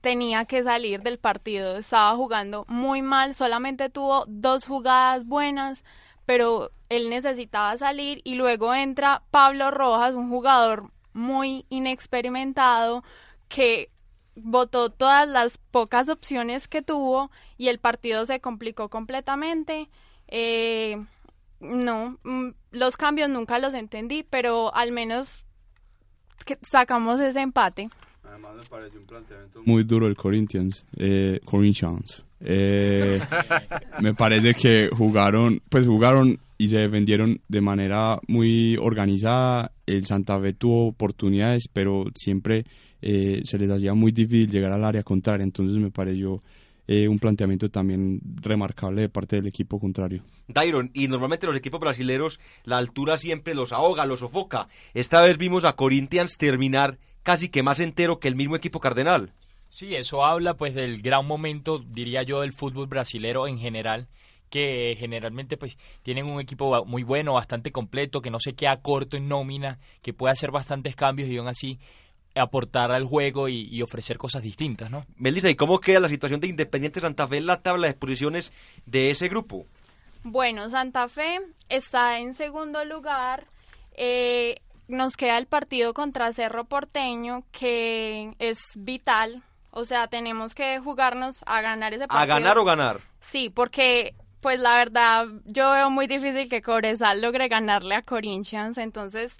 tenía 0.00 0.44
que 0.44 0.62
salir 0.62 1.02
del 1.02 1.18
partido, 1.18 1.76
estaba 1.76 2.16
jugando 2.16 2.64
muy 2.68 3.02
mal, 3.02 3.34
solamente 3.34 3.90
tuvo 3.90 4.24
dos 4.28 4.64
jugadas 4.64 5.26
buenas, 5.26 5.84
pero 6.24 6.70
él 6.88 7.10
necesitaba 7.10 7.76
salir 7.76 8.20
y 8.24 8.34
luego 8.34 8.74
entra 8.74 9.22
Pablo 9.30 9.70
Rojas, 9.70 10.14
un 10.14 10.30
jugador 10.30 10.90
muy 11.12 11.66
inexperimentado 11.68 13.02
que 13.48 13.90
votó 14.36 14.90
todas 14.90 15.26
las 15.28 15.58
pocas 15.58 16.08
opciones 16.08 16.68
que 16.68 16.82
tuvo 16.82 17.30
y 17.56 17.68
el 17.68 17.78
partido 17.78 18.26
se 18.26 18.40
complicó 18.40 18.88
completamente. 18.88 19.88
Eh, 20.28 21.04
no, 21.58 22.18
mm, 22.22 22.50
los 22.70 22.96
cambios 22.96 23.30
nunca 23.30 23.58
los 23.58 23.74
entendí, 23.74 24.22
pero 24.22 24.74
al 24.74 24.92
menos 24.92 25.45
que 26.44 26.58
sacamos 26.62 27.20
ese 27.20 27.40
empate. 27.40 27.88
Además 28.24 28.56
me 28.56 28.64
pareció 28.64 29.00
un 29.00 29.06
planteamiento 29.06 29.62
muy 29.64 29.84
duro 29.84 30.06
el 30.06 30.16
Corinthians. 30.16 30.84
Eh, 30.96 31.40
Corinthians. 31.44 32.24
Eh, 32.40 33.20
me 34.00 34.14
parece 34.14 34.54
que 34.54 34.90
jugaron, 34.92 35.62
pues 35.68 35.86
jugaron 35.86 36.38
y 36.58 36.68
se 36.68 36.78
defendieron 36.78 37.40
de 37.48 37.60
manera 37.60 38.18
muy 38.28 38.76
organizada. 38.76 39.72
El 39.86 40.06
Santa 40.06 40.40
Fe 40.40 40.52
tuvo 40.52 40.88
oportunidades, 40.88 41.68
pero 41.72 42.04
siempre 42.14 42.64
eh, 43.02 43.42
se 43.44 43.58
les 43.58 43.70
hacía 43.70 43.94
muy 43.94 44.12
difícil 44.12 44.50
llegar 44.50 44.72
al 44.72 44.84
área 44.84 45.02
contraria. 45.02 45.44
Entonces 45.44 45.78
me 45.78 45.90
pareció 45.90 46.42
eh, 46.88 47.08
un 47.08 47.18
planteamiento 47.18 47.70
también 47.70 48.20
remarcable 48.40 49.02
de 49.02 49.08
parte 49.08 49.36
del 49.36 49.46
equipo 49.46 49.78
contrario. 49.78 50.22
Dairon, 50.48 50.90
y 50.94 51.08
normalmente 51.08 51.46
los 51.46 51.56
equipos 51.56 51.80
brasileños 51.80 52.38
la 52.64 52.78
altura 52.78 53.18
siempre 53.18 53.54
los 53.54 53.72
ahoga, 53.72 54.06
los 54.06 54.20
sofoca. 54.20 54.68
Esta 54.94 55.22
vez 55.22 55.38
vimos 55.38 55.64
a 55.64 55.74
Corinthians 55.74 56.38
terminar 56.38 56.98
casi 57.22 57.48
que 57.48 57.62
más 57.62 57.80
entero 57.80 58.20
que 58.20 58.28
el 58.28 58.36
mismo 58.36 58.56
equipo 58.56 58.80
cardenal. 58.80 59.32
Sí, 59.68 59.96
eso 59.96 60.24
habla 60.24 60.54
pues 60.54 60.74
del 60.74 61.02
gran 61.02 61.26
momento, 61.26 61.78
diría 61.78 62.22
yo, 62.22 62.42
del 62.42 62.52
fútbol 62.52 62.86
brasilero 62.86 63.48
en 63.48 63.58
general 63.58 64.06
que 64.50 64.94
generalmente 64.98 65.56
pues 65.56 65.76
tienen 66.02 66.26
un 66.26 66.40
equipo 66.40 66.84
muy 66.84 67.02
bueno, 67.02 67.34
bastante 67.34 67.72
completo, 67.72 68.20
que 68.20 68.30
no 68.30 68.38
se 68.40 68.54
queda 68.54 68.80
corto 68.80 69.16
en 69.16 69.28
nómina, 69.28 69.78
que 70.02 70.14
puede 70.14 70.32
hacer 70.32 70.50
bastantes 70.50 70.94
cambios 70.94 71.28
y 71.28 71.36
aún 71.36 71.48
así 71.48 71.78
aportar 72.36 72.92
al 72.92 73.04
juego 73.04 73.48
y, 73.48 73.82
ofrecer 73.82 74.18
cosas 74.18 74.42
distintas, 74.42 74.90
¿no? 74.90 75.06
Melissa, 75.16 75.50
¿y 75.50 75.54
cómo 75.54 75.80
queda 75.80 76.00
la 76.00 76.08
situación 76.08 76.40
de 76.40 76.48
Independiente 76.48 77.00
Santa 77.00 77.26
Fe 77.26 77.38
en 77.38 77.46
la 77.46 77.62
tabla 77.62 77.86
de 77.86 77.94
posiciones 77.94 78.52
de 78.84 79.10
ese 79.10 79.28
grupo? 79.28 79.66
Bueno, 80.22 80.68
Santa 80.70 81.08
Fe 81.08 81.40
está 81.68 82.18
en 82.18 82.34
segundo 82.34 82.84
lugar. 82.84 83.46
Eh, 83.96 84.56
nos 84.88 85.16
queda 85.16 85.38
el 85.38 85.46
partido 85.46 85.94
contra 85.94 86.32
Cerro 86.32 86.64
Porteño, 86.64 87.44
que 87.52 88.34
es 88.38 88.58
vital. 88.74 89.42
O 89.70 89.84
sea, 89.84 90.06
tenemos 90.06 90.54
que 90.54 90.78
jugarnos 90.78 91.42
a 91.46 91.60
ganar 91.60 91.92
ese 91.92 92.08
partido. 92.08 92.22
¿A 92.22 92.38
ganar 92.38 92.58
o 92.58 92.64
ganar? 92.64 93.00
Sí, 93.20 93.50
porque 93.50 94.14
pues 94.40 94.60
la 94.60 94.76
verdad 94.76 95.26
yo 95.44 95.70
veo 95.72 95.90
muy 95.90 96.06
difícil 96.06 96.48
que 96.48 96.62
Cobresal 96.62 97.20
logre 97.20 97.48
ganarle 97.48 97.96
a 97.96 98.02
Corinthians, 98.02 98.78
entonces 98.78 99.36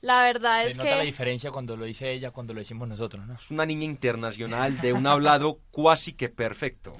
la 0.00 0.22
verdad 0.22 0.66
es 0.66 0.76
nota 0.76 0.88
que... 0.88 0.96
la 0.96 1.02
diferencia 1.02 1.50
cuando 1.50 1.76
lo 1.76 1.84
dice 1.84 2.10
ella, 2.10 2.30
cuando 2.30 2.54
lo 2.54 2.60
decimos 2.60 2.88
nosotros, 2.88 3.26
¿no? 3.26 3.34
Es 3.34 3.50
una 3.50 3.66
niña 3.66 3.84
internacional 3.84 4.80
de 4.80 4.92
un 4.92 5.06
hablado 5.06 5.58
cuasi 5.70 6.12
que 6.12 6.28
perfecto. 6.28 6.96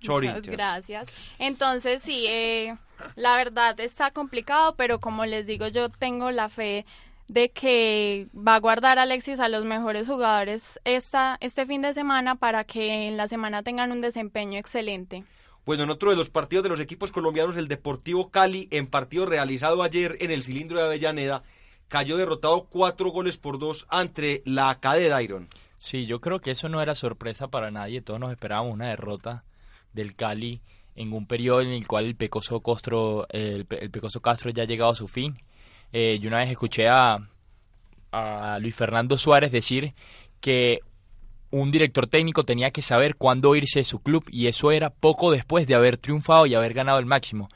Muchas 0.00 0.46
gracias. 0.46 1.08
Entonces, 1.38 2.02
sí, 2.02 2.26
eh, 2.28 2.76
la 3.16 3.36
verdad 3.36 3.78
está 3.80 4.10
complicado, 4.10 4.74
pero 4.76 5.00
como 5.00 5.26
les 5.26 5.46
digo, 5.46 5.68
yo 5.68 5.88
tengo 5.88 6.30
la 6.30 6.48
fe 6.48 6.86
de 7.26 7.50
que 7.50 8.26
va 8.34 8.54
a 8.54 8.60
guardar 8.60 8.98
Alexis 8.98 9.38
a 9.40 9.48
los 9.48 9.64
mejores 9.64 10.06
jugadores 10.06 10.80
esta, 10.84 11.36
este 11.40 11.66
fin 11.66 11.82
de 11.82 11.92
semana 11.94 12.36
para 12.36 12.64
que 12.64 13.08
en 13.08 13.16
la 13.16 13.28
semana 13.28 13.62
tengan 13.62 13.92
un 13.92 14.00
desempeño 14.00 14.58
excelente. 14.58 15.24
Bueno, 15.66 15.82
en 15.82 15.90
otro 15.90 16.10
de 16.10 16.16
los 16.16 16.30
partidos 16.30 16.62
de 16.62 16.70
los 16.70 16.80
equipos 16.80 17.12
colombianos, 17.12 17.56
el 17.58 17.68
Deportivo 17.68 18.30
Cali, 18.30 18.68
en 18.70 18.86
partido 18.86 19.26
realizado 19.26 19.82
ayer 19.82 20.16
en 20.20 20.30
el 20.30 20.42
cilindro 20.42 20.78
de 20.78 20.84
Avellaneda, 20.84 21.42
cayó 21.88 22.16
derrotado 22.16 22.64
cuatro 22.64 23.10
goles 23.10 23.38
por 23.38 23.58
dos 23.58 23.86
ante 23.88 24.42
la 24.44 24.78
KD 24.80 25.08
Dairon. 25.08 25.48
Sí, 25.78 26.06
yo 26.06 26.20
creo 26.20 26.40
que 26.40 26.50
eso 26.50 26.68
no 26.68 26.82
era 26.82 26.94
sorpresa 26.94 27.48
para 27.48 27.70
nadie. 27.70 28.02
Todos 28.02 28.20
nos 28.20 28.32
esperábamos 28.32 28.74
una 28.74 28.88
derrota 28.88 29.44
del 29.92 30.14
Cali 30.14 30.60
en 30.96 31.12
un 31.12 31.26
periodo 31.26 31.60
en 31.60 31.68
el 31.68 31.86
cual 31.86 32.06
el 32.06 32.16
Pecoso 32.16 32.60
Castro, 32.60 33.26
el, 33.30 33.64
Pecoso 33.66 34.20
Castro 34.20 34.50
ya 34.50 34.64
ha 34.64 34.66
llegado 34.66 34.90
a 34.90 34.96
su 34.96 35.08
fin. 35.08 35.38
Eh, 35.92 36.18
yo 36.20 36.28
una 36.28 36.38
vez 36.38 36.50
escuché 36.50 36.88
a, 36.88 37.18
a 38.12 38.58
Luis 38.60 38.74
Fernando 38.74 39.16
Suárez 39.16 39.52
decir 39.52 39.94
que 40.40 40.80
un 41.50 41.70
director 41.70 42.06
técnico 42.06 42.44
tenía 42.44 42.72
que 42.72 42.82
saber 42.82 43.16
cuándo 43.16 43.54
irse 43.54 43.80
de 43.80 43.84
su 43.84 44.00
club 44.00 44.24
y 44.28 44.48
eso 44.48 44.70
era 44.70 44.90
poco 44.90 45.30
después 45.30 45.66
de 45.66 45.74
haber 45.74 45.96
triunfado 45.96 46.46
y 46.46 46.54
haber 46.54 46.74
ganado 46.74 46.98
el 46.98 47.06
máximo. 47.06 47.48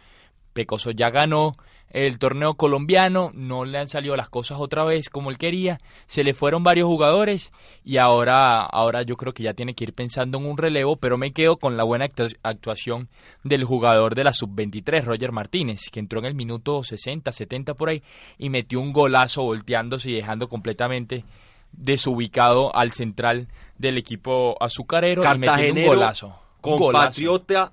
Pecoso 0.52 0.92
ya 0.92 1.10
ganó 1.10 1.56
el 1.92 2.18
torneo 2.18 2.54
colombiano, 2.54 3.30
no 3.34 3.66
le 3.66 3.78
han 3.78 3.88
salido 3.88 4.16
las 4.16 4.30
cosas 4.30 4.58
otra 4.58 4.84
vez 4.84 5.10
como 5.10 5.30
él 5.30 5.36
quería, 5.36 5.78
se 6.06 6.24
le 6.24 6.32
fueron 6.32 6.64
varios 6.64 6.86
jugadores 6.86 7.52
y 7.84 7.98
ahora, 7.98 8.60
ahora 8.60 9.02
yo 9.02 9.16
creo 9.16 9.34
que 9.34 9.42
ya 9.42 9.52
tiene 9.52 9.74
que 9.74 9.84
ir 9.84 9.92
pensando 9.92 10.38
en 10.38 10.46
un 10.46 10.56
relevo, 10.56 10.96
pero 10.96 11.18
me 11.18 11.32
quedo 11.32 11.58
con 11.58 11.76
la 11.76 11.84
buena 11.84 12.08
actuación 12.42 13.08
del 13.44 13.64
jugador 13.64 14.14
de 14.14 14.24
la 14.24 14.32
sub-23, 14.32 15.04
Roger 15.04 15.32
Martínez, 15.32 15.90
que 15.92 16.00
entró 16.00 16.18
en 16.20 16.24
el 16.24 16.34
minuto 16.34 16.82
60, 16.82 17.30
70 17.30 17.74
por 17.74 17.90
ahí 17.90 18.02
y 18.38 18.48
metió 18.48 18.80
un 18.80 18.92
golazo 18.92 19.42
volteándose 19.42 20.10
y 20.10 20.14
dejando 20.14 20.48
completamente 20.48 21.24
desubicado 21.72 22.74
al 22.74 22.92
central 22.92 23.48
del 23.76 23.98
equipo 23.98 24.56
azucarero 24.62 25.22
y 25.22 25.38
metiendo 25.38 25.80
un 25.80 25.86
golazo. 25.86 26.38
compatriota 26.60 27.72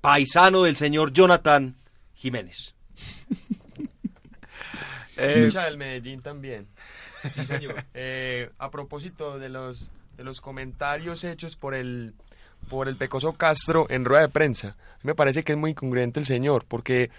paisano 0.00 0.62
del 0.62 0.74
señor 0.74 1.12
Jonathan 1.12 1.76
Jiménez. 2.14 2.74
Eh, 5.16 5.50
del 5.52 5.78
Medellín 5.78 6.22
también. 6.22 6.66
Sí, 7.34 7.46
señor. 7.46 7.84
Eh, 7.94 8.50
a 8.58 8.70
propósito 8.70 9.38
de 9.38 9.48
los, 9.48 9.90
de 10.16 10.24
los 10.24 10.40
comentarios 10.40 11.24
hechos 11.24 11.56
por 11.56 11.74
el, 11.74 12.14
por 12.68 12.88
el 12.88 12.96
Pecoso 12.96 13.32
Castro 13.34 13.86
en 13.90 14.04
rueda 14.04 14.22
de 14.22 14.28
prensa. 14.28 14.76
Me 15.02 15.14
parece 15.14 15.42
que 15.42 15.52
es 15.52 15.58
muy 15.58 15.70
incongruente 15.70 16.20
el 16.20 16.26
señor, 16.26 16.64
porque 16.66 17.10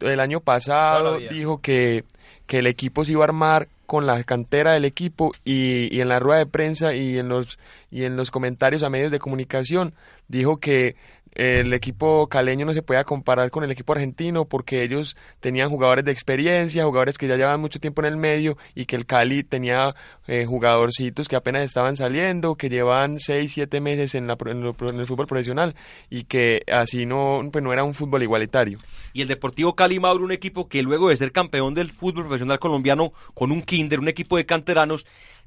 el 0.00 0.20
año 0.20 0.40
pasado 0.40 1.18
dijo 1.18 1.60
que, 1.60 2.04
que 2.46 2.58
el 2.58 2.66
equipo 2.66 3.04
se 3.04 3.12
iba 3.12 3.22
a 3.22 3.28
armar 3.28 3.68
con 3.86 4.06
la 4.06 4.22
cantera 4.24 4.72
del 4.72 4.84
equipo 4.84 5.32
y, 5.44 5.94
y, 5.94 6.00
en 6.00 6.08
la 6.08 6.18
rueda 6.18 6.38
de 6.38 6.46
prensa 6.46 6.94
y 6.94 7.18
en 7.18 7.28
los 7.28 7.58
y 7.90 8.04
en 8.04 8.16
los 8.16 8.30
comentarios 8.30 8.82
a 8.82 8.88
medios 8.88 9.12
de 9.12 9.18
comunicación 9.18 9.92
dijo 10.28 10.58
que 10.58 10.96
el 11.34 11.72
equipo 11.72 12.28
caleño 12.28 12.66
no 12.66 12.74
se 12.74 12.82
puede 12.82 13.02
comparar 13.04 13.50
con 13.50 13.64
el 13.64 13.70
equipo 13.70 13.94
argentino 13.94 14.44
porque 14.44 14.82
ellos 14.82 15.16
tenían 15.40 15.70
jugadores 15.70 16.04
de 16.04 16.12
experiencia, 16.12 16.84
jugadores 16.84 17.16
que 17.16 17.26
ya 17.26 17.36
llevaban 17.36 17.60
mucho 17.60 17.80
tiempo 17.80 18.02
en 18.02 18.08
el 18.08 18.16
medio 18.16 18.58
y 18.74 18.84
que 18.84 18.96
el 18.96 19.06
Cali 19.06 19.42
tenía 19.42 19.94
eh, 20.26 20.44
jugadorcitos 20.44 21.28
que 21.28 21.36
apenas 21.36 21.62
estaban 21.62 21.96
saliendo, 21.96 22.56
que 22.56 22.68
llevaban 22.68 23.18
6, 23.18 23.50
7 23.50 23.80
meses 23.80 24.14
en, 24.14 24.26
la, 24.26 24.36
en, 24.46 24.62
el 24.64 25.06
fútbol 25.06 25.26
profesional 25.26 25.74
y 26.10 26.24
que 26.24 26.62
así 26.70 27.06
no, 27.06 27.40
pues 27.50 27.64
no 27.64 27.72
era 27.72 27.84
un 27.84 27.94
fútbol 27.94 28.22
igualitario. 28.22 28.78
Y 29.14 29.22
el 29.22 29.28
Deportivo 29.28 29.74
Cali 29.74 30.00
Mauro, 30.00 30.24
un 30.24 30.32
equipo 30.32 30.68
que 30.68 30.82
luego 30.82 31.08
de 31.08 31.16
ser 31.16 31.32
campeón 31.32 31.74
del 31.74 31.92
fútbol 31.92 32.24
profesional 32.24 32.58
colombiano 32.58 33.12
con 33.34 33.52
un 33.52 33.62
kinder, 33.62 34.00
un 34.00 34.08
equipo 34.08 34.36
de 34.36 34.46
canteranos, 34.46 35.06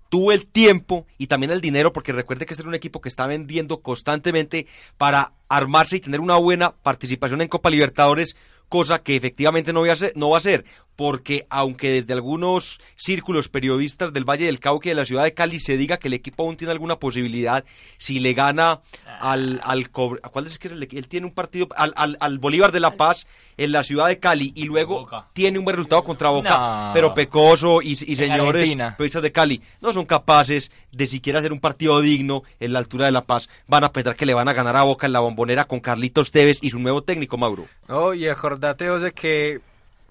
tuvo 0.09 0.31
el 0.31 0.45
tiempo 0.45 1.05
y 1.17 1.27
también 1.27 1.51
el 1.51 1.61
dinero, 1.61 1.93
porque 1.93 2.13
recuerde 2.13 2.45
que 2.45 2.53
este 2.53 2.63
es 2.63 2.67
un 2.67 2.75
equipo 2.75 3.01
que 3.01 3.09
está 3.09 3.27
vendiendo 3.27 3.81
constantemente 3.81 4.67
para 4.97 5.33
armarse 5.49 5.97
y 5.97 6.01
tener 6.01 6.19
una 6.19 6.37
buena 6.37 6.71
participación 6.71 7.41
en 7.41 7.47
Copa 7.47 7.69
Libertadores, 7.69 8.35
cosa 8.69 8.99
que 9.03 9.15
efectivamente 9.15 9.73
no 9.73 9.85
va 9.85 9.93
a 9.93 9.95
ser, 9.95 10.13
no 10.15 10.29
va 10.29 10.37
a 10.37 10.41
ser 10.41 10.65
porque 10.95 11.45
aunque 11.49 11.91
desde 11.91 12.13
algunos 12.13 12.79
círculos 12.95 13.49
periodistas 13.49 14.13
del 14.13 14.23
Valle 14.23 14.45
del 14.45 14.59
Cauca 14.59 14.87
y 14.87 14.91
de 14.91 14.95
la 14.95 15.05
ciudad 15.05 15.23
de 15.23 15.33
Cali 15.33 15.59
se 15.59 15.77
diga 15.77 15.97
que 15.97 16.07
el 16.07 16.13
equipo 16.13 16.43
aún 16.43 16.57
tiene 16.57 16.71
alguna 16.71 16.97
posibilidad 16.97 17.63
si 17.97 18.19
le 18.19 18.33
gana 18.33 18.81
al, 19.19 19.61
al 19.63 19.89
¿cuál 19.89 20.47
es 20.47 20.57
que 20.57 20.67
él 20.67 21.07
tiene 21.07 21.25
un 21.25 21.33
partido 21.33 21.67
al, 21.75 22.17
al, 22.19 22.39
Bolívar 22.39 22.71
de 22.71 22.79
la 22.79 22.91
Paz 22.91 23.27
en 23.57 23.71
la 23.71 23.83
ciudad 23.83 24.07
de 24.07 24.19
Cali 24.19 24.51
y 24.55 24.63
luego 24.65 25.07
tiene 25.33 25.59
un 25.59 25.65
buen 25.65 25.77
resultado 25.77 26.03
contra 26.03 26.29
Boca, 26.29 26.91
pero 26.93 27.13
Pecoso 27.13 27.81
y, 27.81 27.91
y 27.91 28.15
señores 28.15 28.75
periodistas 28.97 29.21
de 29.21 29.31
Cali 29.31 29.61
no 29.81 29.93
son 29.93 30.05
capaces 30.05 30.71
de 30.91 31.07
siquiera 31.07 31.39
hacer 31.39 31.51
un 31.51 31.59
partido 31.59 31.99
digno 32.01 32.43
en 32.59 32.73
la 32.73 32.79
altura 32.79 33.05
de 33.05 33.11
La 33.11 33.21
Paz, 33.21 33.49
van 33.67 33.83
a 33.83 33.91
pensar 33.91 34.15
que 34.15 34.25
le 34.25 34.33
van 34.33 34.47
a 34.47 34.53
ganar 34.53 34.75
a 34.75 34.83
Boca 34.83 35.07
en 35.07 35.13
la 35.13 35.19
bombonera 35.19 35.65
con 35.65 35.79
Carlitos 35.79 36.31
Tevez 36.31 36.59
y 36.61 36.69
su 36.69 36.79
nuevo 36.79 37.01
técnico 37.01 37.37
Mauro. 37.37 37.65
No, 37.87 38.13
y 38.13 38.27
acordate 38.27 38.85
de 38.99 39.11
que 39.11 39.59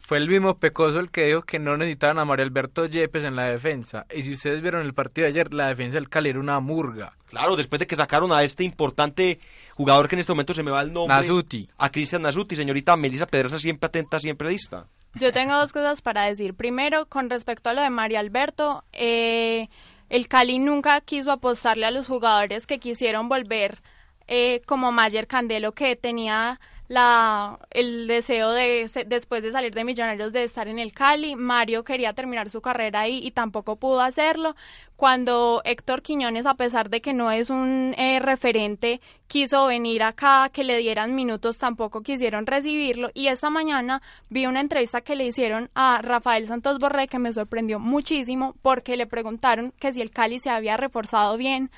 fue 0.07 0.19
el 0.19 0.29
mismo 0.29 0.59
Pecoso 0.59 1.01
el 1.01 1.11
que 1.11 1.25
dijo 1.25 1.43
que 1.43 1.59
no 1.59 1.79
necesitaban 1.79 2.19
a 2.19 2.27
Mario 2.27 2.45
Alberto 2.45 2.85
Yepes 2.85 3.25
en 3.25 3.37
la 3.37 3.45
defensa. 3.45 4.05
Y 4.15 4.21
si 4.21 4.35
ustedes 4.35 4.61
vieron 4.61 4.83
el 4.83 4.93
partido 4.93 5.25
de 5.25 5.31
ayer, 5.31 5.55
la 5.55 5.69
defensa 5.69 5.95
del 5.95 6.11
Cali 6.11 6.29
era 6.29 6.41
una 6.41 6.61
murga. 6.61 7.15
Claro, 7.27 7.57
después 7.57 7.81
de 7.81 7.87
que 7.87 7.97
sacaron 7.97 8.31
a 8.31 8.43
este 8.43 8.65
importante 8.65 9.41
jugador 9.73 10.07
que 10.07 10.17
en 10.17 10.21
este 10.21 10.33
momento 10.33 10.53
se 10.53 10.63
me 10.63 10.71
va 10.71 10.83
el 10.83 10.93
nombre. 10.93 11.17
Nasuti. 11.17 11.71
A 11.79 11.89
Cristian 11.89 12.21
Nasuti, 12.21 12.55
señorita 12.55 12.97
Melissa 12.97 13.27
Pedrosa, 13.27 13.59
siempre 13.59 13.87
atenta, 13.87 14.21
siempre 14.21 14.51
lista. 14.51 14.87
Yo 15.15 15.33
tengo 15.33 15.55
dos 15.55 15.73
cosas 15.73 16.03
para 16.03 16.27
decir. 16.27 16.53
Primero, 16.53 17.07
con 17.07 17.31
respecto 17.31 17.71
a 17.71 17.73
lo 17.73 17.81
de 17.81 17.89
Mario 17.89 18.19
Alberto, 18.19 18.85
eh, 18.93 19.69
el 20.11 20.29
Cali 20.29 20.59
nunca 20.59 21.01
quiso 21.01 21.33
apostarle 21.33 21.87
a 21.87 21.91
los 21.91 22.07
jugadores 22.07 22.67
que 22.67 22.79
quisieron 22.79 23.31
volver, 23.31 23.81
eh, 24.27 24.61
como 24.67 24.93
Mayer 24.93 25.27
Candelo, 25.27 25.73
que 25.73 25.97
tenía 25.97 26.61
la, 26.89 27.59
el 27.71 28.07
deseo 28.07 28.51
de, 28.53 28.91
después 29.07 29.43
de 29.43 29.53
salir 29.53 29.75
de 29.75 29.85
Millonarios, 29.85 30.33
de 30.33 30.45
estar 30.45 30.69
en 30.69 30.79
el 30.79 30.93
Cali. 30.93 31.35
Mario 31.37 31.85
quería 31.85 32.13
terminar 32.13 32.51
su 32.51 32.61
carrera 32.61 33.01
ahí 33.01 33.21
y 33.23 33.31
tampoco 33.31 33.77
pudo 33.77 34.01
hacerlo. 34.01 34.55
Cuando 34.97 35.63
Héctor 35.65 36.03
Quiñones, 36.03 36.47
a 36.47 36.55
pesar 36.55 36.91
de 36.91 37.01
que 37.01 37.13
no 37.13 37.31
es 37.31 37.51
un 37.51 37.95
eh, 37.97 38.21
referente, 38.21 39.01
quiso 39.27 39.67
venir 39.67 40.03
acá, 40.03 40.51
que 40.53 40.63
le 40.63 40.79
dieran 40.79 41.15
minutos, 41.15 41.59
tampoco 41.59 42.03
quisieron 42.03 42.47
recibirlo. 42.47 43.11
Y 43.15 43.29
esta 43.29 43.51
mañana 43.51 44.03
vi 44.29 44.47
una 44.47 44.61
entrevista 44.61 45.01
que 45.01 45.17
le 45.17 45.27
hicieron 45.27 45.71
a 45.75 46.01
Rafael 46.03 46.47
Santos 46.47 46.79
Borré 46.79 47.09
que 47.09 47.19
me 47.19 47.33
sorprendió 47.33 47.81
muchísimo 47.81 48.55
porque 48.63 48.97
le 48.97 49.07
preguntaron 49.07 49.73
que 49.79 49.93
si 49.93 50.01
el 50.01 50.11
Cali 50.11 50.39
se 50.39 50.51
había 50.51 50.77
reforzado 50.77 51.37
bien 51.37 51.71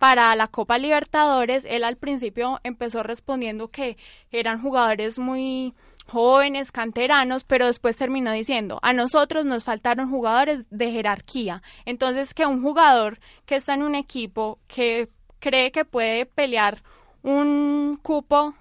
para 0.00 0.34
la 0.34 0.48
Copa 0.48 0.78
Libertadores, 0.78 1.66
él 1.68 1.84
al 1.84 1.98
principio 1.98 2.58
empezó 2.64 3.02
respondiendo 3.02 3.68
que 3.68 3.98
eran 4.32 4.62
jugadores 4.62 5.18
muy 5.18 5.74
jóvenes, 6.06 6.72
canteranos, 6.72 7.44
pero 7.44 7.66
después 7.66 7.98
terminó 7.98 8.32
diciendo, 8.32 8.78
a 8.80 8.94
nosotros 8.94 9.44
nos 9.44 9.64
faltaron 9.64 10.08
jugadores 10.08 10.64
de 10.70 10.90
jerarquía. 10.90 11.62
Entonces, 11.84 12.32
que 12.32 12.46
un 12.46 12.62
jugador 12.62 13.18
que 13.44 13.56
está 13.56 13.74
en 13.74 13.82
un 13.82 13.94
equipo 13.94 14.58
que 14.68 15.10
cree 15.38 15.70
que 15.70 15.84
puede 15.84 16.24
pelear 16.24 16.82
un 17.22 18.00
cupo 18.02 18.54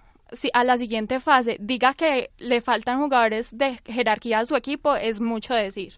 a 0.51 0.63
la 0.65 0.77
siguiente 0.77 1.21
fase, 1.21 1.55
diga 1.61 1.93
que 1.93 2.31
le 2.37 2.59
faltan 2.59 2.99
jugadores 2.99 3.57
de 3.57 3.79
jerarquía 3.85 4.39
a 4.39 4.45
su 4.45 4.57
equipo, 4.57 4.93
es 4.97 5.21
mucho 5.21 5.53
decir. 5.53 5.93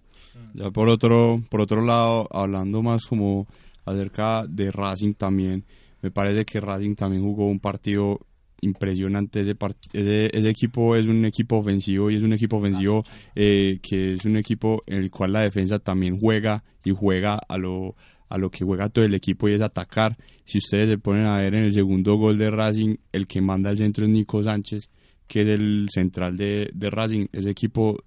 Ya 0.54 0.70
por 0.70 0.88
otro, 0.88 1.42
por 1.50 1.62
otro 1.62 1.82
lado, 1.82 2.28
hablando 2.30 2.84
más 2.84 3.08
como 3.08 3.48
acerca 3.86 4.46
de 4.48 4.72
Racing 4.72 5.14
también. 5.14 5.66
Me 6.02 6.12
parece 6.12 6.46
que 6.46 6.60
Racing 6.60 6.96
también 6.96 7.24
jugó 7.24 7.46
un 7.48 7.60
partido 7.60 8.20
impresionante. 8.62 9.42
Ese, 9.42 10.30
ese, 10.34 10.50
equipo 10.50 10.96
es 10.96 11.08
un 11.08 11.26
equipo 11.26 11.58
ofensivo 11.58 12.10
y 12.10 12.16
es 12.16 12.24
un 12.24 12.34
equipo 12.34 12.58
ofensivo 12.58 13.04
eh, 13.36 13.80
que 13.82 14.14
es 14.14 14.26
un 14.26 14.38
equipo 14.38 14.82
en 14.86 14.98
el 14.98 15.12
cual 15.12 15.34
la 15.34 15.42
defensa 15.42 15.80
también 15.80 16.20
juega 16.20 16.64
y 16.84 16.92
juega 16.92 17.36
a 17.36 17.58
lo, 17.58 17.96
a 18.30 18.38
lo 18.38 18.50
que 18.50 18.64
juega 18.64 18.90
todo 18.90 19.06
el 19.06 19.14
equipo 19.14 19.50
y 19.50 19.54
es 19.54 19.62
atacar. 19.62 20.18
Si 20.46 20.60
ustedes 20.60 20.90
se 20.90 20.98
ponen 20.98 21.26
a 21.26 21.38
ver 21.38 21.54
en 21.56 21.66
el 21.66 21.74
segundo 21.74 22.16
gol 22.16 22.38
de 22.38 22.52
Racing, 22.52 22.96
el 23.12 23.28
que 23.28 23.42
manda 23.42 23.70
al 23.70 23.78
centro 23.78 24.06
es 24.06 24.12
Nico 24.12 24.44
Sánchez, 24.44 24.90
que 25.28 25.42
es 25.42 25.48
el 25.48 25.88
central 25.90 26.38
de, 26.38 26.70
de 26.74 26.90
Racing. 26.90 27.28
Ese 27.32 27.50
equipo 27.50 27.98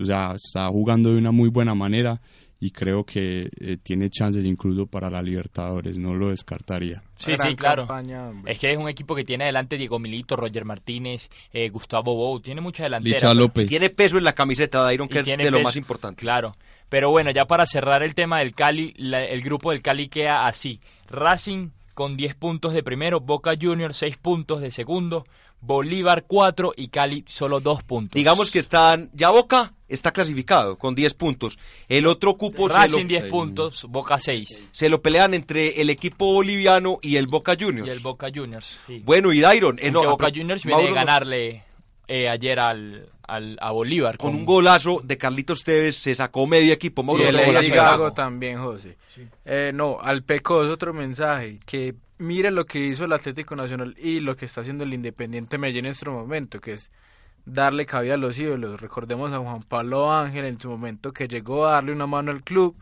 o 0.00 0.04
sea, 0.04 0.34
está 0.34 0.68
jugando 0.68 1.12
de 1.12 1.18
una 1.18 1.30
muy 1.30 1.48
buena 1.48 1.74
manera 1.74 2.20
y 2.60 2.70
creo 2.70 3.04
que 3.04 3.50
eh, 3.58 3.78
tiene 3.82 4.10
chances 4.10 4.44
incluso 4.44 4.86
para 4.86 5.08
la 5.08 5.22
Libertadores, 5.22 5.96
no 5.96 6.14
lo 6.14 6.28
descartaría. 6.28 7.02
Sí, 7.16 7.32
sí, 7.38 7.56
claro. 7.56 7.88
es 8.44 8.58
que 8.58 8.72
es 8.72 8.76
un 8.76 8.88
equipo 8.88 9.14
que 9.14 9.24
tiene 9.24 9.44
adelante 9.44 9.78
Diego 9.78 9.98
Milito, 9.98 10.36
Roger 10.36 10.66
Martínez, 10.66 11.30
eh, 11.52 11.70
Gustavo 11.70 12.14
Bou, 12.14 12.38
tiene 12.40 12.60
mucha 12.60 12.82
delantera. 12.82 13.32
López. 13.32 13.66
Tiene 13.66 13.88
peso 13.88 14.18
en 14.18 14.24
la 14.24 14.34
camiseta 14.34 14.86
de 14.86 14.94
Iron, 14.94 15.08
que 15.08 15.20
es 15.20 15.26
de 15.26 15.50
lo 15.50 15.60
más 15.60 15.76
importante. 15.76 16.20
Claro. 16.20 16.54
Pero 16.90 17.10
bueno, 17.10 17.30
ya 17.30 17.46
para 17.46 17.64
cerrar 17.64 18.02
el 18.02 18.14
tema 18.14 18.40
del 18.40 18.52
Cali, 18.52 18.94
el 18.98 19.42
grupo 19.42 19.70
del 19.70 19.80
Cali 19.80 20.08
queda 20.08 20.46
así. 20.46 20.80
Racing 21.08 21.70
con 21.94 22.16
10 22.16 22.34
puntos 22.34 22.72
de 22.74 22.82
primero, 22.82 23.20
Boca 23.20 23.52
Juniors 23.58 23.96
6 23.96 24.16
puntos 24.18 24.60
de 24.60 24.70
segundo, 24.70 25.24
Bolívar 25.60 26.24
4 26.26 26.74
y 26.76 26.88
Cali 26.88 27.24
solo 27.26 27.60
2 27.60 27.82
puntos. 27.84 28.14
Digamos 28.14 28.50
que 28.50 28.58
están, 28.58 29.10
ya 29.14 29.30
Boca 29.30 29.72
está 29.90 30.12
clasificado 30.12 30.78
con 30.78 30.94
10 30.94 31.14
puntos. 31.14 31.58
El 31.88 32.06
otro 32.06 32.36
cupo... 32.36 32.68
Racing 32.68 33.06
10 33.06 33.24
puntos, 33.24 33.86
Boca 33.88 34.18
6. 34.18 34.70
Se 34.72 34.88
lo 34.88 35.02
pelean 35.02 35.34
entre 35.34 35.80
el 35.80 35.90
equipo 35.90 36.32
boliviano 36.32 36.98
y 37.02 37.16
el 37.16 37.26
Boca 37.26 37.56
Juniors. 37.58 37.88
Y 37.88 37.90
el 37.90 37.98
Boca 38.00 38.28
Juniors, 38.34 38.80
Bueno, 39.04 39.32
y 39.32 39.40
Dairon... 39.40 39.78
Eh, 39.80 39.90
Boca 39.90 40.28
Juniors 40.34 40.64
viene 40.64 40.88
a 40.88 40.92
ganarle 40.94 41.64
eh, 42.08 42.28
ayer 42.28 42.58
al, 42.58 43.08
al, 43.22 43.56
a 43.60 43.70
Bolívar. 43.70 44.18
Con, 44.18 44.34
un 44.34 44.44
golazo 44.44 45.00
de 45.04 45.16
Carlitos 45.16 45.62
Tevez 45.62 45.96
se 45.96 46.14
sacó 46.14 46.46
medio 46.46 46.72
equipo. 46.72 47.04
Mauro, 47.04 47.22
y 47.22 47.26
el 47.26 48.12
también, 48.14 48.60
José. 48.60 48.96
Eh, 49.44 49.70
no, 49.72 49.98
al 50.00 50.24
Peco 50.24 50.64
es 50.64 50.70
otro 50.70 50.92
mensaje, 50.92 51.60
que 51.64 51.94
mire 52.18 52.50
lo 52.50 52.66
que 52.66 52.80
hizo 52.80 53.04
el 53.04 53.12
Atlético 53.12 53.54
Nacional 53.54 53.94
y 53.96 54.18
lo 54.18 54.36
que 54.36 54.44
está 54.44 54.60
haciendo 54.60 54.82
el 54.82 54.92
Independiente 54.92 55.56
Medellín 55.56 55.86
en 55.86 55.92
este 55.92 56.10
momento, 56.10 56.60
que 56.60 56.72
es 56.72 56.90
darle 57.44 57.86
cabida 57.86 58.14
a 58.14 58.18
los 58.18 58.38
ídolos. 58.38 58.80
Recordemos 58.80 59.32
a 59.32 59.38
Juan 59.38 59.62
Pablo 59.62 60.12
Ángel 60.12 60.44
en 60.44 60.60
su 60.60 60.68
momento 60.68 61.12
que 61.12 61.28
llegó 61.28 61.66
a 61.66 61.72
darle 61.72 61.92
una 61.92 62.06
mano 62.06 62.30
al 62.30 62.42
club 62.42 62.76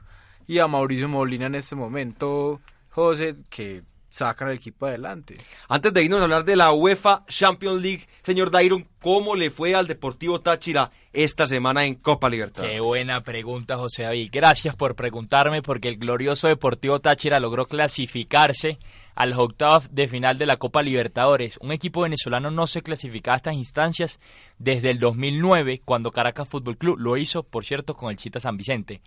y 0.47 0.59
a 0.59 0.67
Mauricio 0.67 1.09
Molina 1.09 1.47
en 1.47 1.55
este 1.57 1.77
momento, 1.77 2.61
José, 2.91 3.37
que 3.51 3.83
sacan 4.09 4.49
el 4.49 4.57
equipo 4.57 4.87
adelante. 4.87 5.37
Antes 5.69 5.93
de 5.93 6.03
irnos 6.03 6.21
a 6.21 6.25
hablar 6.25 6.45
de 6.45 6.57
la 6.57 6.73
UEFA 6.73 7.25
Champions 7.27 7.83
League, 7.83 8.07
señor 8.23 8.51
Dairon, 8.51 8.87
¿cómo 9.01 9.35
le 9.37 9.51
fue 9.51 9.75
al 9.75 9.87
Deportivo 9.87 10.41
Táchira 10.41 10.91
esta 11.13 11.47
semana 11.47 11.85
en 11.85 11.97
Copa 11.97 12.29
Libertadores? 12.29 12.75
Qué 12.75 12.81
buena 12.81 13.23
pregunta, 13.23 13.77
José 13.77 14.05
David. 14.05 14.31
Gracias 14.33 14.75
por 14.77 14.95
preguntarme 14.95 15.63
porque 15.63 15.89
el 15.89 15.99
glorioso 15.99 16.49
Deportivo 16.49 17.01
Táchira 17.01 17.39
logró 17.41 17.67
clasificarse 17.67 18.79
a 19.15 19.27
los 19.27 19.39
octavos 19.39 19.93
de 19.93 20.07
final 20.07 20.39
de 20.39 20.47
la 20.47 20.57
Copa 20.57 20.81
Libertadores. 20.81 21.59
Un 21.61 21.73
equipo 21.73 22.03
venezolano 22.03 22.51
no 22.51 22.67
se 22.67 22.83
clasificaba 22.83 23.35
a 23.35 23.39
estas 23.39 23.55
instancias 23.55 24.21
desde 24.59 24.91
el 24.91 25.01
2009, 25.01 25.83
cuando 25.85 26.13
Caracas 26.13 26.49
Fútbol 26.49 26.79
Club 26.79 26.99
lo 26.99 27.17
hizo, 27.17 27.43
por 27.43 27.65
cierto, 27.65 27.95
con 27.95 28.11
el 28.11 28.17
Chita 28.17 28.39
San 28.41 28.57
Vicente. 28.57 29.01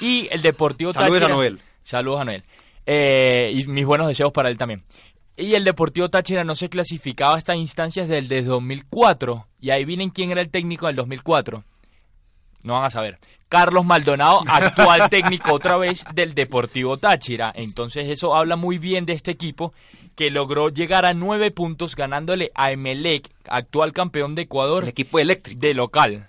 Y 0.00 0.28
el 0.30 0.40
Deportivo 0.40 0.92
Saludos 0.92 1.20
Táchira... 1.20 1.34
a 1.34 1.36
Noel. 1.36 1.60
Saludos 1.82 2.20
a 2.20 2.24
Noel. 2.24 2.44
Eh, 2.86 3.52
y 3.54 3.66
mis 3.66 3.86
buenos 3.86 4.08
deseos 4.08 4.32
para 4.32 4.48
él 4.48 4.58
también. 4.58 4.84
Y 5.36 5.54
el 5.54 5.64
Deportivo 5.64 6.10
Táchira 6.10 6.44
no 6.44 6.54
se 6.54 6.68
clasificaba 6.68 7.36
a 7.36 7.38
estas 7.38 7.56
instancias 7.56 8.08
desde 8.08 8.42
2004. 8.42 9.46
Y 9.60 9.70
ahí 9.70 9.84
vienen 9.84 10.10
quién 10.10 10.30
era 10.30 10.40
el 10.40 10.50
técnico 10.50 10.86
del 10.86 10.96
2004. 10.96 11.64
No 12.62 12.74
van 12.74 12.84
a 12.84 12.90
saber. 12.90 13.18
Carlos 13.48 13.84
Maldonado, 13.84 14.42
actual 14.46 15.08
técnico 15.08 15.54
otra 15.54 15.76
vez 15.76 16.04
del 16.14 16.34
Deportivo 16.34 16.98
Táchira. 16.98 17.52
Entonces 17.54 18.08
eso 18.08 18.34
habla 18.34 18.56
muy 18.56 18.78
bien 18.78 19.06
de 19.06 19.14
este 19.14 19.30
equipo 19.30 19.72
que 20.14 20.30
logró 20.30 20.68
llegar 20.68 21.06
a 21.06 21.14
nueve 21.14 21.50
puntos 21.50 21.96
ganándole 21.96 22.52
a 22.54 22.70
Emelec, 22.70 23.30
actual 23.48 23.92
campeón 23.92 24.34
de 24.34 24.42
Ecuador. 24.42 24.82
El 24.82 24.90
equipo 24.90 25.18
eléctrico. 25.18 25.60
De 25.60 25.74
local. 25.74 26.28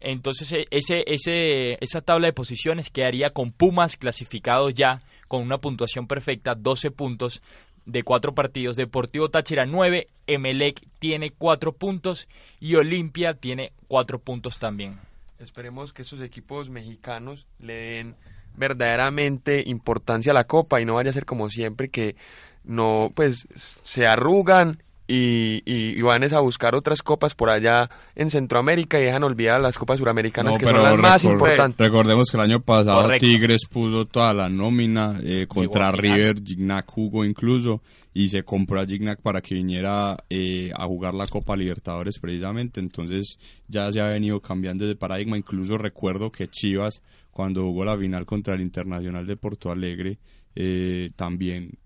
Entonces 0.00 0.52
e, 0.52 0.66
ese, 0.70 1.04
ese, 1.06 1.78
esa 1.80 2.00
tabla 2.00 2.28
de 2.28 2.32
posiciones 2.32 2.90
quedaría 2.90 3.30
con 3.30 3.52
Pumas 3.52 3.96
clasificados 3.96 4.72
ya 4.74 5.02
con 5.32 5.40
una 5.40 5.56
puntuación 5.56 6.06
perfecta, 6.06 6.54
12 6.54 6.90
puntos 6.90 7.40
de 7.86 8.02
cuatro 8.02 8.34
partidos. 8.34 8.76
Deportivo 8.76 9.30
Táchira 9.30 9.64
9, 9.64 10.08
Emelec 10.26 10.86
tiene 10.98 11.30
cuatro 11.30 11.72
puntos 11.72 12.28
y 12.60 12.74
Olimpia 12.74 13.32
tiene 13.32 13.72
cuatro 13.88 14.18
puntos 14.18 14.58
también. 14.58 15.00
Esperemos 15.38 15.94
que 15.94 16.02
esos 16.02 16.20
equipos 16.20 16.68
mexicanos 16.68 17.46
le 17.60 17.72
den 17.72 18.16
verdaderamente 18.56 19.62
importancia 19.64 20.32
a 20.32 20.34
la 20.34 20.44
copa 20.44 20.82
y 20.82 20.84
no 20.84 20.96
vaya 20.96 21.08
a 21.08 21.14
ser 21.14 21.24
como 21.24 21.48
siempre 21.48 21.88
que 21.88 22.14
no 22.62 23.10
pues 23.14 23.48
se 23.54 24.06
arrugan 24.06 24.82
y, 25.14 25.62
y, 25.66 26.00
van 26.00 26.22
a 26.32 26.40
buscar 26.40 26.74
otras 26.74 27.02
copas 27.02 27.34
por 27.34 27.50
allá 27.50 27.90
en 28.14 28.30
Centroamérica 28.30 28.98
y 28.98 29.04
dejan 29.04 29.22
olvidar 29.24 29.60
las 29.60 29.76
copas 29.76 29.98
suramericanas 29.98 30.56
que 30.56 30.64
son 30.64 30.82
las 30.82 30.96
más 30.96 31.24
importantes. 31.24 31.86
Recordemos 31.86 32.30
que 32.30 32.38
el 32.38 32.42
año 32.42 32.60
pasado 32.60 33.10
Tigres 33.20 33.66
puso 33.70 34.06
toda 34.06 34.32
la 34.32 34.48
nómina 34.48 35.20
eh, 35.22 35.46
contra 35.46 35.92
River, 35.92 36.42
Gignac 36.42 36.90
jugó 36.90 37.26
incluso 37.26 37.82
y 38.14 38.30
se 38.30 38.42
compró 38.42 38.80
a 38.80 38.86
Gignac 38.86 39.20
para 39.20 39.42
que 39.42 39.54
viniera 39.54 40.16
eh, 40.30 40.70
a 40.74 40.86
jugar 40.86 41.12
la 41.12 41.26
Copa 41.26 41.56
Libertadores 41.56 42.18
precisamente, 42.18 42.80
entonces 42.80 43.38
ya 43.68 43.92
se 43.92 44.00
ha 44.00 44.08
venido 44.08 44.40
cambiando 44.40 44.86
de 44.86 44.96
paradigma, 44.96 45.36
incluso 45.36 45.76
recuerdo 45.76 46.32
que 46.32 46.48
Chivas 46.48 47.02
cuando 47.30 47.64
jugó 47.64 47.84
la 47.84 47.98
final 47.98 48.24
contra 48.24 48.54
el 48.54 48.62
Internacional 48.62 49.26
de 49.26 49.36
Porto 49.36 49.70
Alegre 49.70 50.18
eh, 50.54 51.10
también 51.16 51.78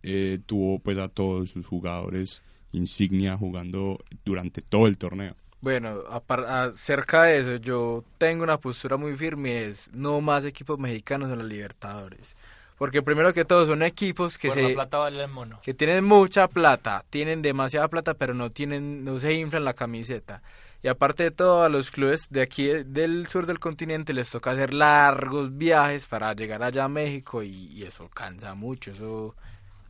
tuvo 0.47 0.79
pues 0.79 0.99
a 0.99 1.09
todos 1.09 1.51
sus 1.51 1.67
jugadores 1.67 2.43
insignia 2.77 3.37
jugando 3.37 3.99
durante 4.25 4.63
todo 4.63 4.87
el 4.87 4.99
torneo. 4.99 5.35
Bueno, 5.61 6.03
acerca 6.49 7.25
de 7.25 7.41
eso, 7.41 7.57
yo 7.57 8.05
tengo 8.19 8.45
una 8.45 8.59
postura 8.59 8.97
muy 8.97 9.17
firme, 9.17 9.65
es 9.65 9.91
no 9.93 10.21
más 10.21 10.45
equipos 10.45 10.79
mexicanos 10.79 11.31
en 11.31 11.39
los 11.39 11.49
Libertadores. 11.49 12.37
Porque 12.79 13.03
primero 13.03 13.33
que 13.33 13.47
todo 13.47 13.65
son 13.65 13.83
equipos 13.83 14.37
que 14.37 14.51
se 14.51 14.77
que 15.63 15.75
tienen 15.75 16.05
mucha 16.05 16.47
plata, 16.47 17.05
tienen 17.09 17.41
demasiada 17.41 17.89
plata, 17.89 18.15
pero 18.15 18.35
no 18.35 18.51
tienen 18.51 19.03
no 19.03 19.19
se 19.19 19.33
inflan 19.33 19.65
la 19.65 19.73
camiseta. 19.73 20.43
Y 20.83 20.89
aparte 20.89 21.23
de 21.23 21.31
todo, 21.31 21.63
a 21.63 21.71
los 21.71 21.91
clubes 21.91 22.29
de 22.29 22.43
aquí 22.43 22.67
del 22.69 23.27
sur 23.29 23.47
del 23.47 23.59
continente 23.59 24.13
les 24.13 24.29
toca 24.29 24.51
hacer 24.51 24.75
largos 24.75 25.57
viajes 25.57 26.07
para 26.07 26.35
llegar 26.35 26.63
allá 26.63 26.85
a 26.85 26.89
México 26.89 27.43
y, 27.43 27.73
y 27.73 27.85
eso 27.85 28.11
cansa 28.11 28.55
mucho, 28.55 28.93
eso 28.93 29.35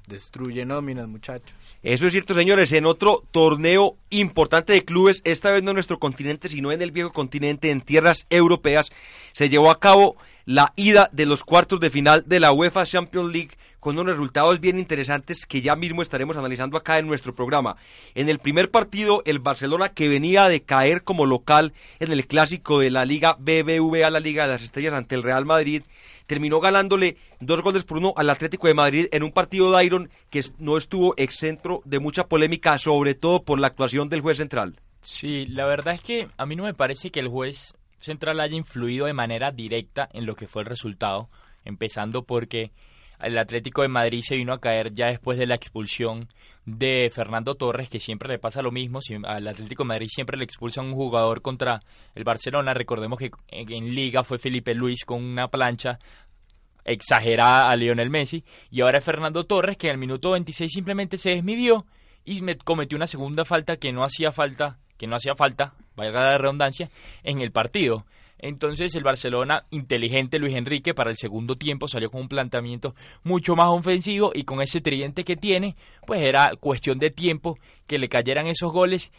destruye 0.06 0.64
nóminas, 0.64 1.08
muchachos. 1.08 1.54
Eso 1.82 2.06
es 2.06 2.12
cierto, 2.12 2.34
señores. 2.34 2.72
En 2.72 2.86
otro 2.86 3.24
torneo 3.30 3.96
importante 4.10 4.72
de 4.72 4.84
clubes, 4.84 5.20
esta 5.24 5.50
vez 5.50 5.62
no 5.62 5.70
en 5.70 5.76
nuestro 5.76 5.98
continente, 5.98 6.48
sino 6.48 6.72
en 6.72 6.82
el 6.82 6.90
viejo 6.90 7.12
continente, 7.12 7.70
en 7.70 7.80
tierras 7.80 8.26
europeas, 8.30 8.90
se 9.32 9.48
llevó 9.48 9.70
a 9.70 9.80
cabo 9.80 10.16
la 10.44 10.72
ida 10.76 11.10
de 11.12 11.26
los 11.26 11.44
cuartos 11.44 11.80
de 11.80 11.90
final 11.90 12.24
de 12.26 12.40
la 12.40 12.52
UEFA 12.52 12.86
Champions 12.86 13.32
League 13.32 13.50
con 13.80 13.98
unos 13.98 14.16
resultados 14.16 14.58
bien 14.58 14.80
interesantes 14.80 15.46
que 15.46 15.60
ya 15.60 15.76
mismo 15.76 16.02
estaremos 16.02 16.36
analizando 16.36 16.76
acá 16.76 16.98
en 16.98 17.06
nuestro 17.06 17.36
programa. 17.36 17.76
En 18.16 18.28
el 18.28 18.40
primer 18.40 18.70
partido, 18.70 19.22
el 19.26 19.38
Barcelona 19.38 19.90
que 19.90 20.08
venía 20.08 20.48
de 20.48 20.62
caer 20.62 21.04
como 21.04 21.24
local 21.24 21.72
en 22.00 22.10
el 22.10 22.26
clásico 22.26 22.80
de 22.80 22.90
la 22.90 23.04
Liga 23.04 23.36
BBVA, 23.38 24.10
la 24.10 24.18
Liga 24.18 24.44
de 24.44 24.54
las 24.54 24.62
Estrellas 24.62 24.92
ante 24.92 25.14
el 25.14 25.22
Real 25.22 25.44
Madrid, 25.44 25.84
terminó 26.26 26.60
ganándole 26.60 27.16
dos 27.40 27.62
goles 27.62 27.84
por 27.84 27.98
uno 27.98 28.12
al 28.16 28.30
Atlético 28.30 28.66
de 28.66 28.74
Madrid 28.74 29.06
en 29.12 29.22
un 29.22 29.32
partido 29.32 29.72
de 29.72 29.84
Iron 29.84 30.10
que 30.30 30.44
no 30.58 30.76
estuvo 30.76 31.14
exento 31.16 31.82
de 31.84 31.98
mucha 31.98 32.26
polémica, 32.26 32.78
sobre 32.78 33.14
todo 33.14 33.42
por 33.42 33.58
la 33.60 33.68
actuación 33.68 34.08
del 34.08 34.20
juez 34.20 34.36
central. 34.36 34.80
Sí, 35.02 35.46
la 35.46 35.66
verdad 35.66 35.94
es 35.94 36.00
que 36.00 36.28
a 36.36 36.46
mí 36.46 36.56
no 36.56 36.64
me 36.64 36.74
parece 36.74 37.10
que 37.10 37.20
el 37.20 37.28
juez 37.28 37.74
central 37.98 38.40
haya 38.40 38.56
influido 38.56 39.06
de 39.06 39.12
manera 39.12 39.52
directa 39.52 40.08
en 40.12 40.26
lo 40.26 40.34
que 40.34 40.48
fue 40.48 40.62
el 40.62 40.68
resultado, 40.68 41.28
empezando 41.64 42.24
porque 42.24 42.72
el 43.20 43.38
Atlético 43.38 43.82
de 43.82 43.88
Madrid 43.88 44.22
se 44.22 44.36
vino 44.36 44.52
a 44.52 44.60
caer 44.60 44.92
ya 44.92 45.06
después 45.06 45.38
de 45.38 45.46
la 45.46 45.54
expulsión 45.54 46.28
de 46.64 47.10
Fernando 47.14 47.54
Torres, 47.54 47.88
que 47.88 48.00
siempre 48.00 48.28
le 48.28 48.38
pasa 48.38 48.60
lo 48.60 48.72
mismo, 48.72 48.98
al 49.24 49.48
Atlético 49.48 49.84
de 49.84 49.88
Madrid 49.88 50.08
siempre 50.10 50.36
le 50.36 50.44
expulsan 50.44 50.86
un 50.86 50.94
jugador 50.94 51.40
contra 51.40 51.80
el 52.14 52.24
Barcelona, 52.24 52.74
recordemos 52.74 53.18
que 53.18 53.30
en, 53.48 53.94
Liga 53.94 54.24
fue 54.24 54.38
Felipe 54.38 54.74
Luis 54.74 55.04
con 55.04 55.22
una 55.24 55.48
plancha 55.48 55.98
exagerada 56.84 57.70
a 57.70 57.76
Lionel 57.76 58.10
Messi, 58.10 58.44
y 58.70 58.80
ahora 58.80 58.98
es 58.98 59.04
Fernando 59.04 59.44
Torres 59.44 59.76
que 59.76 59.86
en 59.86 59.92
el 59.92 59.98
minuto 59.98 60.32
26 60.32 60.72
simplemente 60.72 61.16
se 61.16 61.30
desmidió 61.30 61.86
y 62.24 62.42
me 62.42 62.56
cometió 62.56 62.96
una 62.96 63.06
segunda 63.06 63.44
falta 63.44 63.76
que 63.76 63.92
no 63.92 64.02
hacía 64.02 64.32
falta, 64.32 64.78
que 64.98 65.06
no 65.06 65.16
hacía 65.16 65.36
falta, 65.36 65.74
vaya 65.94 66.10
la 66.10 66.38
redundancia, 66.38 66.90
en 67.22 67.40
el 67.40 67.52
partido. 67.52 68.04
Entonces 68.38 68.94
el 68.94 69.02
Barcelona, 69.02 69.64
inteligente 69.70 70.38
Luis 70.38 70.54
Enrique, 70.54 70.94
para 70.94 71.10
el 71.10 71.16
segundo 71.16 71.56
tiempo 71.56 71.88
salió 71.88 72.10
con 72.10 72.22
un 72.22 72.28
planteamiento 72.28 72.94
mucho 73.24 73.56
más 73.56 73.68
ofensivo 73.68 74.32
y 74.34 74.44
con 74.44 74.60
ese 74.60 74.80
tridente 74.80 75.24
que 75.24 75.36
tiene, 75.36 75.76
pues 76.06 76.20
era 76.20 76.50
cuestión 76.60 76.98
de 76.98 77.10
tiempo 77.10 77.58
que 77.86 77.98
le 77.98 78.08
cayeran 78.08 78.46
esos 78.46 78.72
goles. 78.72 79.12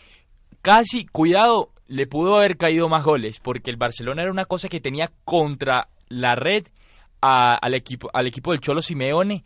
Casi, 0.61 1.05
cuidado, 1.05 1.72
le 1.88 2.07
pudo 2.07 2.38
haber 2.38 2.57
caído 2.57 2.89
más 2.89 3.03
goles, 3.03 3.39
porque 3.39 3.72
el 3.72 3.78
Barcelona 3.78 4.22
era 4.22 4.32
una 4.32 4.45
cosa 4.45 4.68
que 4.68 4.82
tenía 4.82 5.11
contra 5.24 5.89
la 6.09 6.36
red 6.36 6.68
al, 7.22 7.74
equipo, 7.74 8.09
al 8.13 8.28
equipo 8.28 8.51
del 8.51 8.61
Cholo 8.61 8.82
Simeone 8.82 9.43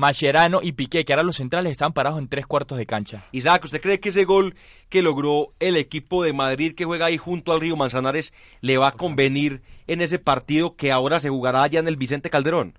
Mascherano 0.00 0.60
y 0.62 0.72
Piqué, 0.72 1.04
que 1.04 1.12
ahora 1.12 1.22
los 1.22 1.36
centrales, 1.36 1.70
estaban 1.70 1.92
parados 1.92 2.18
en 2.18 2.26
tres 2.26 2.46
cuartos 2.46 2.78
de 2.78 2.86
cancha. 2.86 3.22
Isaac, 3.32 3.64
¿usted 3.64 3.80
cree 3.80 4.00
que 4.00 4.08
ese 4.08 4.24
gol 4.24 4.56
que 4.88 5.02
logró 5.02 5.52
el 5.60 5.76
equipo 5.76 6.24
de 6.24 6.32
Madrid 6.32 6.74
que 6.74 6.86
juega 6.86 7.06
ahí 7.06 7.18
junto 7.18 7.52
al 7.52 7.60
Río 7.60 7.76
Manzanares 7.76 8.32
le 8.62 8.78
va 8.78 8.88
a 8.88 8.92
convenir 8.92 9.60
en 9.86 10.00
ese 10.00 10.18
partido 10.18 10.74
que 10.74 10.90
ahora 10.90 11.20
se 11.20 11.28
jugará 11.28 11.62
allá 11.62 11.80
en 11.80 11.86
el 11.86 11.96
Vicente 11.96 12.30
Calderón? 12.30 12.74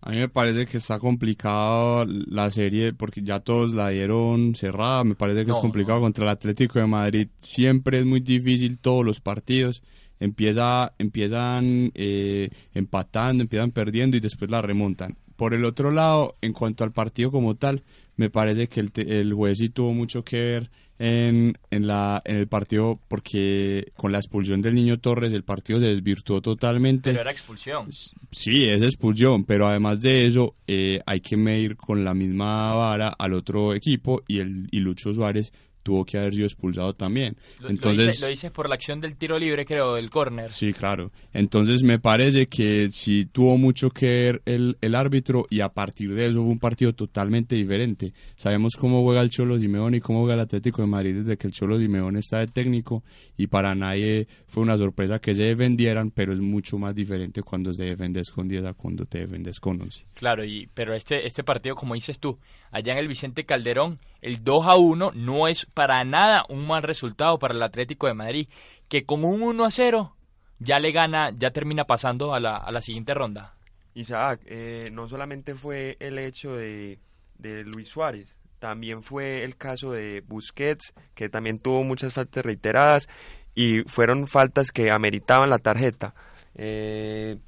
A 0.00 0.10
mí 0.10 0.18
me 0.18 0.28
parece 0.28 0.66
que 0.66 0.76
está 0.76 1.00
complicado 1.00 2.04
la 2.06 2.52
serie 2.52 2.92
porque 2.92 3.22
ya 3.22 3.40
todos 3.40 3.72
la 3.72 3.88
dieron 3.88 4.54
cerrada. 4.54 5.02
Me 5.02 5.16
parece 5.16 5.44
que 5.44 5.50
es 5.50 5.56
complicado 5.56 6.00
contra 6.00 6.22
el 6.22 6.30
Atlético 6.30 6.78
de 6.78 6.86
Madrid. 6.86 7.28
Siempre 7.40 7.98
es 7.98 8.06
muy 8.06 8.20
difícil 8.20 8.78
todos 8.78 9.04
los 9.04 9.18
partidos. 9.20 9.82
Empieza, 10.20 10.92
empiezan 10.98 11.90
eh, 11.94 12.50
empatando, 12.74 13.42
empiezan 13.42 13.72
perdiendo 13.72 14.16
y 14.16 14.20
después 14.20 14.50
la 14.52 14.62
remontan 14.62 15.16
por 15.38 15.54
el 15.54 15.64
otro 15.64 15.92
lado, 15.92 16.36
en 16.42 16.52
cuanto 16.52 16.82
al 16.82 16.90
partido 16.90 17.30
como 17.30 17.54
tal, 17.54 17.84
me 18.16 18.28
parece 18.28 18.66
que 18.66 18.80
el, 18.80 18.90
el 18.96 19.32
juez 19.32 19.58
sí 19.58 19.68
tuvo 19.68 19.92
mucho 19.92 20.24
que 20.24 20.36
ver 20.36 20.70
en, 20.98 21.56
en, 21.70 21.86
la, 21.86 22.20
en 22.24 22.38
el 22.38 22.48
partido 22.48 22.98
porque 23.06 23.92
con 23.94 24.10
la 24.10 24.18
expulsión 24.18 24.62
del 24.62 24.74
niño 24.74 24.98
Torres 24.98 25.32
el 25.32 25.44
partido 25.44 25.78
se 25.78 25.86
desvirtuó 25.86 26.42
totalmente. 26.42 27.10
Pero 27.10 27.20
era 27.20 27.30
expulsión. 27.30 27.86
Sí, 28.32 28.64
es 28.64 28.82
expulsión, 28.82 29.44
pero 29.44 29.68
además 29.68 30.00
de 30.00 30.26
eso 30.26 30.56
eh, 30.66 31.00
hay 31.06 31.20
que 31.20 31.36
medir 31.36 31.76
con 31.76 32.04
la 32.04 32.14
misma 32.14 32.74
vara 32.74 33.06
al 33.08 33.32
otro 33.34 33.74
equipo 33.74 34.24
y, 34.26 34.40
el, 34.40 34.66
y 34.72 34.80
Lucho 34.80 35.14
Suárez 35.14 35.52
tuvo 35.88 36.04
que 36.04 36.18
haber 36.18 36.34
sido 36.34 36.44
expulsado 36.44 36.94
también. 36.94 37.34
Entonces, 37.66 38.20
lo, 38.20 38.26
dices, 38.26 38.50
por 38.50 38.68
la 38.68 38.74
acción 38.74 39.00
del 39.00 39.16
tiro 39.16 39.38
libre, 39.38 39.64
creo, 39.64 39.94
del 39.94 40.10
córner. 40.10 40.50
Sí, 40.50 40.74
claro. 40.74 41.10
Entonces 41.32 41.82
me 41.82 41.98
parece 41.98 42.46
que 42.46 42.90
sí 42.90 43.24
tuvo 43.24 43.56
mucho 43.56 43.88
que 43.88 44.06
ver 44.06 44.42
el, 44.44 44.76
el, 44.82 44.94
árbitro 44.94 45.46
y 45.48 45.60
a 45.60 45.70
partir 45.70 46.12
de 46.12 46.26
eso 46.26 46.42
fue 46.42 46.52
un 46.52 46.58
partido 46.58 46.92
totalmente 46.92 47.56
diferente. 47.56 48.12
Sabemos 48.36 48.76
cómo 48.76 49.00
juega 49.00 49.22
el 49.22 49.30
Cholo 49.30 49.58
Simeone 49.58 49.96
y 49.96 50.00
cómo 50.00 50.18
juega 50.18 50.34
el 50.34 50.40
Atlético 50.40 50.82
de 50.82 50.88
Madrid 50.88 51.14
desde 51.14 51.38
que 51.38 51.46
el 51.46 51.54
Cholo 51.54 51.78
Simeone 51.78 52.18
está 52.18 52.40
de 52.40 52.48
técnico 52.48 53.02
y 53.38 53.46
para 53.46 53.74
nadie 53.74 54.28
fue 54.46 54.62
una 54.62 54.76
sorpresa 54.76 55.20
que 55.20 55.34
se 55.34 55.44
defendieran, 55.44 56.10
pero 56.10 56.34
es 56.34 56.40
mucho 56.40 56.76
más 56.76 56.94
diferente 56.94 57.42
cuando 57.42 57.72
se 57.72 57.84
defiendes 57.84 58.30
con 58.30 58.46
10 58.46 58.66
a 58.66 58.74
cuando 58.74 59.06
te 59.06 59.20
defendes 59.20 59.58
con 59.58 59.80
11. 59.80 60.04
Claro, 60.12 60.44
y, 60.44 60.68
pero 60.74 60.92
este, 60.92 61.26
este 61.26 61.44
partido, 61.44 61.76
como 61.76 61.94
dices 61.94 62.18
tú, 62.18 62.38
allá 62.70 62.92
en 62.92 62.98
el 62.98 63.08
Vicente 63.08 63.46
Calderón, 63.46 64.00
el 64.20 64.42
2 64.42 64.66
a 64.66 64.76
1 64.76 65.12
no 65.14 65.48
es 65.48 65.66
para 65.66 66.04
nada 66.04 66.44
un 66.48 66.66
mal 66.66 66.82
resultado 66.82 67.38
para 67.38 67.54
el 67.54 67.62
Atlético 67.62 68.06
de 68.06 68.14
Madrid, 68.14 68.48
que 68.88 69.04
con 69.04 69.24
un 69.24 69.42
1 69.42 69.64
a 69.64 69.70
0 69.70 70.16
ya 70.58 70.78
le 70.78 70.92
gana, 70.92 71.30
ya 71.34 71.50
termina 71.50 71.84
pasando 71.84 72.34
a 72.34 72.40
la, 72.40 72.56
a 72.56 72.72
la 72.72 72.80
siguiente 72.80 73.14
ronda. 73.14 73.54
Isaac, 73.94 74.40
eh, 74.46 74.90
no 74.92 75.08
solamente 75.08 75.54
fue 75.54 75.96
el 76.00 76.18
hecho 76.18 76.56
de, 76.56 76.98
de 77.38 77.64
Luis 77.64 77.88
Suárez, 77.88 78.36
también 78.58 79.02
fue 79.02 79.44
el 79.44 79.56
caso 79.56 79.92
de 79.92 80.22
Busquets, 80.26 80.92
que 81.14 81.28
también 81.28 81.58
tuvo 81.58 81.84
muchas 81.84 82.12
faltas 82.12 82.44
reiteradas 82.44 83.08
y 83.54 83.82
fueron 83.82 84.26
faltas 84.26 84.70
que 84.70 84.90
ameritaban 84.90 85.50
la 85.50 85.58
tarjeta. 85.58 86.14
Eh, 86.54 87.38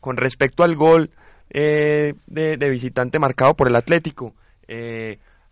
con 0.00 0.16
respecto 0.16 0.62
al 0.62 0.76
gol 0.76 1.10
eh, 1.50 2.14
de, 2.26 2.56
de, 2.56 2.70
visitante 2.70 3.18
marcado 3.18 3.54
por 3.54 3.66
el 3.66 3.76
Atlético, 3.76 4.34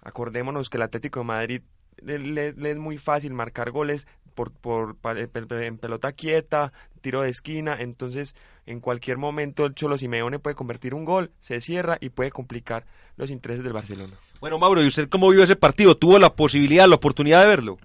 acordémonos 0.09 0.71
que 0.71 0.77
el 0.79 0.83
Atlético 0.83 1.21
de 1.21 1.27
Madrid 1.27 1.63
le, 2.03 2.49
es 2.49 2.77
muy 2.77 2.99
fácil 2.99 3.33
marcar 3.33 3.71
goles 3.71 4.07
por, 4.35 4.53
por, 4.53 4.97
en 5.05 5.79
pelota 5.79 6.13
quieta, 6.13 6.73
tiro 7.01 7.23
de 7.23 7.31
esquina, 7.31 7.77
entonces 7.81 8.35
en 8.67 8.81
cualquier 8.81 9.17
momento 9.19 9.67
el 9.67 9.75
Cholo 9.75 9.99
Simeone 9.99 10.39
puede 10.39 10.55
convertir 10.55 10.95
un 10.95 11.05
gol, 11.05 11.31
se 11.41 11.61
cierra 11.61 11.97
y 12.01 12.11
puede 12.11 12.31
complicar 12.31 12.85
los 13.17 13.31
intereses 13.31 13.65
del 13.65 13.73
Barcelona. 13.73 14.15
Bueno, 14.41 14.59
Mauro, 14.59 14.83
¿y 14.83 14.87
usted 14.87 15.09
cómo 15.09 15.31
vio 15.31 15.43
ese 15.43 15.57
partido? 15.57 15.97
¿Tuvo 15.97 16.19
la 16.19 16.35
posibilidad, 16.35 16.87
la 16.87 16.95
oportunidad 16.97 17.43
de 17.43 17.49
verlo? 17.49 17.79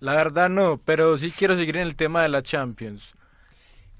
La 0.00 0.14
verdad 0.14 0.50
no, 0.50 0.78
pero 0.84 1.16
sí 1.16 1.30
quiero 1.30 1.56
seguir 1.56 1.76
en 1.76 1.82
el 1.86 1.96
tema 1.96 2.22
de 2.22 2.28
la 2.28 2.42
Champions. 2.42 3.14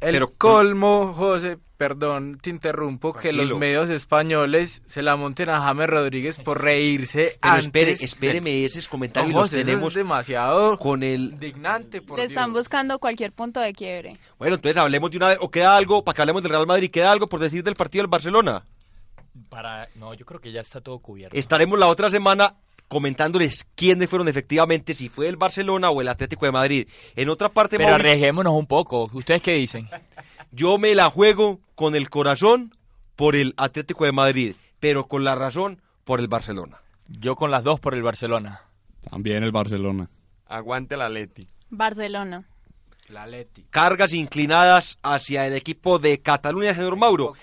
El 0.01 0.13
Pero- 0.13 0.33
colmo, 0.37 1.15
José, 1.15 1.57
perdón, 1.89 2.39
te 2.41 2.49
interrumpo, 2.49 3.13
que 3.13 3.31
los 3.31 3.59
medios 3.59 3.91
españoles 3.91 4.81
se 4.87 5.03
la 5.03 5.17
monten 5.17 5.51
a 5.51 5.61
James 5.61 5.87
Rodríguez 5.87 6.39
por 6.39 6.63
reírse 6.63 7.37
Pero 7.43 7.53
antes 7.53 7.67
espere, 7.67 7.93
del- 7.97 8.05
espéreme, 8.05 8.65
esos 8.65 8.89
comentarios 8.89 9.35
los 9.35 9.51
tenemos 9.51 9.89
es 9.89 9.95
demasiado 9.97 10.79
con 10.79 11.03
el... 11.03 11.33
indignante, 11.35 12.01
por 12.01 12.17
Le 12.17 12.23
Dios. 12.23 12.33
están 12.33 12.55
buscando 12.55 12.99
cualquier 12.99 13.33
punto 13.33 13.61
de 13.61 13.75
quiebre. 13.75 14.17
Bueno, 14.39 14.55
entonces 14.55 14.79
hablemos 14.81 15.11
de 15.11 15.19
una 15.19 15.29
vez, 15.29 15.39
o 15.43 15.51
queda 15.51 15.77
algo, 15.77 16.03
para 16.03 16.17
que 16.17 16.23
hablemos 16.23 16.43
del 16.43 16.53
Real 16.53 16.67
Madrid, 16.67 16.91
¿queda 16.91 17.13
algo 17.13 17.27
por 17.27 17.39
decir 17.41 17.63
del 17.63 17.75
partido 17.75 18.03
del 18.03 18.11
Barcelona? 18.11 18.65
Para... 19.51 19.87
No, 19.97 20.15
yo 20.15 20.25
creo 20.25 20.41
que 20.41 20.53
ya 20.53 20.63
está 20.63 20.81
todo 20.81 20.99
cubierto. 21.01 21.37
Estaremos 21.37 21.79
la 21.79 21.89
otra 21.89 22.09
semana 22.09 22.55
comentándoles 22.89 23.67
quiénes 23.75 24.09
fueron 24.09 24.29
efectivamente, 24.29 24.95
si 24.95 25.11
fue 25.11 25.29
el 25.29 25.37
Barcelona 25.37 25.91
o 25.91 26.01
el 26.01 26.09
Atlético 26.09 26.47
de 26.47 26.53
Madrid. 26.53 26.89
En 27.15 27.29
otra 27.29 27.51
parte, 27.51 27.77
Pero 27.77 27.91
Mauricio, 27.91 28.11
arriesguémonos 28.11 28.55
un 28.55 28.67
poco. 28.67 29.11
¿Ustedes 29.13 29.43
qué 29.43 29.53
dicen? 29.53 29.89
Yo 30.55 30.79
me 30.79 30.95
la 30.95 31.11
juego 31.11 31.61
con 31.75 31.97
el 31.97 32.09
corazón 32.11 32.75
por 33.17 33.35
el 33.35 33.55
Atlético 33.57 34.05
de 34.05 34.13
Madrid, 34.13 34.55
pero 34.79 35.07
con 35.09 35.25
la 35.25 35.35
razón 35.35 35.83
por 36.05 36.21
el 36.21 36.29
Barcelona. 36.29 36.81
Yo 37.09 37.35
con 37.35 37.51
las 37.51 37.65
dos 37.65 37.81
por 37.81 37.95
el 37.95 38.03
Barcelona. 38.03 38.63
También 39.11 39.43
el 39.43 39.53
Barcelona. 39.53 40.09
Aguante 40.47 40.97
la 40.97 41.09
Leti. 41.09 41.47
Barcelona. 41.71 42.45
La 43.09 43.27
Leti. 43.27 43.67
Cargas 43.69 44.15
inclinadas 44.15 44.99
hacia 45.03 45.47
el 45.47 45.53
equipo 45.53 45.99
de 45.99 46.21
Cataluña, 46.21 46.75
señor 46.75 46.97
Mauro. 46.97 47.35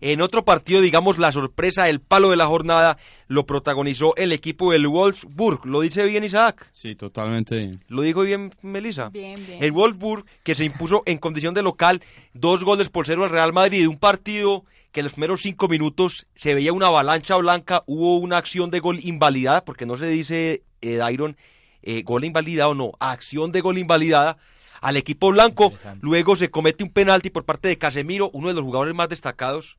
En 0.00 0.20
otro 0.20 0.44
partido, 0.44 0.82
digamos, 0.82 1.18
la 1.18 1.32
sorpresa, 1.32 1.88
el 1.88 2.00
palo 2.00 2.30
de 2.30 2.36
la 2.36 2.46
jornada, 2.46 2.98
lo 3.26 3.46
protagonizó 3.46 4.14
el 4.16 4.32
equipo 4.32 4.72
del 4.72 4.86
Wolfsburg. 4.88 5.64
¿Lo 5.64 5.80
dice 5.80 6.04
bien 6.04 6.24
Isaac? 6.24 6.68
Sí, 6.72 6.94
totalmente 6.94 7.56
bien. 7.56 7.84
¿Lo 7.88 8.02
dijo 8.02 8.22
bien 8.22 8.52
Melissa? 8.60 9.08
Bien, 9.08 9.44
bien. 9.46 9.62
El 9.62 9.72
Wolfsburg, 9.72 10.26
que 10.42 10.54
se 10.54 10.64
impuso 10.64 11.02
en 11.06 11.16
condición 11.16 11.54
de 11.54 11.62
local, 11.62 12.02
dos 12.34 12.62
goles 12.62 12.90
por 12.90 13.06
cero 13.06 13.24
al 13.24 13.30
Real 13.30 13.54
Madrid, 13.54 13.88
un 13.88 13.98
partido 13.98 14.64
que 14.92 15.00
en 15.00 15.04
los 15.04 15.14
primeros 15.14 15.40
cinco 15.40 15.68
minutos 15.68 16.26
se 16.34 16.54
veía 16.54 16.72
una 16.72 16.88
avalancha 16.88 17.36
blanca, 17.36 17.82
hubo 17.86 18.16
una 18.18 18.36
acción 18.36 18.70
de 18.70 18.80
gol 18.80 18.98
invalidada, 19.02 19.64
porque 19.64 19.86
no 19.86 19.96
se 19.96 20.08
dice, 20.08 20.62
eh, 20.82 20.96
Dairon, 20.96 21.36
eh, 21.82 22.02
gol 22.02 22.24
invalidado, 22.24 22.74
no, 22.74 22.92
acción 22.98 23.52
de 23.52 23.60
gol 23.60 23.78
invalidada 23.78 24.36
al 24.80 24.96
equipo 24.96 25.30
blanco, 25.30 25.72
luego 26.00 26.36
se 26.36 26.50
comete 26.50 26.84
un 26.84 26.90
penalti 26.90 27.30
por 27.30 27.44
parte 27.44 27.68
de 27.68 27.78
Casemiro, 27.78 28.30
uno 28.32 28.48
de 28.48 28.54
los 28.54 28.62
jugadores 28.64 28.94
más 28.94 29.08
destacados 29.08 29.76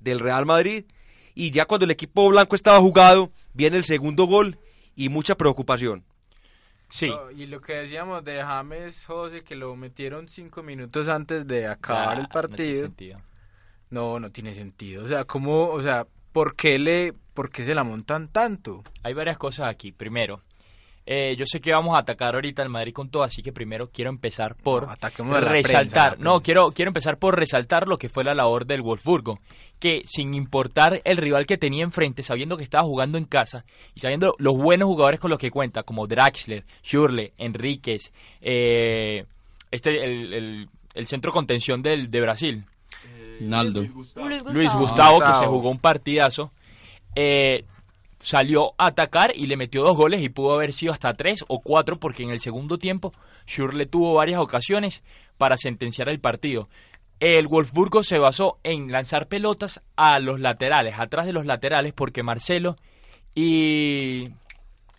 del 0.00 0.20
Real 0.20 0.46
Madrid, 0.46 0.84
y 1.34 1.50
ya 1.50 1.64
cuando 1.66 1.84
el 1.84 1.90
equipo 1.90 2.28
blanco 2.28 2.54
estaba 2.56 2.78
jugado, 2.80 3.30
viene 3.54 3.76
el 3.76 3.84
segundo 3.84 4.24
gol 4.24 4.58
y 4.96 5.08
mucha 5.08 5.34
preocupación. 5.36 6.04
Sí. 6.88 7.08
No, 7.08 7.30
y 7.30 7.46
lo 7.46 7.60
que 7.60 7.74
decíamos 7.74 8.24
de 8.24 8.42
James 8.42 9.04
José, 9.06 9.44
que 9.44 9.54
lo 9.54 9.76
metieron 9.76 10.28
cinco 10.28 10.62
minutos 10.62 11.06
antes 11.08 11.46
de 11.46 11.68
acabar 11.68 12.08
Ah, 12.08 12.12
el 12.14 12.22
no 12.22 12.28
tiene 12.28 12.32
partido. 12.48 12.82
sentido. 12.82 13.20
No, 13.90 14.18
no 14.20 14.30
tiene 14.30 14.54
sentido. 14.54 15.04
O 15.04 15.08
sea, 15.08 15.24
¿cómo, 15.24 15.68
o 15.68 15.80
sea, 15.80 16.06
por 16.32 16.56
qué 16.56 16.78
le, 16.80 17.12
por 17.34 17.50
qué 17.50 17.64
se 17.64 17.74
la 17.76 17.84
montan 17.84 18.28
tanto? 18.28 18.82
Hay 19.04 19.14
varias 19.14 19.38
cosas 19.38 19.68
aquí. 19.68 19.92
Primero, 19.92 20.40
eh, 21.12 21.34
yo 21.36 21.44
sé 21.44 21.60
que 21.60 21.72
vamos 21.72 21.96
a 21.96 21.98
atacar 21.98 22.36
ahorita 22.36 22.62
al 22.62 22.68
Madrid 22.68 22.92
con 22.92 23.10
todo, 23.10 23.24
así 23.24 23.42
que 23.42 23.52
primero 23.52 23.90
quiero 23.90 24.10
empezar 24.10 24.54
por 24.54 24.86
No, 24.86 25.40
prensa, 25.40 25.50
resaltar. 25.50 26.20
no, 26.20 26.40
quiero 26.40 26.70
quiero 26.70 26.90
empezar 26.90 27.18
por 27.18 27.36
resaltar 27.36 27.88
lo 27.88 27.96
que 27.96 28.08
fue 28.08 28.22
la 28.22 28.32
labor 28.32 28.64
del 28.64 28.80
Wolfsburgo, 28.82 29.40
que 29.80 30.02
sin 30.04 30.34
importar 30.34 31.00
el 31.04 31.16
rival 31.16 31.46
que 31.46 31.58
tenía 31.58 31.82
enfrente, 31.82 32.22
sabiendo 32.22 32.56
que 32.56 32.62
estaba 32.62 32.84
jugando 32.84 33.18
en 33.18 33.24
casa 33.24 33.64
y 33.96 34.00
sabiendo 34.00 34.34
los 34.38 34.56
buenos 34.56 34.86
jugadores 34.86 35.18
con 35.18 35.30
los 35.30 35.38
que 35.40 35.50
cuenta, 35.50 35.82
como 35.82 36.06
Draxler, 36.06 36.64
Schürrle, 36.84 37.32
Enríquez, 37.38 38.12
eh, 38.40 39.24
este 39.72 40.04
el, 40.04 40.32
el- 40.32 40.68
el 40.94 41.06
centro 41.06 41.32
contención 41.32 41.82
del 41.82 42.10
de 42.10 42.20
Brasil. 42.20 42.64
Naldo. 43.40 43.80
Luis 43.80 43.92
Gustavo. 43.94 44.28
Luis 44.52 44.72
Gustavo, 44.74 45.20
que 45.20 45.34
se 45.34 45.46
jugó 45.46 45.70
un 45.70 45.78
partidazo, 45.78 46.52
eh, 47.14 47.64
salió 48.20 48.74
a 48.78 48.86
atacar 48.86 49.32
y 49.34 49.46
le 49.46 49.56
metió 49.56 49.82
dos 49.82 49.96
goles 49.96 50.22
y 50.22 50.28
pudo 50.28 50.54
haber 50.54 50.72
sido 50.72 50.92
hasta 50.92 51.14
tres 51.14 51.44
o 51.48 51.60
cuatro 51.60 51.98
porque 51.98 52.22
en 52.22 52.30
el 52.30 52.40
segundo 52.40 52.78
tiempo 52.78 53.12
Schürrle 53.48 53.86
tuvo 53.86 54.14
varias 54.14 54.40
ocasiones 54.40 55.02
para 55.38 55.56
sentenciar 55.56 56.08
el 56.08 56.20
partido. 56.20 56.68
El 57.18 57.48
Wolfsburgo 57.48 58.02
se 58.02 58.18
basó 58.18 58.58
en 58.62 58.90
lanzar 58.92 59.26
pelotas 59.26 59.82
a 59.96 60.18
los 60.20 60.38
laterales, 60.40 60.94
atrás 60.98 61.26
de 61.26 61.32
los 61.32 61.44
laterales, 61.46 61.92
porque 61.92 62.22
Marcelo 62.22 62.76
y 63.34 64.28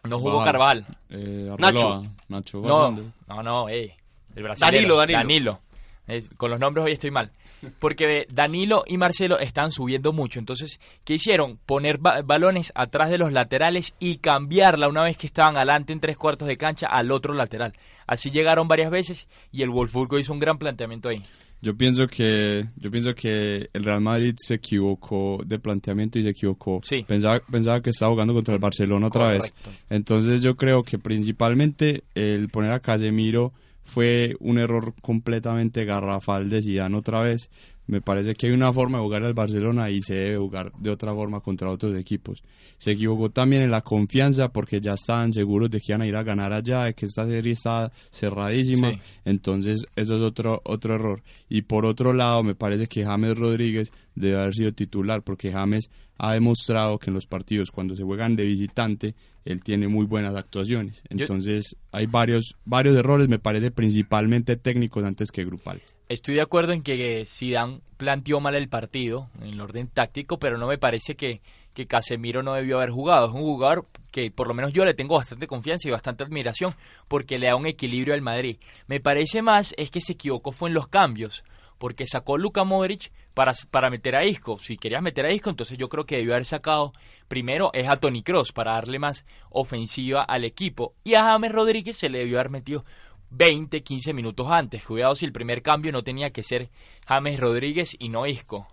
no 0.04 0.18
jugó 0.20 0.38
Bajal. 0.38 0.52
Carval. 0.52 0.86
Eh, 1.10 1.48
Nacho. 1.58 1.88
Arbeloa, 1.94 2.04
Nacho 2.28 2.62
No, 2.62 2.92
no, 3.28 3.44
no, 3.44 3.70
eh, 3.70 3.96
el 4.36 4.44
brasilero, 4.44 4.96
Danilo, 4.98 5.18
Danilo. 5.20 5.60
Es- 6.08 6.30
con 6.38 6.50
los 6.52 6.60
nombres 6.60 6.86
hoy 6.86 6.92
estoy 6.94 7.12
mal. 7.12 7.32
Porque 7.80 8.26
Danilo 8.32 8.84
y 8.88 8.98
Marcelo 8.98 9.40
están 9.40 9.72
subiendo 9.72 10.14
mucho. 10.14 10.40
Entonces, 10.40 10.80
¿qué 11.04 11.14
hicieron? 11.16 11.58
Poner 11.66 11.98
ba- 11.98 12.22
balones 12.22 12.72
atrás 12.76 13.10
de 13.10 13.18
los 13.18 13.32
laterales 13.32 13.94
y 14.00 14.18
cambiarla 14.18 14.88
una 14.88 15.04
vez 15.04 15.18
que 15.18 15.28
estaban 15.28 15.56
adelante 15.58 15.94
en 15.94 16.00
tres 16.00 16.18
cuartos 16.18 16.48
de 16.48 16.58
cancha 16.58 16.88
al 16.88 17.12
otro 17.12 17.34
lateral. 17.34 17.74
Así 18.08 18.32
llegaron 18.32 18.68
varias 18.68 18.92
veces 18.92 19.28
y 19.52 19.62
el 19.62 19.70
Wolfsburgo 19.70 20.18
hizo 20.20 20.34
un 20.34 20.40
gran 20.40 20.58
planteamiento 20.58 21.10
ahí. 21.10 21.24
Yo 21.64 21.78
pienso 21.78 22.08
que 22.08 22.66
yo 22.78 22.90
pienso 22.90 23.14
que 23.14 23.70
el 23.72 23.84
Real 23.84 24.02
Madrid 24.02 24.34
se 24.40 24.56
equivocó 24.56 25.42
de 25.46 25.60
planteamiento 25.60 26.18
y 26.18 26.24
se 26.24 26.30
equivocó. 26.30 26.82
Sí. 26.84 27.04
Pensaba, 27.08 27.40
pensaba 27.52 27.82
que 27.82 27.92
estaba 27.92 28.12
jugando 28.12 28.34
contra 28.34 28.56
el 28.56 28.60
Barcelona 28.60 29.06
otra 29.08 29.28
vez. 29.28 29.54
Entonces 29.88 30.42
yo 30.42 30.56
creo 30.58 30.82
que 30.82 30.98
principalmente 30.98 32.04
el 32.16 32.50
poner 32.50 32.72
a 32.74 32.80
Casemiro 32.80 33.54
fue 33.92 34.38
un 34.40 34.58
error 34.58 34.94
completamente 35.02 35.84
garrafal 35.84 36.50
de 36.50 36.62
Zidane 36.62 36.96
otra 36.96 37.20
vez. 37.20 37.50
Me 37.92 38.00
parece 38.02 38.36
que 38.36 38.48
hay 38.48 38.54
una 38.54 38.72
forma 38.72 38.98
de 39.00 39.04
jugar 39.04 39.24
al 39.24 39.34
Barcelona 39.34 39.90
y 39.90 40.02
se 40.02 40.14
debe 40.14 40.38
jugar 40.38 40.72
de 40.80 40.90
otra 40.90 41.14
forma 41.14 41.42
contra 41.42 41.70
otros 41.70 41.96
equipos. 41.98 42.42
Se 42.78 42.92
equivocó 42.92 43.30
también 43.30 43.62
en 43.64 43.70
la 43.70 43.82
confianza 43.82 44.52
porque 44.54 44.80
ya 44.80 44.94
estaban 44.94 45.34
seguros 45.34 45.70
de 45.70 45.82
que 45.82 45.92
iban 45.92 46.02
a 46.02 46.08
ir 46.08 46.16
a 46.16 46.24
ganar 46.24 46.54
allá, 46.54 46.86
de 46.86 46.94
que 46.94 47.06
esta 47.06 47.26
serie 47.26 47.52
está 47.52 47.92
cerradísima. 48.10 48.92
Sí. 48.92 49.00
Entonces, 49.26 49.86
eso 49.96 50.16
es 50.16 50.22
otro, 50.22 50.62
otro 50.64 50.96
error. 50.96 51.22
Y 51.50 51.64
por 51.64 51.86
otro 51.86 52.14
lado, 52.14 52.44
me 52.44 52.56
parece 52.56 52.88
que 52.88 53.04
James 53.04 53.38
Rodríguez 53.38 53.92
debe 54.16 54.38
haber 54.40 54.56
sido 54.56 54.72
titular, 54.72 55.22
porque 55.22 55.52
James 55.52 55.90
ha 56.18 56.34
demostrado 56.34 56.98
que 56.98 57.10
en 57.10 57.16
los 57.16 57.26
partidos, 57.26 57.72
cuando 57.72 57.96
se 57.96 58.04
juegan 58.04 58.36
de 58.36 58.46
visitante, 58.46 59.16
él 59.44 59.62
tiene 59.64 59.88
muy 59.88 60.06
buenas 60.06 60.36
actuaciones. 60.36 61.02
Yo- 61.10 61.24
Entonces, 61.24 61.76
hay 61.92 62.06
varios, 62.06 62.56
varios 62.64 62.96
errores, 62.96 63.28
me 63.28 63.40
parece 63.40 63.70
principalmente 63.72 64.56
técnicos 64.56 65.04
antes 65.04 65.30
que 65.32 65.44
grupal. 65.44 65.82
Estoy 66.12 66.36
de 66.36 66.42
acuerdo 66.42 66.74
en 66.74 66.84
que 66.84 67.24
Zidane 67.26 67.80
planteó 67.96 68.42
mal 68.42 68.56
el 68.56 68.68
partido 68.68 69.30
en 69.40 69.48
el 69.48 69.62
orden 69.62 69.88
táctico, 69.88 70.40
pero 70.40 70.58
no 70.58 70.68
me 70.68 70.78
parece 70.78 71.16
que, 71.16 71.42
que 71.74 71.88
Casemiro 71.88 72.44
no 72.44 72.54
debió 72.54 72.80
haber 72.80 72.90
jugado. 72.90 73.28
Es 73.28 73.34
un 73.34 73.40
jugador 73.40 73.88
que 74.12 74.30
por 74.30 74.50
lo 74.50 74.54
menos 74.54 74.74
yo 74.74 74.84
le 74.84 74.94
tengo 74.94 75.16
bastante 75.16 75.48
confianza 75.48 75.88
y 75.88 75.92
bastante 75.92 76.26
admiración 76.26 76.76
porque 77.08 77.40
le 77.40 77.48
da 77.48 77.56
un 77.56 77.66
equilibrio 77.66 78.14
al 78.14 78.22
Madrid. 78.22 78.58
Me 78.88 79.00
parece 79.00 79.42
más 79.42 79.74
es 79.78 79.90
que 79.90 80.02
se 80.02 80.12
equivocó 80.12 80.52
fue 80.52 80.68
en 80.68 80.76
los 80.76 80.90
cambios, 80.90 81.46
porque 81.78 82.06
sacó 82.06 82.38
Luka 82.38 82.66
Modric 82.66 83.10
para, 83.34 83.54
para 83.72 83.90
meter 83.90 84.18
a 84.18 84.26
Isco. 84.26 84.60
Si 84.60 84.76
querías 84.76 85.02
meter 85.02 85.26
a 85.26 85.32
Isco, 85.32 85.50
entonces 85.50 85.78
yo 85.78 85.88
creo 85.88 86.06
que 86.06 86.18
debió 86.18 86.34
haber 86.34 86.44
sacado 86.44 86.92
primero 87.30 87.72
es 87.74 87.88
a 87.88 87.96
Tony 87.96 88.22
Cross 88.22 88.52
para 88.52 88.74
darle 88.74 89.00
más 89.00 89.24
ofensiva 89.50 90.24
al 90.24 90.44
equipo 90.44 90.94
y 91.06 91.14
a 91.14 91.24
James 91.24 91.54
Rodríguez 91.54 91.96
se 91.96 92.10
le 92.10 92.20
debió 92.20 92.38
haber 92.38 92.52
metido 92.52 92.84
20, 93.32 93.82
15 93.82 94.14
minutos 94.14 94.48
antes. 94.50 94.86
Cuidado 94.86 95.16
si 95.16 95.26
el 95.26 95.32
primer 95.32 95.62
cambio 95.62 95.92
no 95.92 96.04
tenía 96.04 96.30
que 96.30 96.44
ser 96.44 96.70
James 97.08 97.40
Rodríguez 97.40 97.96
y 97.98 98.10
no 98.10 98.28
Isco. 98.28 98.68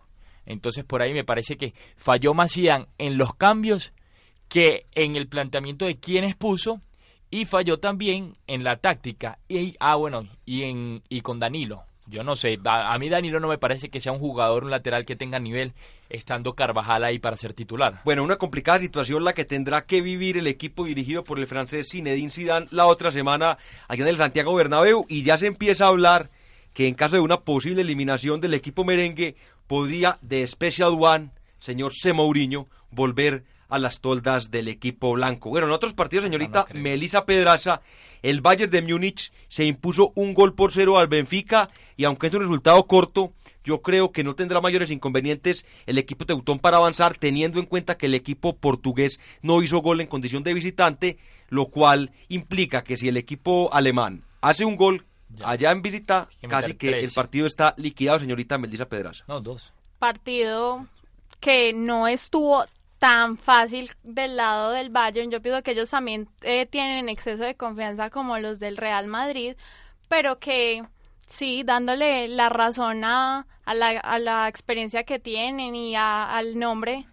Entonces 0.45 0.85
por 0.85 1.03
ahí 1.03 1.13
me 1.13 1.25
parece 1.25 1.57
que 1.57 1.75
falló 1.97 2.33
Zidane 2.49 2.87
en 2.99 3.19
los 3.19 3.35
cambios 3.35 3.93
que 4.49 4.87
en 4.95 5.17
el 5.17 5.29
planteamiento 5.29 5.85
de 5.85 5.99
quiénes 5.99 6.35
puso 6.35 6.81
y 7.31 7.45
falló 7.45 7.79
también 7.79 8.33
en 8.47 8.65
la 8.65 8.79
táctica 8.79 9.39
y 9.49 9.77
ah 9.79 9.97
bueno 9.97 10.27
y 10.47 10.63
en 10.63 11.03
y 11.09 11.21
con 11.21 11.39
Danilo. 11.39 11.85
Yo 12.07 12.25
no 12.25 12.37
sé, 12.37 12.59
a, 12.65 12.95
a 12.95 12.99
mí 12.99 13.11
Danilo 13.11 13.39
no 13.39 13.49
me 13.49 13.59
parece 13.59 13.91
que 13.91 14.01
sea 14.01 14.13
un 14.13 14.19
jugador, 14.19 14.65
un 14.65 14.71
lateral 14.71 15.05
que 15.05 15.15
tenga 15.15 15.39
nivel, 15.39 15.75
estando 16.09 16.55
Carvajal 16.55 17.05
ahí 17.05 17.19
para 17.19 17.37
ser 17.37 17.53
titular. 17.55 18.01
Bueno, 18.05 18.25
una 18.25 18.37
complicada 18.37 18.79
situación 18.79 19.25
la 19.25 19.35
que 19.35 19.45
tendrá 19.45 19.85
que 19.85 20.01
vivir 20.01 20.37
el 20.37 20.47
equipo 20.47 20.85
dirigido 20.85 21.25
por 21.25 21.39
el 21.39 21.47
francés 21.47 21.89
Zinedine 21.91 22.31
Zidane 22.31 22.67
la 22.71 22.87
otra 22.87 23.13
semana 23.13 23.59
aquí 23.89 24.03
en 24.03 24.09
el 24.09 24.17
Santiago 24.17 24.55
Bernabéu 24.55 25.05
y 25.09 25.23
ya 25.23 25.39
se 25.39 25.47
empieza 25.47 25.85
a 25.85 25.89
hablar 25.89 26.31
que 26.73 26.87
en 26.87 26.95
caso 26.95 27.17
de 27.17 27.21
una 27.21 27.41
posible 27.41 27.83
eliminación 27.83 28.41
del 28.41 28.55
equipo 28.55 28.85
merengue 28.85 29.37
podría 29.67 30.19
de 30.23 30.47
Special 30.47 30.97
One, 30.99 31.31
señor 31.59 31.93
C. 31.95 32.13
Mourinho, 32.13 32.69
volver 32.91 33.35
a 33.35 33.58
las 33.77 34.01
toldas 34.01 34.51
del 34.51 34.69
equipo 34.69 35.13
blanco. 35.13 35.51
Bueno, 35.51 35.67
en 35.67 35.75
otros 35.75 35.93
partidos, 35.93 36.25
señorita 36.25 36.65
Melisa 36.73 37.27
Pedraza, 37.27 37.83
el 38.23 38.41
Bayern 38.41 38.71
de 38.71 38.81
Múnich 38.81 39.31
se 39.49 39.65
impuso 39.65 40.13
un 40.15 40.33
gol 40.33 40.55
por 40.55 40.73
cero 40.73 40.99
al 40.99 41.09
Benfica 41.09 41.69
y 41.97 42.05
aunque 42.05 42.29
es 42.29 42.35
un 42.35 42.41
resultado 42.41 42.87
corto, 42.87 43.35
yo 43.65 43.83
creo 43.83 44.11
que 44.11 44.25
no 44.25 44.35
tendrá 44.35 44.63
mayores 44.63 44.91
inconvenientes 44.91 45.67
el 45.85 45.99
equipo 45.99 46.25
teutón 46.25 46.59
para 46.59 46.79
avanzar, 46.79 47.19
teniendo 47.19 47.61
en 47.61 47.67
cuenta 47.67 47.99
que 47.99 48.07
el 48.07 48.15
equipo 48.15 48.57
portugués 48.57 49.21
no 49.43 49.63
hizo 49.63 49.81
gol 49.81 50.01
en 50.01 50.07
condición 50.07 50.43
de 50.43 50.55
visitante, 50.55 51.19
lo 51.51 51.67
cual 51.67 52.11
implica 52.29 52.83
que 52.83 52.97
si 52.97 53.09
el 53.09 53.19
equipo 53.19 53.73
alemán 53.75 54.25
hace 54.41 54.65
un 54.65 54.77
gol 54.77 55.05
allá 55.45 55.73
en 55.73 55.83
visita, 55.83 56.29
casi 56.49 56.75
que 56.75 57.01
el 57.01 57.11
partido 57.11 57.47
está 57.47 57.75
liquidado, 57.77 58.21
señorita 58.21 58.57
Melisa 58.57 58.87
Pedraza. 58.87 59.25
No, 59.29 59.41
dos. 59.41 59.73
Partido 59.99 60.87
que 61.41 61.73
no 61.73 62.09
estuvo 62.09 62.65
tan 62.99 63.39
fácil 63.39 63.91
del 64.03 64.37
lado 64.37 64.73
del 64.73 64.91
Bayern. 64.91 65.31
Yo 65.31 65.41
pienso 65.41 65.63
que 65.63 65.73
ellos 65.73 65.91
también 65.91 66.29
eh, 66.43 66.67
tienen 66.67 67.09
exceso 67.09 67.45
de 67.45 67.55
confianza 67.55 68.11
como 68.11 68.39
los 68.39 68.59
del 68.59 68.77
Real 68.77 69.07
Madrid, 69.07 69.55
pero 70.09 70.39
que 70.39 70.83
sí, 71.27 71.63
dándole 71.65 72.29
la 72.29 72.49
razón 72.49 73.05
a, 73.05 73.47
a, 73.65 73.75
la, 73.75 74.45
a 74.45 74.49
experiencia 74.49 75.05
que 75.05 75.19
tienen 75.19 75.75
y 75.75 75.95
al 75.97 76.59
nombre 76.59 77.07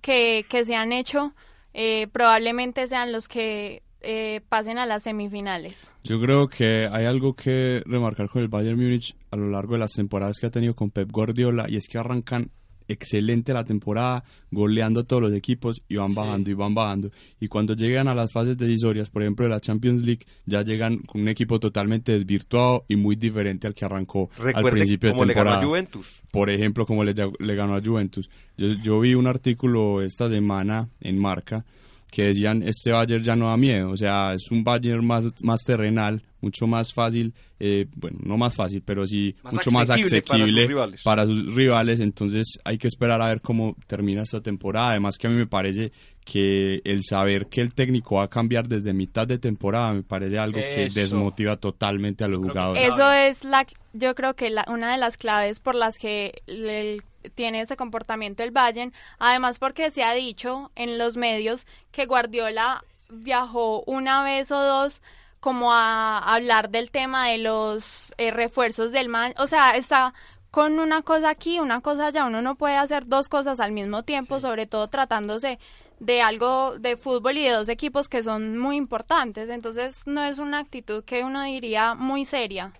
que, 0.00 0.46
que 0.48 0.64
se 0.64 0.74
han 0.74 0.92
hecho, 0.92 1.34
eh, 1.74 2.08
probablemente 2.12 2.88
sean 2.88 3.12
los 3.12 3.28
que 3.28 3.82
eh, 4.02 4.40
pasen 4.48 4.78
a 4.78 4.86
las 4.86 5.02
semifinales. 5.02 5.90
Yo 6.02 6.20
creo 6.20 6.48
que 6.48 6.88
hay 6.90 7.04
algo 7.04 7.34
que 7.34 7.82
remarcar 7.84 8.28
con 8.30 8.42
el 8.42 8.48
Bayern 8.48 8.78
Múnich 8.78 9.14
a 9.30 9.36
lo 9.36 9.50
largo 9.50 9.74
de 9.74 9.80
las 9.80 9.92
temporadas 9.92 10.38
que 10.40 10.46
ha 10.46 10.50
tenido 10.50 10.74
con 10.74 10.90
Pep 10.90 11.10
Guardiola 11.10 11.66
y 11.68 11.76
es 11.76 11.86
que 11.86 11.98
arrancan 11.98 12.50
excelente 12.90 13.52
la 13.52 13.64
temporada, 13.64 14.24
goleando 14.50 15.04
todos 15.04 15.22
los 15.22 15.32
equipos 15.32 15.82
y 15.88 15.96
van 15.96 16.14
bajando 16.14 16.50
y 16.50 16.54
van 16.54 16.74
bajando. 16.74 17.10
Y 17.40 17.48
cuando 17.48 17.74
llegan 17.74 18.08
a 18.08 18.14
las 18.14 18.32
fases 18.32 18.58
decisorias, 18.58 19.08
por 19.08 19.22
ejemplo 19.22 19.46
de 19.46 19.50
la 19.50 19.60
Champions 19.60 20.02
League, 20.02 20.26
ya 20.46 20.62
llegan 20.62 20.98
con 20.98 21.22
un 21.22 21.28
equipo 21.28 21.60
totalmente 21.60 22.12
desvirtuado 22.12 22.84
y 22.88 22.96
muy 22.96 23.16
diferente 23.16 23.66
al 23.66 23.74
que 23.74 23.84
arrancó 23.84 24.30
al 24.38 24.64
principio 24.64 25.10
de 25.10 25.18
temporada. 25.18 25.26
Le 25.26 25.34
ganó 25.34 25.50
a 25.52 25.66
Juventus. 25.66 26.22
Por 26.32 26.50
ejemplo, 26.50 26.84
como 26.86 27.04
le, 27.04 27.14
le 27.14 27.54
ganó 27.54 27.76
a 27.76 27.82
Juventus. 27.82 28.28
Yo, 28.56 28.68
yo 28.82 29.00
vi 29.00 29.14
un 29.14 29.26
artículo 29.26 30.02
esta 30.02 30.28
semana 30.28 30.88
en 31.00 31.18
Marca 31.18 31.64
que 32.10 32.24
decían 32.24 32.62
este 32.62 32.92
Bayern 32.92 33.22
ya 33.22 33.36
no 33.36 33.48
da 33.48 33.56
miedo, 33.56 33.90
o 33.90 33.96
sea, 33.96 34.34
es 34.34 34.50
un 34.50 34.64
Bayern 34.64 35.04
más, 35.04 35.24
más 35.42 35.60
terrenal, 35.64 36.22
mucho 36.40 36.66
más 36.66 36.92
fácil, 36.92 37.34
eh, 37.58 37.86
bueno, 37.96 38.18
no 38.22 38.36
más 38.36 38.56
fácil, 38.56 38.82
pero 38.84 39.06
sí 39.06 39.36
mucho 39.50 39.70
más 39.70 39.90
asequible 39.90 40.68
para 41.04 41.24
sus, 41.24 41.54
rivales. 41.54 42.00
Entonces 42.00 42.58
hay 42.64 42.78
que 42.78 42.88
esperar 42.88 43.20
a 43.20 43.28
ver 43.28 43.40
cómo 43.40 43.76
termina 43.86 44.22
esta 44.22 44.40
temporada. 44.40 44.90
Además 44.90 45.18
que 45.18 45.26
a 45.26 45.30
mí 45.30 45.36
me 45.36 45.46
parece 45.46 45.92
que 46.24 46.80
el 46.84 47.02
saber 47.04 47.46
que 47.46 47.60
el 47.60 47.74
técnico 47.74 48.16
va 48.16 48.24
a 48.24 48.28
cambiar 48.28 48.68
desde 48.68 48.92
mitad 48.92 49.26
de 49.26 49.38
temporada 49.38 49.92
me 49.92 50.02
parece 50.02 50.38
algo 50.38 50.58
que 50.58 50.88
desmotiva 50.94 51.56
totalmente 51.56 52.24
a 52.24 52.28
los 52.28 52.40
jugadores. 52.40 52.88
Eso 52.90 53.12
es 53.12 53.44
la, 53.44 53.66
yo 53.92 54.14
creo 54.14 54.34
que 54.34 54.50
la, 54.50 54.64
una 54.68 54.92
de 54.92 54.98
las 54.98 55.16
claves 55.16 55.60
por 55.60 55.74
las 55.74 55.98
que 55.98 56.42
el 56.46 57.02
tiene 57.34 57.60
ese 57.60 57.76
comportamiento 57.76 58.42
el 58.42 58.50
Bayern, 58.50 58.92
además 59.18 59.58
porque 59.58 59.90
se 59.90 60.02
ha 60.02 60.12
dicho 60.12 60.70
en 60.74 60.98
los 60.98 61.16
medios 61.16 61.66
que 61.92 62.06
Guardiola 62.06 62.84
viajó 63.08 63.82
una 63.86 64.22
vez 64.22 64.50
o 64.50 64.60
dos 64.60 65.02
como 65.40 65.72
a 65.72 66.18
hablar 66.18 66.70
del 66.70 66.90
tema 66.90 67.28
de 67.28 67.38
los 67.38 68.12
eh, 68.18 68.30
refuerzos 68.30 68.92
del 68.92 69.08
man, 69.08 69.34
o 69.38 69.46
sea, 69.46 69.70
está 69.72 70.12
con 70.50 70.78
una 70.78 71.02
cosa 71.02 71.30
aquí, 71.30 71.60
una 71.60 71.80
cosa 71.80 72.08
allá, 72.08 72.24
uno 72.24 72.42
no 72.42 72.56
puede 72.56 72.76
hacer 72.76 73.06
dos 73.06 73.28
cosas 73.28 73.60
al 73.60 73.72
mismo 73.72 74.02
tiempo, 74.02 74.40
sobre 74.40 74.66
todo 74.66 74.88
tratándose 74.88 75.58
de 76.00 76.22
algo 76.22 76.78
de 76.78 76.96
fútbol 76.96 77.38
y 77.38 77.44
de 77.44 77.50
dos 77.50 77.68
equipos 77.68 78.08
que 78.08 78.22
son 78.22 78.58
muy 78.58 78.76
importantes, 78.76 79.48
entonces 79.48 80.06
no 80.06 80.24
es 80.24 80.38
una 80.38 80.58
actitud 80.58 81.04
que 81.04 81.24
uno 81.24 81.42
diría 81.44 81.94
muy 81.94 82.24
seria. 82.24 82.72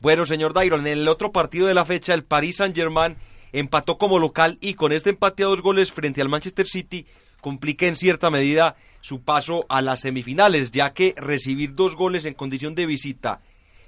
Bueno, 0.00 0.26
señor 0.26 0.52
Dairon, 0.52 0.86
en 0.86 0.98
el 0.98 1.08
otro 1.08 1.32
partido 1.32 1.66
de 1.66 1.74
la 1.74 1.84
fecha, 1.84 2.14
el 2.14 2.24
Paris 2.24 2.58
Saint-Germain 2.58 3.16
empató 3.52 3.98
como 3.98 4.18
local 4.18 4.58
y 4.60 4.74
con 4.74 4.92
este 4.92 5.10
empate 5.10 5.42
a 5.42 5.46
dos 5.46 5.62
goles 5.62 5.92
frente 5.92 6.20
al 6.20 6.28
Manchester 6.28 6.66
City 6.66 7.06
complica 7.40 7.86
en 7.86 7.96
cierta 7.96 8.30
medida 8.30 8.76
su 9.00 9.22
paso 9.22 9.64
a 9.68 9.80
las 9.80 10.00
semifinales, 10.00 10.72
ya 10.72 10.92
que 10.92 11.14
recibir 11.16 11.74
dos 11.74 11.94
goles 11.94 12.24
en 12.24 12.34
condición 12.34 12.74
de 12.74 12.86
visita 12.86 13.40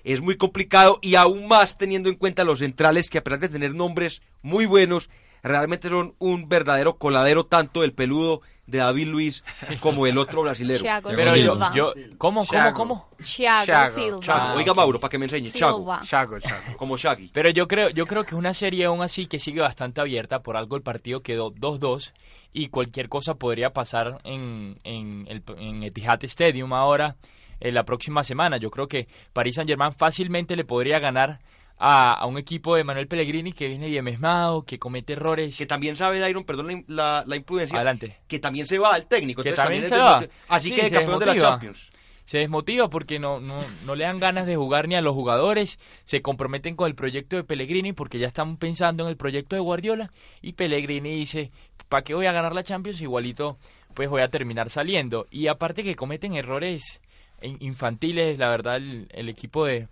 es 0.04 0.20
muy 0.20 0.36
complicado 0.36 0.98
y 1.02 1.14
aún 1.14 1.46
más 1.46 1.78
teniendo 1.78 2.08
en 2.08 2.16
cuenta 2.16 2.44
los 2.44 2.60
centrales 2.60 3.08
que 3.08 3.18
a 3.18 3.24
pesar 3.24 3.40
de 3.40 3.48
tener 3.48 3.74
nombres 3.74 4.22
muy 4.42 4.66
buenos, 4.66 5.10
realmente 5.42 5.88
son 5.88 6.14
un 6.18 6.48
verdadero 6.48 6.96
coladero 6.96 7.44
tanto 7.44 7.84
el 7.84 7.92
peludo 7.92 8.40
de 8.70 8.78
David 8.78 9.08
Luis 9.08 9.44
como 9.80 10.06
el 10.06 10.16
otro 10.18 10.42
brasilero. 10.42 10.84
Pero 11.04 11.36
yo, 11.36 11.92
¿cómo, 12.18 12.46
cómo, 12.46 12.72
cómo? 12.74 13.08
Silva. 13.22 14.54
Oiga 14.54 14.74
Mauro, 14.74 15.00
para 15.00 15.10
que 15.10 15.18
me 15.18 15.26
enseñe. 15.26 15.50
Chago. 15.52 15.98
Como 16.76 16.96
Shaggy. 16.96 17.30
Pero 17.32 17.50
yo 17.50 17.68
creo, 17.68 17.90
yo 17.90 18.06
creo 18.06 18.24
que 18.24 18.30
es 18.30 18.38
una 18.38 18.54
serie 18.54 18.86
aún 18.86 19.02
así 19.02 19.26
que 19.26 19.38
sigue 19.38 19.60
bastante 19.60 20.00
abierta. 20.00 20.42
Por 20.42 20.56
algo 20.56 20.76
el 20.76 20.82
partido 20.82 21.22
quedó 21.22 21.52
2-2 21.52 22.12
y 22.52 22.68
cualquier 22.68 23.08
cosa 23.08 23.34
podría 23.34 23.72
pasar 23.72 24.20
en, 24.24 24.78
en, 24.84 25.26
el, 25.28 25.42
en 25.58 25.82
Etihad 25.82 26.24
Stadium 26.24 26.72
ahora 26.72 27.16
en 27.60 27.74
la 27.74 27.84
próxima 27.84 28.24
semana. 28.24 28.56
Yo 28.56 28.70
creo 28.70 28.88
que 28.88 29.08
Paris 29.32 29.56
Saint 29.56 29.68
Germain 29.68 29.92
fácilmente 29.92 30.56
le 30.56 30.64
podría 30.64 30.98
ganar 30.98 31.40
a, 31.82 32.26
un 32.26 32.38
equipo 32.38 32.76
de 32.76 32.84
Manuel 32.84 33.08
Pellegrini 33.08 33.52
que 33.52 33.66
viene 33.66 33.88
bien 33.88 34.04
mesmado, 34.04 34.62
que 34.62 34.78
comete 34.78 35.14
errores. 35.14 35.56
Que 35.56 35.66
también 35.66 35.96
sabe, 35.96 36.18
Dairon, 36.18 36.44
perdón 36.44 36.84
la, 36.86 37.24
la, 37.26 37.36
imprudencia. 37.36 37.76
Adelante. 37.76 38.18
Que 38.28 38.38
también 38.38 38.66
se 38.66 38.78
va 38.78 38.94
al 38.94 39.06
técnico. 39.06 39.42
Que 39.42 39.52
también, 39.52 39.88
se 39.88 39.96
va. 39.96 40.24
Así 40.48 40.70
que 40.70 40.90
campeón 40.90 41.18
de 41.18 41.26
la 41.26 41.36
Champions. 41.36 41.90
Se 42.24 42.38
desmotiva 42.38 42.88
porque 42.88 43.18
no, 43.18 43.40
no, 43.40 43.58
no 43.84 43.94
le 43.96 44.04
dan 44.04 44.20
ganas 44.20 44.46
de 44.46 44.54
jugar 44.54 44.86
ni 44.86 44.94
a 44.94 45.00
los 45.00 45.14
jugadores, 45.14 45.80
se 46.04 46.22
comprometen 46.22 46.76
con 46.76 46.86
el 46.86 46.94
proyecto 46.94 47.34
de 47.34 47.42
Pellegrini 47.42 47.92
porque 47.92 48.20
ya 48.20 48.28
están 48.28 48.56
pensando 48.56 49.02
en 49.02 49.10
el 49.10 49.16
proyecto 49.16 49.56
de 49.56 49.62
Guardiola 49.62 50.12
y 50.40 50.52
Pellegrini 50.52 51.16
dice, 51.16 51.50
¿para 51.88 52.04
qué 52.04 52.14
voy 52.14 52.26
a 52.26 52.32
ganar 52.32 52.54
la 52.54 52.62
Champions? 52.62 53.00
Igualito 53.00 53.58
pues 53.94 54.08
voy 54.08 54.22
a 54.22 54.28
terminar 54.28 54.70
saliendo. 54.70 55.26
Y 55.30 55.48
aparte 55.48 55.82
que 55.82 55.96
cometen 55.96 56.34
errores 56.34 57.00
infantiles, 57.42 58.38
la 58.38 58.48
verdad, 58.48 58.76
el, 58.76 59.28
equipo 59.28 59.64
de, 59.64 59.88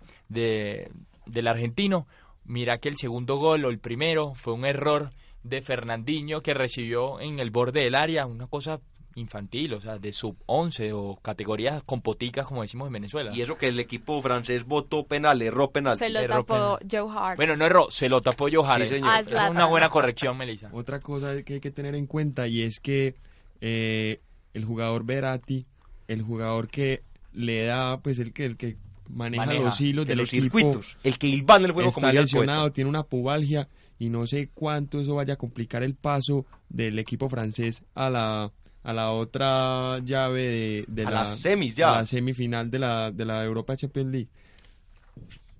del 1.29 1.47
argentino. 1.47 2.07
Mira 2.45 2.79
que 2.79 2.89
el 2.89 2.97
segundo 2.97 3.37
gol 3.37 3.65
o 3.65 3.69
el 3.69 3.79
primero 3.79 4.33
fue 4.35 4.53
un 4.53 4.65
error 4.65 5.11
de 5.43 5.61
Fernandinho 5.61 6.41
que 6.41 6.53
recibió 6.53 7.19
en 7.19 7.39
el 7.39 7.51
borde 7.51 7.83
del 7.83 7.95
área, 7.95 8.25
una 8.25 8.47
cosa 8.47 8.79
infantil, 9.15 9.73
o 9.73 9.81
sea, 9.81 9.97
de 9.97 10.11
sub 10.13 10.37
11 10.45 10.93
o 10.93 11.19
categorías 11.21 11.83
con 11.83 12.01
poticas, 12.01 12.45
como 12.45 12.61
decimos 12.61 12.87
en 12.87 12.93
Venezuela. 12.93 13.31
Y 13.33 13.41
eso 13.41 13.57
que 13.57 13.67
el 13.67 13.79
equipo 13.79 14.21
francés 14.21 14.65
votó 14.65 15.05
penal, 15.05 15.41
erró 15.41 15.71
penal. 15.71 15.97
Se 15.97 16.09
lo 16.09 16.25
tapó 16.27 16.79
Joe 16.89 17.09
Hart. 17.11 17.37
Bueno, 17.37 17.55
no 17.55 17.65
erró, 17.65 17.91
se 17.91 18.09
lo 18.09 18.21
tapó 18.21 18.47
Joe 18.51 18.65
Hart. 18.65 18.85
Ah, 19.03 19.19
es 19.19 19.31
una 19.51 19.65
buena 19.65 19.89
corrección, 19.89 20.37
Melissa. 20.37 20.69
Otra 20.71 20.99
cosa 20.99 21.41
que 21.43 21.55
hay 21.55 21.59
que 21.59 21.71
tener 21.71 21.95
en 21.95 22.07
cuenta 22.07 22.47
y 22.47 22.63
es 22.63 22.79
que 22.79 23.15
eh, 23.61 24.21
el 24.53 24.65
jugador 24.65 25.05
Verati, 25.05 25.65
el 26.07 26.21
jugador 26.21 26.69
que 26.69 27.03
le 27.33 27.65
da, 27.65 27.99
pues 27.99 28.19
el 28.19 28.33
que, 28.33 28.45
el 28.45 28.57
que 28.57 28.77
maneja, 29.09 29.53
los 29.53 29.79
hilos 29.81 30.05
del 30.05 30.19
los 30.19 30.33
equipo, 30.33 30.59
circuitos, 30.59 30.97
el 31.03 31.17
que 31.17 31.27
ilvana 31.27 31.67
el 31.67 31.73
juego 31.73 31.89
está 31.89 32.13
lesionado, 32.13 32.71
tiene 32.71 32.89
una 32.89 33.03
pubalgia 33.03 33.67
y 33.97 34.09
no 34.09 34.25
sé 34.27 34.49
cuánto 34.53 35.01
eso 35.01 35.15
vaya 35.15 35.33
a 35.33 35.37
complicar 35.37 35.83
el 35.83 35.95
paso 35.95 36.45
del 36.69 36.99
equipo 36.99 37.29
francés 37.29 37.83
a 37.95 38.09
la 38.09 38.51
a 38.81 38.93
la 38.93 39.11
otra 39.11 39.99
llave 39.99 40.85
de, 40.87 41.03
la, 41.03 41.25
semis 41.25 41.75
ya. 41.75 41.91
la 41.91 42.05
semifinal 42.05 42.71
de 42.71 42.79
la 42.79 43.11
de 43.11 43.25
la 43.25 43.43
Europa 43.43 43.75
Champions 43.75 44.11
League. 44.11 44.29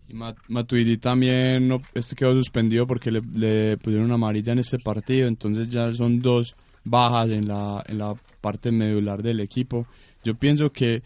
Y 0.08 0.14
Matuidi 0.48 0.98
también 0.98 1.68
no, 1.68 1.82
este 1.94 2.16
quedó 2.16 2.34
suspendido 2.34 2.88
porque 2.88 3.12
le, 3.12 3.22
le 3.34 3.78
pusieron 3.78 4.06
una 4.06 4.16
amarilla 4.16 4.54
en 4.54 4.60
este 4.60 4.80
partido, 4.80 5.28
entonces 5.28 5.70
ya 5.70 5.94
son 5.94 6.20
dos 6.22 6.56
bajas 6.84 7.30
en 7.30 7.48
la, 7.48 7.84
en 7.88 8.00
la 8.00 8.16
parte 8.42 8.72
medular 8.72 9.22
del 9.22 9.40
equipo. 9.40 9.86
Yo 10.24 10.36
pienso 10.36 10.72
que 10.72 11.04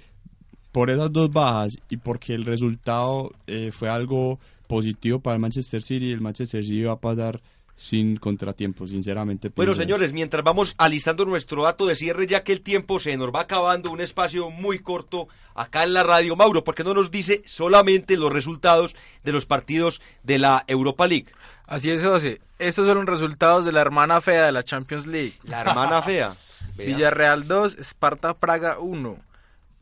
por 0.74 0.90
esas 0.90 1.14
dos 1.14 1.32
bajas 1.32 1.78
y 1.88 1.98
porque 1.98 2.34
el 2.34 2.44
resultado 2.44 3.32
eh, 3.48 3.72
fue 3.72 3.90
algo 3.90 4.40
positivo 4.68 5.20
para 5.20 5.36
el 5.36 5.40
Manchester 5.40 5.84
City, 5.84 6.12
el 6.12 6.20
Manchester 6.20 6.64
City 6.64 6.84
va 6.84 6.94
a 6.94 7.00
pasar 7.00 7.40
sin 7.76 8.18
contratiempo, 8.18 8.88
sinceramente. 8.88 9.52
Bueno, 9.56 9.76
señores, 9.76 10.14
mientras 10.14 10.44
vamos 10.44 10.74
alistando 10.78 11.26
nuestro 11.26 11.64
dato 11.64 11.86
de 11.86 11.96
cierre, 11.96 12.28
ya 12.28 12.44
que 12.44 12.54
el 12.54 12.62
tiempo 12.62 13.00
se 13.00 13.16
nos 13.18 13.34
va 13.34 13.42
acabando, 13.42 13.92
un 13.92 14.02
espacio 14.02 14.50
muy 14.50 14.80
corto 14.80 15.28
acá 15.56 15.84
en 15.84 15.94
la 15.94 16.04
radio, 16.04 16.36
Mauro, 16.36 16.64
porque 16.64 16.84
no 16.84 16.94
nos 16.94 17.12
dice 17.12 17.44
solamente 17.46 18.18
los 18.18 18.32
resultados 18.32 18.96
de 19.24 19.32
los 19.32 19.46
partidos 19.46 20.02
de 20.24 20.40
la 20.40 20.64
Europa 20.68 21.08
League. 21.08 21.28
Así 21.66 21.90
es, 21.92 22.04
José. 22.04 22.42
Estos 22.60 22.88
son 22.88 22.98
los 22.98 23.06
resultados 23.06 23.66
de 23.66 23.72
la 23.72 23.82
hermana 23.82 24.22
fea 24.22 24.48
de 24.48 24.52
la 24.52 24.64
Champions 24.64 25.06
League. 25.08 25.34
La 25.44 25.62
hermana 25.62 26.02
fea. 26.02 26.36
Villarreal 26.78 27.48
2, 27.48 27.78
Sparta 27.80 28.34
Praga 28.36 28.80
1. 28.80 29.33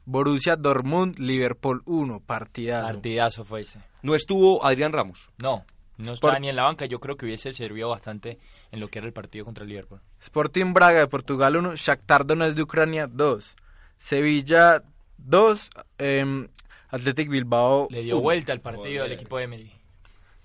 Borussia 0.05 0.55
Dortmund, 0.55 1.17
Liverpool 1.19 1.81
1, 1.85 2.21
partidazo. 2.25 2.87
Partidazo 2.87 3.45
fue 3.45 3.61
ese. 3.61 3.79
¿No 4.01 4.15
estuvo 4.15 4.65
Adrián 4.65 4.93
Ramos? 4.93 5.29
No, 5.37 5.63
No 5.97 6.13
estaba 6.13 6.39
ni 6.39 6.49
en 6.49 6.55
la 6.55 6.63
banca, 6.63 6.85
yo 6.85 6.99
creo 6.99 7.15
que 7.17 7.25
hubiese 7.25 7.53
servido 7.53 7.89
bastante 7.89 8.39
en 8.71 8.79
lo 8.79 8.87
que 8.87 8.99
era 8.99 9.07
el 9.07 9.13
partido 9.13 9.45
contra 9.45 9.63
el 9.63 9.69
Liverpool. 9.69 10.01
Sporting 10.21 10.73
Braga 10.73 10.99
de 10.99 11.07
Portugal 11.07 11.55
1, 11.55 11.75
Shakhtar 11.75 12.25
Donetsk 12.25 12.55
de 12.55 12.63
Ucrania 12.63 13.07
2, 13.07 13.55
Sevilla 13.97 14.83
2, 15.19 15.69
eh, 15.99 16.47
Athletic 16.89 17.29
Bilbao 17.29 17.87
Le 17.91 18.01
dio 18.01 18.15
uno. 18.15 18.23
vuelta 18.23 18.51
al 18.51 18.59
partido 18.61 19.03
del 19.03 19.13
equipo 19.13 19.37
de 19.37 19.43
Emery. 19.43 19.71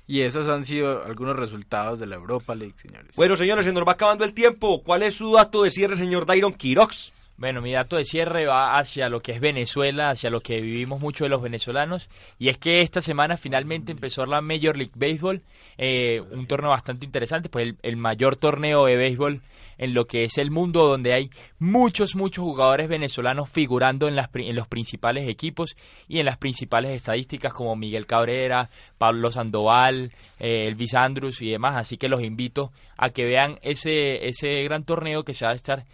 Y 0.09 0.21
esos 0.21 0.47
han 0.47 0.65
sido 0.65 1.05
algunos 1.05 1.35
resultados 1.35 1.99
de 1.99 2.07
la 2.07 2.15
Europa 2.15 2.55
League, 2.55 2.77
señores. 2.81 3.11
Bueno, 3.17 3.37
señores, 3.37 3.65
se 3.65 3.73
nos 3.73 3.83
va 3.85 3.93
acabando 3.93 4.25
el 4.25 4.35
tiempo. 4.35 4.83
¿Cuál 4.85 5.03
es 5.03 5.15
su 5.17 5.33
dato 5.33 5.65
de 5.65 5.71
cierre, 5.73 5.97
señor 5.97 6.27
Dairon 6.27 6.53
Quirox? 6.55 7.13
Bueno, 7.39 7.61
mi 7.61 7.71
dato 7.71 7.97
de 7.97 8.07
cierre 8.07 8.47
va 8.47 8.79
hacia 8.79 9.11
lo 9.11 9.21
que 9.21 9.33
es 9.33 9.41
Venezuela, 9.41 10.09
hacia 10.09 10.31
lo 10.31 10.41
que 10.41 10.63
vivimos 10.63 11.03
mucho 11.03 11.25
de 11.25 11.31
los 11.31 11.43
venezolanos, 11.43 12.09
y 12.39 12.49
es 12.49 12.57
que 12.57 12.81
esta 12.81 13.03
semana 13.03 13.37
finalmente 13.37 13.93
empezó 13.93 14.25
la 14.25 14.41
Major 14.41 14.75
League 14.75 14.95
Baseball, 14.95 15.43
eh, 15.77 16.23
un 16.31 16.47
torneo 16.47 16.71
bastante 16.71 17.05
interesante, 17.05 17.51
pues 17.51 17.75
el, 17.83 17.97
mayor 17.99 18.37
torneo 18.37 18.87
de 18.87 18.97
béisbol 18.97 19.43
en 19.77 19.93
lo 19.93 20.07
que 20.07 20.25
es 20.25 20.39
el 20.39 20.51
mundo, 20.51 20.89
donde 20.89 21.13
hay 21.13 21.31
muchos, 21.59 22.17
muchos 22.17 22.43
jugadores 22.43 22.89
venezolanos 22.89 23.51
figurando 23.51 24.09
en, 24.09 24.17
las, 24.17 24.31
en 24.33 24.57
los 24.57 24.67
principales 24.67 25.29
equipos 25.29 25.77
y 26.09 26.21
en 26.21 26.25
las 26.25 26.39
principales 26.39 26.93
estadísticas 26.93 27.53
como 27.53 27.77
Miguel 27.77 28.07
Cabrera, 28.07 28.71
Pablo 28.97 29.31
Sandoval, 29.31 30.11
eh, 30.39 30.69
Elvis 30.69 30.95
Andrus 30.95 31.43
y 31.43 31.51
demás, 31.51 31.77
así 31.77 31.99
que 31.99 32.09
los 32.09 32.23
invito 32.23 32.73
a 32.97 33.11
que 33.11 33.27
vean 33.27 33.59
ese, 33.61 34.27
ese 34.27 34.63
gran 34.65 34.85
torneo 34.85 35.23
que 35.23 35.35
se 35.35 35.45
va 35.45 35.51
a 35.51 35.55
estar 35.55 35.85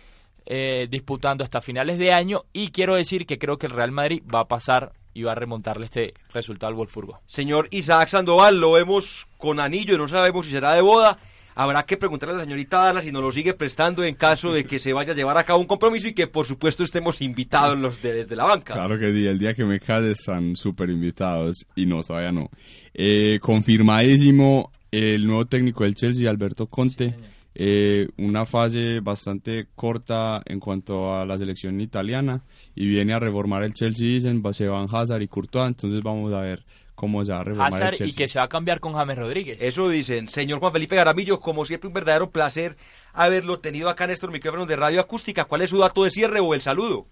eh, 0.46 0.88
disputando 0.90 1.44
hasta 1.44 1.60
finales 1.60 1.98
de 1.98 2.12
año 2.12 2.44
y 2.52 2.70
quiero 2.70 2.94
decir 2.94 3.26
que 3.26 3.38
creo 3.38 3.58
que 3.58 3.66
el 3.66 3.72
Real 3.72 3.92
Madrid 3.92 4.22
va 4.32 4.40
a 4.40 4.48
pasar 4.48 4.92
y 5.14 5.22
va 5.22 5.32
a 5.32 5.34
remontarle 5.34 5.84
este 5.84 6.14
resultado 6.32 6.70
al 6.70 6.74
Wolfsburgo. 6.74 7.20
Señor 7.26 7.68
Isaac 7.70 8.08
Sandoval, 8.08 8.58
lo 8.58 8.72
vemos 8.72 9.26
con 9.38 9.60
anillo, 9.60 9.98
no 9.98 10.08
sabemos 10.08 10.46
si 10.46 10.52
será 10.52 10.74
de 10.74 10.80
boda. 10.80 11.18
Habrá 11.54 11.82
que 11.82 11.98
preguntarle 11.98 12.34
a 12.34 12.38
la 12.38 12.44
señorita 12.44 12.78
Dana 12.78 13.02
si 13.02 13.12
nos 13.12 13.22
lo 13.22 13.30
sigue 13.30 13.52
prestando 13.52 14.02
en 14.04 14.14
caso 14.14 14.52
de 14.52 14.64
que 14.64 14.78
se 14.78 14.94
vaya 14.94 15.12
a 15.12 15.16
llevar 15.16 15.36
a 15.36 15.44
cabo 15.44 15.60
un 15.60 15.66
compromiso 15.66 16.08
y 16.08 16.14
que 16.14 16.26
por 16.26 16.46
supuesto 16.46 16.82
estemos 16.82 17.20
invitados 17.20 17.78
los 17.78 18.00
de 18.00 18.14
desde 18.14 18.36
la 18.36 18.44
banca. 18.44 18.72
Claro 18.72 18.98
que 18.98 19.12
sí, 19.12 19.26
el 19.26 19.38
día 19.38 19.52
que 19.52 19.64
me 19.64 19.78
case 19.78 20.12
están 20.12 20.56
súper 20.56 20.88
invitados 20.88 21.66
y 21.76 21.84
no, 21.84 22.02
todavía 22.02 22.32
no. 22.32 22.48
Eh, 22.94 23.38
confirmadísimo 23.42 24.72
el 24.90 25.26
nuevo 25.26 25.46
técnico 25.46 25.84
del 25.84 25.94
Chelsea, 25.94 26.28
Alberto 26.28 26.66
Conte. 26.68 27.14
Eh, 27.54 28.08
una 28.18 28.46
fase 28.46 29.00
bastante 29.00 29.66
corta 29.74 30.42
en 30.46 30.58
cuanto 30.58 31.14
a 31.14 31.26
la 31.26 31.36
selección 31.36 31.80
italiana 31.80 32.42
y 32.74 32.86
viene 32.88 33.12
a 33.12 33.18
reformar 33.18 33.62
el 33.62 33.74
Chelsea, 33.74 34.06
dicen, 34.06 34.42
se 34.54 34.68
van 34.68 34.88
Hazard 34.90 35.20
y 35.22 35.28
Courtois, 35.28 35.68
entonces 35.68 36.02
vamos 36.02 36.32
a 36.32 36.40
ver 36.40 36.64
cómo 36.94 37.24
se 37.24 37.32
va 37.32 37.40
a 37.40 37.44
reformar 37.44 37.68
el 37.72 37.74
Hazard 37.74 37.94
Chelsea. 37.96 38.06
y 38.08 38.12
que 38.16 38.28
se 38.28 38.38
va 38.38 38.46
a 38.46 38.48
cambiar 38.48 38.80
con 38.80 38.94
James 38.94 39.18
Rodríguez. 39.18 39.58
Eso 39.60 39.88
dicen. 39.88 40.28
Señor 40.28 40.60
Juan 40.60 40.72
Felipe 40.72 40.96
Garamillo, 40.96 41.40
como 41.40 41.64
siempre 41.66 41.88
un 41.88 41.94
verdadero 41.94 42.30
placer 42.30 42.76
haberlo 43.12 43.58
tenido 43.60 43.90
acá 43.90 44.04
en 44.04 44.10
estos 44.10 44.30
micrófonos 44.30 44.66
de 44.68 44.76
Radio 44.76 45.00
Acústica. 45.00 45.44
¿Cuál 45.44 45.62
es 45.62 45.70
su 45.70 45.78
dato 45.78 46.04
de 46.04 46.10
cierre 46.10 46.40
o 46.40 46.54
el 46.54 46.60
saludo? 46.62 47.06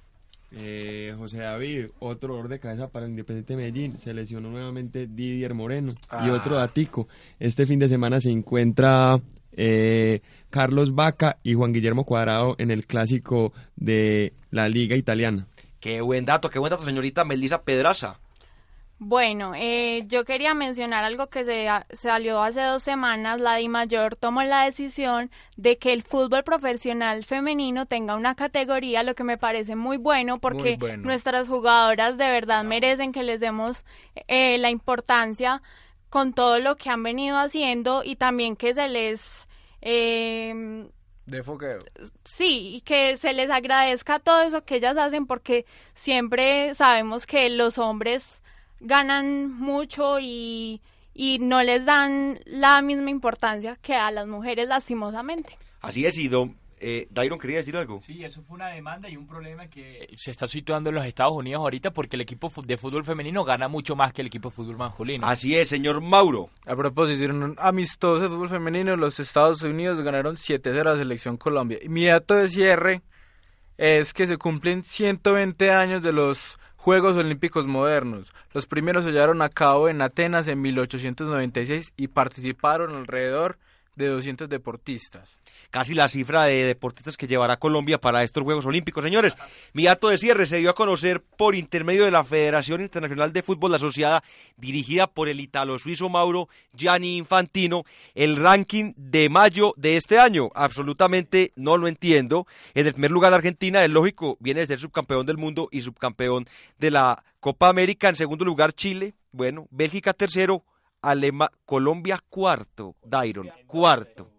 Eh, 0.53 1.14
José 1.16 1.38
David, 1.38 1.86
otro 2.01 2.34
dolor 2.34 2.49
de 2.49 2.59
cabeza 2.59 2.88
para 2.88 3.05
el 3.05 3.12
Independiente 3.12 3.55
Medellín. 3.57 3.99
Se 3.99 4.12
lesionó 4.14 4.51
nuevamente 4.51 5.07
Didier 5.07 5.55
Moreno. 5.55 5.93
Y 5.93 5.97
Ah. 6.09 6.32
otro 6.34 6.57
datico. 6.57 7.09
Este 7.38 7.66
fin 7.66 7.78
de 7.78 7.88
semana 7.88 8.20
se 8.20 8.30
encuentra 8.30 9.20
eh, 9.53 10.20
Carlos 10.51 10.94
Vaca 10.94 11.38
y 11.42 11.55
Juan 11.55 11.72
Guillermo 11.72 12.05
Cuadrado 12.05 12.57
en 12.59 12.70
el 12.70 12.86
clásico 12.86 13.53
de 13.76 14.32
la 14.51 14.68
Liga 14.68 14.96
Italiana. 14.96 15.46
Qué 15.80 16.01
buen 16.01 16.24
dato, 16.24 16.51
qué 16.51 16.59
buen 16.59 16.70
dato, 16.70 16.84
señorita 16.84 17.24
Melissa 17.24 17.62
Pedraza. 17.62 18.18
Bueno, 19.03 19.53
eh, 19.57 20.05
yo 20.09 20.26
quería 20.26 20.53
mencionar 20.53 21.05
algo 21.05 21.28
que 21.28 21.46
se 21.46 21.68
salió 21.96 22.42
hace 22.42 22.61
dos 22.61 22.82
semanas. 22.82 23.40
La 23.40 23.57
DIMAYOR 23.57 24.14
tomó 24.14 24.42
la 24.42 24.66
decisión 24.66 25.30
de 25.57 25.78
que 25.78 25.94
el 25.94 26.03
fútbol 26.03 26.44
profesional 26.44 27.24
femenino 27.24 27.86
tenga 27.86 28.14
una 28.14 28.34
categoría, 28.34 29.03
lo 29.03 29.14
que 29.14 29.24
me 29.24 29.38
parece 29.38 29.74
muy 29.74 29.96
bueno 29.96 30.38
porque 30.38 30.76
Muy 30.78 30.88
bueno. 30.90 31.05
nuestras 31.05 31.48
jugadoras 31.48 32.18
de 32.18 32.28
verdad 32.30 32.62
merecen 32.62 33.12
que 33.12 33.22
les 33.22 33.40
demos 33.40 33.86
eh, 34.28 34.59
la 34.59 34.68
importancia 34.68 35.62
con 36.11 36.34
todo 36.34 36.58
lo 36.58 36.76
que 36.76 36.90
han 36.90 37.02
venido 37.02 37.36
haciendo 37.38 38.02
y 38.04 38.16
también 38.16 38.56
que 38.56 38.74
se 38.74 38.88
les... 38.88 39.46
eh, 39.80 40.86
De 41.26 41.42
foqueo. 41.42 41.78
Sí, 42.24 42.74
y 42.76 42.80
que 42.82 43.16
se 43.16 43.32
les 43.32 43.48
agradezca 43.50 44.18
todo 44.18 44.42
eso 44.42 44.64
que 44.64 44.76
ellas 44.76 44.96
hacen 44.96 45.26
porque 45.26 45.64
siempre 45.94 46.74
sabemos 46.74 47.26
que 47.26 47.48
los 47.50 47.78
hombres 47.78 48.40
ganan 48.80 49.52
mucho 49.52 50.18
y, 50.20 50.80
y 51.14 51.38
no 51.40 51.62
les 51.62 51.84
dan 51.84 52.38
la 52.46 52.82
misma 52.82 53.11
importancia 53.11 53.76
que 53.80 53.94
a 53.94 54.11
las 54.11 54.26
mujeres 54.26 54.68
lastimosamente. 54.68 55.56
Así 55.80 56.04
es, 56.06 56.18
y 56.18 56.28
don 56.28 56.58
eh, 56.80 57.06
Dairon 57.10 57.38
quería 57.38 57.58
decir 57.58 57.76
algo. 57.76 58.00
Sí, 58.00 58.24
eso 58.24 58.42
fue 58.42 58.54
una 58.56 58.68
demanda 58.68 59.08
y 59.08 59.16
un 59.16 59.26
problema 59.26 59.68
que 59.68 60.08
se 60.16 60.30
está 60.30 60.48
situando 60.48 60.88
en 60.88 60.94
los 60.94 61.04
Estados 61.04 61.32
Unidos 61.32 61.60
ahorita 61.60 61.92
porque 61.92 62.16
el 62.16 62.22
equipo 62.22 62.50
de 62.64 62.78
fútbol 62.78 63.04
femenino 63.04 63.44
gana 63.44 63.68
mucho 63.68 63.94
más 63.94 64.12
que 64.12 64.22
el 64.22 64.28
equipo 64.28 64.48
de 64.48 64.56
fútbol 64.56 64.78
masculino. 64.78 65.26
Así 65.26 65.54
es, 65.54 65.68
señor 65.68 66.00
Mauro. 66.00 66.48
A 66.66 66.74
propósito, 66.74 67.24
en 67.24 67.42
un 67.42 67.56
amistoso 67.58 68.22
de 68.22 68.28
fútbol 68.28 68.48
femenino, 68.48 68.96
los 68.96 69.20
Estados 69.20 69.62
Unidos 69.62 70.00
ganaron 70.00 70.36
7-0 70.36 70.80
a 70.80 70.84
la 70.84 70.96
selección 70.96 71.36
Colombia. 71.36 71.78
Y 71.82 71.90
mi 71.90 72.06
dato 72.06 72.34
de 72.34 72.48
cierre 72.48 73.02
es 73.76 74.14
que 74.14 74.26
se 74.26 74.38
cumplen 74.38 74.82
120 74.82 75.70
años 75.70 76.02
de 76.02 76.12
los 76.12 76.58
Juegos 76.76 77.14
Olímpicos 77.18 77.66
Modernos. 77.66 78.32
Los 78.54 78.64
primeros 78.64 79.04
se 79.04 79.12
llevaron 79.12 79.42
a 79.42 79.50
cabo 79.50 79.90
en 79.90 80.00
Atenas 80.00 80.48
en 80.48 80.62
1896 80.62 81.92
y 81.98 82.08
participaron 82.08 82.94
alrededor 82.94 83.58
de 83.58 83.69
200 84.07 84.48
deportistas. 84.48 85.38
Casi 85.70 85.94
la 85.94 86.09
cifra 86.09 86.44
de 86.44 86.64
deportistas 86.64 87.16
que 87.16 87.26
llevará 87.26 87.59
Colombia 87.59 87.98
para 87.98 88.22
estos 88.24 88.42
Juegos 88.42 88.66
Olímpicos. 88.66 89.05
Señores, 89.05 89.34
mi 89.72 89.84
dato 89.84 90.09
de 90.09 90.18
cierre 90.18 90.46
se 90.46 90.59
dio 90.59 90.70
a 90.70 90.74
conocer 90.74 91.22
por 91.22 91.55
intermedio 91.55 92.05
de 92.05 92.11
la 92.11 92.24
Federación 92.24 92.80
Internacional 92.80 93.32
de 93.32 93.42
Fútbol 93.42 93.74
Asociada, 93.74 94.22
dirigida 94.57 95.07
por 95.07 95.28
el 95.28 95.40
italo-suizo 95.40 96.09
Mauro 96.09 96.48
Gianni 96.74 97.16
Infantino, 97.16 97.84
el 98.14 98.36
ranking 98.36 98.92
de 98.96 99.28
mayo 99.28 99.72
de 99.76 99.96
este 99.96 100.18
año. 100.18 100.51
Absolutamente 100.55 101.53
no 101.57 101.76
lo 101.76 101.88
entiendo. 101.88 102.46
En 102.74 102.86
el 102.86 102.92
primer 102.92 103.11
lugar, 103.11 103.32
Argentina, 103.32 103.84
es 103.84 103.90
lógico, 103.90 104.36
viene 104.40 104.61
de 104.61 104.66
ser 104.66 104.78
subcampeón 104.80 105.26
del 105.26 105.38
mundo 105.38 105.68
y 105.70 105.80
subcampeón 105.80 106.46
de 106.78 106.90
la 106.90 107.22
Copa 107.40 107.68
América. 107.68 108.09
En 108.09 108.16
segundo 108.16 108.44
lugar, 108.44 108.72
Chile. 108.72 109.14
Bueno, 109.32 109.68
Bélgica 109.70 110.12
tercero, 110.12 110.64
Alema 111.03 111.51
Colombia 111.64 112.18
cuarto, 112.28 112.96
Dairon, 113.03 113.51
cuarto. 113.66 114.30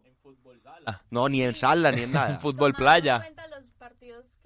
No, 1.09 1.29
ni 1.29 1.43
en 1.43 1.55
sala, 1.55 1.91
ni 1.91 2.03
en 2.03 2.11
nada. 2.13 2.29
En 2.31 2.39
fútbol 2.39 2.73
playa. 2.73 3.27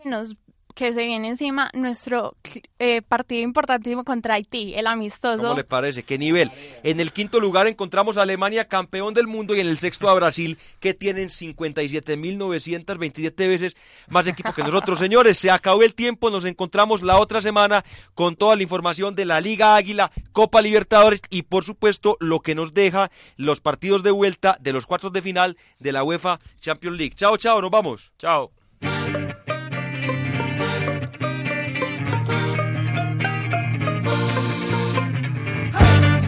Que, 0.02 0.10
nos, 0.10 0.36
que 0.76 0.94
se 0.94 1.06
viene 1.06 1.30
encima 1.30 1.72
nuestro 1.74 2.36
eh, 2.80 3.02
partido 3.02 3.42
importantísimo 3.42 4.04
contra 4.04 4.34
Haití, 4.36 4.74
el 4.76 4.88
amistoso. 4.88 5.42
¿Cómo 5.42 5.56
le 5.56 5.64
parece? 5.64 6.04
¿Qué 6.04 6.18
nivel? 6.18 6.52
En 6.84 7.00
el 7.00 7.14
quinto 7.14 7.40
lugar 7.40 7.66
encontramos 7.66 8.18
a 8.18 8.24
Alemania, 8.24 8.68
campeón 8.68 9.14
del 9.14 9.28
mundo, 9.28 9.56
y 9.56 9.62
en 9.62 9.68
el 9.68 9.78
sexto 9.78 10.10
a 10.10 10.14
Brasil, 10.14 10.58
que 10.82 10.94
tienen 10.94 11.30
57.927 11.30 13.48
veces 13.48 13.78
más 14.10 14.28
equipo 14.28 14.52
que 14.54 14.64
nosotros. 14.64 15.00
Señores, 15.06 15.38
se 15.38 15.50
acabó 15.50 15.82
el 15.82 15.94
tiempo, 15.94 16.30
nos 16.30 16.44
encontramos 16.44 17.02
la 17.02 17.20
otra 17.20 17.42
semana 17.42 17.86
con 18.14 18.36
toda 18.36 18.58
la 18.58 18.64
información 18.64 19.16
de 19.16 19.24
la 19.24 19.40
Liga 19.40 19.78
Águila, 19.78 20.12
Copa 20.34 20.62
Libertadores 20.62 21.22
y, 21.30 21.44
por 21.44 21.64
supuesto, 21.64 22.18
lo 22.20 22.42
que 22.42 22.54
nos 22.54 22.74
deja 22.74 23.12
los 23.38 23.62
partidos 23.62 24.04
de 24.04 24.12
vuelta 24.12 24.58
de 24.60 24.74
los 24.74 24.86
cuartos 24.86 25.14
de 25.14 25.22
final 25.22 25.56
de 25.80 25.94
la 25.94 26.04
UEFA 26.04 26.40
Champions 26.60 26.98
League. 26.98 27.16
Chao, 27.16 27.38
chao, 27.38 27.62
nos 27.62 27.72
vamos. 27.72 28.12
Chao. 28.20 28.52